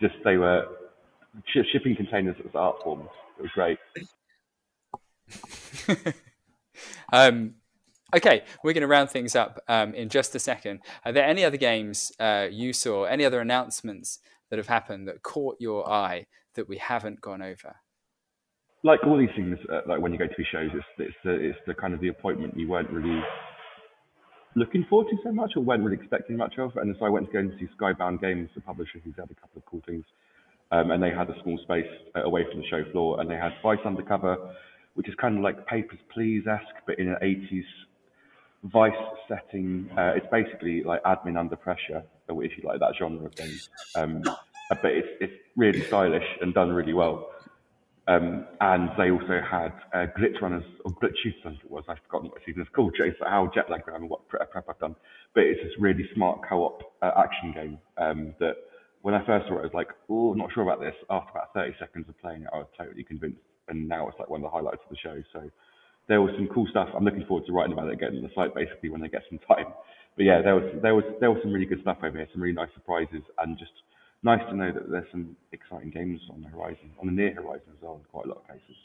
just 0.00 0.14
they 0.24 0.36
were 0.38 0.66
shipping 1.72 1.96
containers 1.96 2.36
as 2.44 2.54
art 2.54 2.82
forms. 2.82 3.08
It 3.38 3.42
was 3.42 3.50
great. 3.54 3.78
um, 7.12 7.54
okay, 8.14 8.42
we're 8.64 8.72
going 8.72 8.82
to 8.82 8.88
round 8.88 9.10
things 9.10 9.36
up 9.36 9.60
um, 9.68 9.94
in 9.94 10.08
just 10.08 10.34
a 10.34 10.38
second. 10.38 10.80
Are 11.04 11.12
there 11.12 11.24
any 11.24 11.44
other 11.44 11.56
games 11.56 12.12
uh, 12.18 12.48
you 12.50 12.72
saw, 12.72 13.04
any 13.04 13.24
other 13.24 13.40
announcements 13.40 14.18
that 14.50 14.58
have 14.58 14.68
happened 14.68 15.06
that 15.08 15.22
caught 15.22 15.56
your 15.60 15.88
eye 15.88 16.26
that 16.54 16.68
we 16.68 16.78
haven't 16.78 17.20
gone 17.20 17.42
over? 17.42 17.76
Like 18.84 19.00
all 19.06 19.18
these 19.18 19.28
things, 19.34 19.58
uh, 19.72 19.80
like 19.86 20.00
when 20.00 20.12
you 20.12 20.18
go 20.18 20.26
to 20.26 20.34
these 20.36 20.46
shows, 20.50 20.70
it's, 20.72 20.86
it's, 20.98 21.16
the, 21.24 21.32
it's 21.32 21.58
the 21.66 21.74
kind 21.74 21.94
of 21.94 22.00
the 22.00 22.08
appointment 22.08 22.56
you 22.56 22.68
weren't 22.68 22.90
really 22.90 23.20
looking 24.54 24.84
forward 24.88 25.08
to 25.10 25.16
so 25.22 25.32
much 25.32 25.52
or 25.56 25.62
weren't 25.62 25.82
really 25.84 25.96
expecting 25.96 26.36
much 26.36 26.54
of. 26.58 26.76
And 26.76 26.94
so 26.98 27.06
I 27.06 27.08
went 27.08 27.26
to 27.26 27.32
go 27.32 27.38
and 27.40 27.52
see 27.58 27.68
Skybound 27.80 28.20
Games, 28.20 28.48
the 28.54 28.60
publisher 28.60 29.00
who's 29.04 29.14
had 29.16 29.30
a 29.30 29.34
couple 29.34 29.58
of 29.58 29.66
cool 29.66 29.82
things. 29.86 30.04
Um, 30.70 30.90
and 30.90 31.02
they 31.02 31.10
had 31.10 31.30
a 31.30 31.42
small 31.42 31.58
space 31.62 31.88
uh, 32.14 32.22
away 32.22 32.44
from 32.50 32.60
the 32.60 32.66
show 32.68 32.84
floor, 32.92 33.20
and 33.20 33.30
they 33.30 33.36
had 33.36 33.52
Vice 33.62 33.78
Undercover, 33.84 34.36
which 34.94 35.08
is 35.08 35.14
kind 35.14 35.38
of 35.38 35.42
like 35.42 35.66
Papers, 35.66 35.98
Please 36.12 36.46
esque, 36.46 36.84
but 36.86 36.98
in 36.98 37.08
an 37.08 37.16
80s 37.22 37.64
Vice 38.64 38.92
setting. 39.28 39.88
Uh, 39.96 40.12
it's 40.16 40.26
basically 40.30 40.82
like 40.82 41.02
admin 41.04 41.38
under 41.38 41.56
pressure, 41.56 42.02
if 42.28 42.58
you 42.58 42.64
like 42.64 42.80
that 42.80 42.94
genre 42.98 43.26
of 43.26 43.34
things. 43.34 43.70
Um, 43.94 44.22
but 44.68 44.92
it's, 44.92 45.08
it's 45.20 45.32
really 45.56 45.80
stylish 45.82 46.26
and 46.40 46.52
done 46.52 46.72
really 46.72 46.92
well. 46.92 47.30
Um, 48.08 48.46
and 48.62 48.90
they 48.96 49.10
also 49.10 49.40
had 49.48 49.72
uh, 49.92 50.06
Glitch 50.18 50.40
Runners, 50.40 50.64
or 50.84 50.92
Glitch 50.92 51.14
I 51.26 51.42
think 51.42 51.60
it 51.62 51.70
was. 51.70 51.84
I've 51.88 51.98
forgotten 52.06 52.30
what 52.30 52.40
season 52.44 52.62
it's 52.62 52.70
called, 52.70 52.94
Jason, 52.96 53.26
how 53.26 53.50
jet 53.54 53.70
lag 53.70 53.82
and 53.86 54.08
what 54.08 54.26
prep 54.28 54.50
I've 54.56 54.78
done. 54.78 54.96
But 55.34 55.44
it's 55.44 55.62
this 55.62 55.72
really 55.78 56.08
smart 56.14 56.40
co 56.48 56.64
op 56.64 56.94
uh, 57.02 57.10
action 57.18 57.52
game 57.52 57.78
um, 57.98 58.34
that 58.40 58.56
when 59.02 59.14
I 59.14 59.24
first 59.24 59.46
saw 59.48 59.56
it, 59.56 59.60
I 59.60 59.62
was 59.62 59.74
like, 59.74 59.88
oh, 60.08 60.34
not 60.34 60.52
sure 60.52 60.62
about 60.62 60.80
this. 60.80 60.94
After 61.10 61.30
about 61.30 61.54
30 61.54 61.74
seconds 61.78 62.06
of 62.08 62.18
playing 62.20 62.42
it, 62.42 62.48
I 62.52 62.58
was 62.58 62.66
totally 62.76 63.04
convinced. 63.04 63.40
And 63.68 63.88
now 63.88 64.08
it's 64.08 64.18
like 64.18 64.28
one 64.28 64.40
of 64.40 64.50
the 64.50 64.50
highlights 64.50 64.82
of 64.84 64.90
the 64.90 64.96
show. 64.96 65.22
So 65.32 65.50
there 66.08 66.22
was 66.22 66.32
some 66.36 66.48
cool 66.48 66.66
stuff. 66.70 66.88
I'm 66.96 67.04
looking 67.04 67.24
forward 67.26 67.46
to 67.46 67.52
writing 67.52 67.72
about 67.72 67.88
it 67.88 67.94
again 67.94 68.16
on 68.16 68.22
the 68.22 68.30
site 68.34 68.54
basically 68.54 68.88
when 68.88 69.00
they 69.00 69.08
get 69.08 69.22
some 69.28 69.38
time. 69.46 69.72
But 70.16 70.24
yeah, 70.24 70.42
there 70.42 70.56
was 70.56 70.64
there 70.82 70.94
was 70.94 71.04
there 71.20 71.30
was 71.30 71.40
some 71.42 71.52
really 71.52 71.66
good 71.66 71.80
stuff 71.82 71.98
over 72.02 72.16
here, 72.16 72.26
some 72.32 72.42
really 72.42 72.54
nice 72.54 72.72
surprises, 72.74 73.22
and 73.38 73.56
just 73.56 73.70
nice 74.22 74.40
to 74.48 74.56
know 74.56 74.72
that 74.72 74.90
there's 74.90 75.06
some 75.12 75.36
exciting 75.52 75.90
games 75.90 76.20
on 76.32 76.42
the 76.42 76.48
horizon, 76.48 76.90
on 76.98 77.06
the 77.06 77.12
near 77.12 77.34
horizon 77.34 77.68
as 77.70 77.80
well, 77.80 77.96
in 77.96 78.04
quite 78.10 78.24
a 78.24 78.28
lot 78.28 78.38
of 78.38 78.48
cases. 78.48 78.76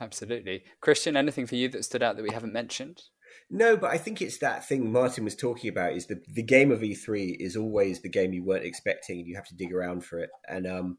Absolutely, 0.00 0.64
Christian. 0.80 1.16
Anything 1.16 1.46
for 1.46 1.54
you 1.54 1.68
that 1.70 1.84
stood 1.84 2.02
out 2.02 2.16
that 2.16 2.22
we 2.22 2.32
haven't 2.32 2.52
mentioned? 2.52 3.04
No, 3.50 3.76
but 3.76 3.90
I 3.90 3.98
think 3.98 4.20
it's 4.20 4.38
that 4.38 4.66
thing 4.66 4.92
Martin 4.92 5.24
was 5.24 5.34
talking 5.34 5.70
about 5.70 5.92
is 5.92 6.06
the 6.06 6.20
the 6.28 6.42
game 6.42 6.70
of 6.70 6.80
E3 6.80 7.36
is 7.38 7.56
always 7.56 8.00
the 8.00 8.08
game 8.08 8.32
you 8.32 8.44
weren't 8.44 8.64
expecting 8.64 9.18
and 9.18 9.28
you 9.28 9.36
have 9.36 9.48
to 9.48 9.56
dig 9.56 9.72
around 9.72 10.04
for 10.04 10.18
it. 10.18 10.30
And 10.48 10.66
um 10.66 10.98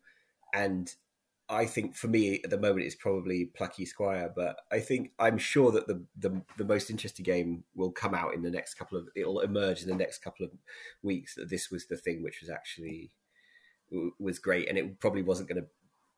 and 0.53 0.93
I 1.47 1.65
think 1.65 1.95
for 1.95 2.07
me 2.07 2.41
at 2.43 2.49
the 2.49 2.59
moment 2.59 2.85
it's 2.85 2.95
probably 2.95 3.45
Plucky 3.45 3.85
Squire, 3.85 4.31
but 4.35 4.57
I 4.71 4.79
think 4.79 5.11
I'm 5.17 5.37
sure 5.37 5.71
that 5.71 5.87
the, 5.87 6.03
the 6.17 6.41
the 6.57 6.65
most 6.65 6.89
interesting 6.89 7.23
game 7.23 7.63
will 7.75 7.91
come 7.91 8.13
out 8.13 8.33
in 8.33 8.43
the 8.43 8.51
next 8.51 8.75
couple 8.75 8.97
of 8.97 9.07
it'll 9.15 9.39
emerge 9.39 9.81
in 9.81 9.89
the 9.89 9.95
next 9.95 10.19
couple 10.19 10.45
of 10.45 10.51
weeks 11.01 11.35
that 11.35 11.49
this 11.49 11.71
was 11.71 11.87
the 11.87 11.97
thing 11.97 12.23
which 12.23 12.41
was 12.41 12.49
actually 12.49 13.11
was 14.19 14.37
great 14.39 14.69
and 14.69 14.77
it 14.77 14.99
probably 14.99 15.23
wasn't 15.23 15.49
going 15.49 15.61
to 15.61 15.67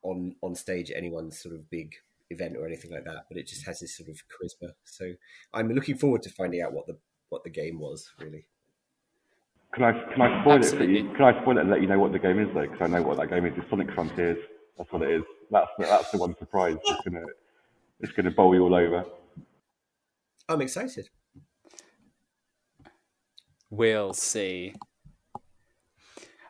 on 0.02 0.36
on 0.42 0.54
stage 0.54 0.90
anyone's 0.94 1.40
sort 1.40 1.54
of 1.54 1.70
big 1.70 1.94
event 2.32 2.56
or 2.56 2.66
anything 2.66 2.90
like 2.90 3.04
that, 3.04 3.26
but 3.28 3.36
it 3.36 3.46
just 3.46 3.66
has 3.66 3.80
this 3.80 3.96
sort 3.96 4.08
of 4.08 4.16
charisma. 4.16 4.72
So 4.84 5.12
I'm 5.52 5.70
looking 5.70 5.96
forward 5.96 6.22
to 6.22 6.30
finding 6.30 6.62
out 6.62 6.72
what 6.72 6.86
the 6.86 6.98
what 7.28 7.44
the 7.44 7.50
game 7.50 7.78
was 7.78 8.10
really. 8.20 8.46
Can 9.74 9.84
I 9.84 9.92
can 10.12 10.20
I 10.20 10.42
spoil 10.42 10.54
Absolutely. 10.54 10.98
it 10.98 11.02
for 11.02 11.08
you? 11.08 11.14
Can 11.14 11.24
I 11.24 11.42
spoil 11.42 11.58
it 11.58 11.60
and 11.62 11.70
let 11.70 11.80
you 11.80 11.86
know 11.86 11.98
what 11.98 12.12
the 12.12 12.18
game 12.18 12.38
is 12.38 12.48
though? 12.54 12.62
Because 12.62 12.80
I 12.80 12.86
know 12.88 13.02
what 13.02 13.16
that 13.18 13.30
game 13.30 13.46
is. 13.46 13.52
It's 13.56 13.68
Sonic 13.70 13.92
Frontiers. 13.94 14.38
That's 14.76 14.92
what 14.92 15.02
it 15.02 15.10
is. 15.10 15.22
That's 15.50 15.70
the, 15.78 15.84
that's 15.84 16.10
the 16.10 16.18
one 16.18 16.36
surprise. 16.38 16.76
It's 16.84 17.00
gonna 17.04 17.24
it's 18.00 18.12
gonna 18.12 18.30
bowl 18.30 18.54
you 18.54 18.62
all 18.62 18.74
over. 18.74 19.04
I'm 20.48 20.60
excited. 20.60 21.08
We'll 23.70 24.12
see. 24.12 24.74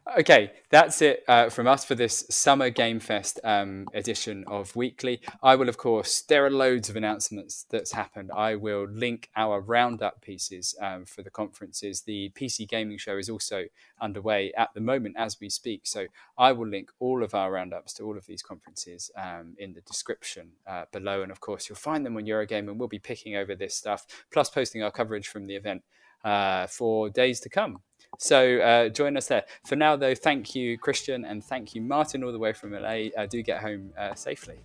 Okay, 0.04 0.50
that's 0.68 1.00
it 1.00 1.22
uh, 1.28 1.48
from 1.48 1.68
us 1.68 1.84
for 1.84 1.94
this 1.94 2.26
Summer 2.28 2.70
Game 2.70 2.98
Fest 2.98 3.38
um, 3.44 3.86
edition 3.94 4.44
of 4.48 4.74
Weekly. 4.74 5.20
I 5.44 5.54
will, 5.54 5.68
of 5.68 5.76
course, 5.76 6.22
there 6.22 6.44
are 6.44 6.50
loads 6.50 6.90
of 6.90 6.96
announcements 6.96 7.66
that's 7.70 7.92
happened. 7.92 8.32
I 8.34 8.56
will 8.56 8.84
link 8.90 9.30
our 9.36 9.60
roundup 9.60 10.20
pieces 10.20 10.74
um, 10.80 11.04
for 11.04 11.22
the 11.22 11.30
conferences. 11.30 12.02
The 12.02 12.32
PC 12.34 12.68
Gaming 12.68 12.98
Show 12.98 13.16
is 13.16 13.30
also 13.30 13.66
underway 14.00 14.52
at 14.58 14.74
the 14.74 14.80
moment 14.80 15.14
as 15.16 15.38
we 15.40 15.48
speak. 15.48 15.82
So 15.84 16.06
I 16.36 16.50
will 16.50 16.68
link 16.68 16.90
all 16.98 17.22
of 17.22 17.32
our 17.32 17.52
roundups 17.52 17.92
to 17.94 18.02
all 18.02 18.18
of 18.18 18.26
these 18.26 18.42
conferences 18.42 19.08
um, 19.16 19.54
in 19.56 19.72
the 19.72 19.82
description 19.82 20.50
uh, 20.66 20.86
below. 20.90 21.22
And 21.22 21.30
of 21.30 21.38
course, 21.38 21.68
you'll 21.68 21.76
find 21.76 22.04
them 22.04 22.16
on 22.16 22.24
Eurogamer, 22.24 22.70
and 22.70 22.78
we'll 22.78 22.88
be 22.88 22.98
picking 22.98 23.36
over 23.36 23.54
this 23.54 23.76
stuff, 23.76 24.04
plus 24.32 24.50
posting 24.50 24.82
our 24.82 24.90
coverage 24.90 25.28
from 25.28 25.46
the 25.46 25.54
event 25.54 25.84
uh, 26.24 26.66
for 26.66 27.08
days 27.08 27.38
to 27.40 27.48
come. 27.48 27.82
So 28.18 28.58
uh, 28.58 28.88
join 28.88 29.16
us 29.16 29.26
there. 29.26 29.44
For 29.64 29.76
now, 29.76 29.96
though, 29.96 30.14
thank 30.14 30.54
you, 30.54 30.78
Christian, 30.78 31.24
and 31.24 31.42
thank 31.42 31.74
you, 31.74 31.80
Martin, 31.80 32.22
all 32.22 32.32
the 32.32 32.38
way 32.38 32.52
from 32.52 32.72
LA. 32.72 33.08
Uh, 33.16 33.26
do 33.26 33.42
get 33.42 33.60
home 33.60 33.92
uh, 33.98 34.14
safely. 34.14 34.60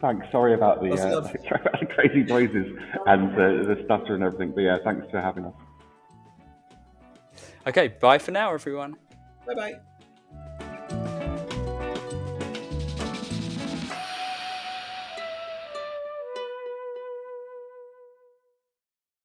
Thanks. 0.00 0.26
Sorry 0.32 0.54
about 0.54 0.80
the, 0.80 0.92
uh, 0.92 1.20
the 1.80 1.86
crazy 1.86 2.22
noises 2.22 2.66
and 3.06 3.32
the, 3.36 3.74
the 3.74 3.82
stutter 3.84 4.14
and 4.14 4.24
everything. 4.24 4.52
But 4.52 4.62
yeah, 4.62 4.78
thanks 4.82 5.06
for 5.10 5.20
having 5.20 5.46
us. 5.46 5.54
Okay, 7.66 7.88
bye 7.88 8.18
for 8.18 8.30
now, 8.30 8.54
everyone. 8.54 8.96
Bye 9.46 9.54
bye. 9.54 9.80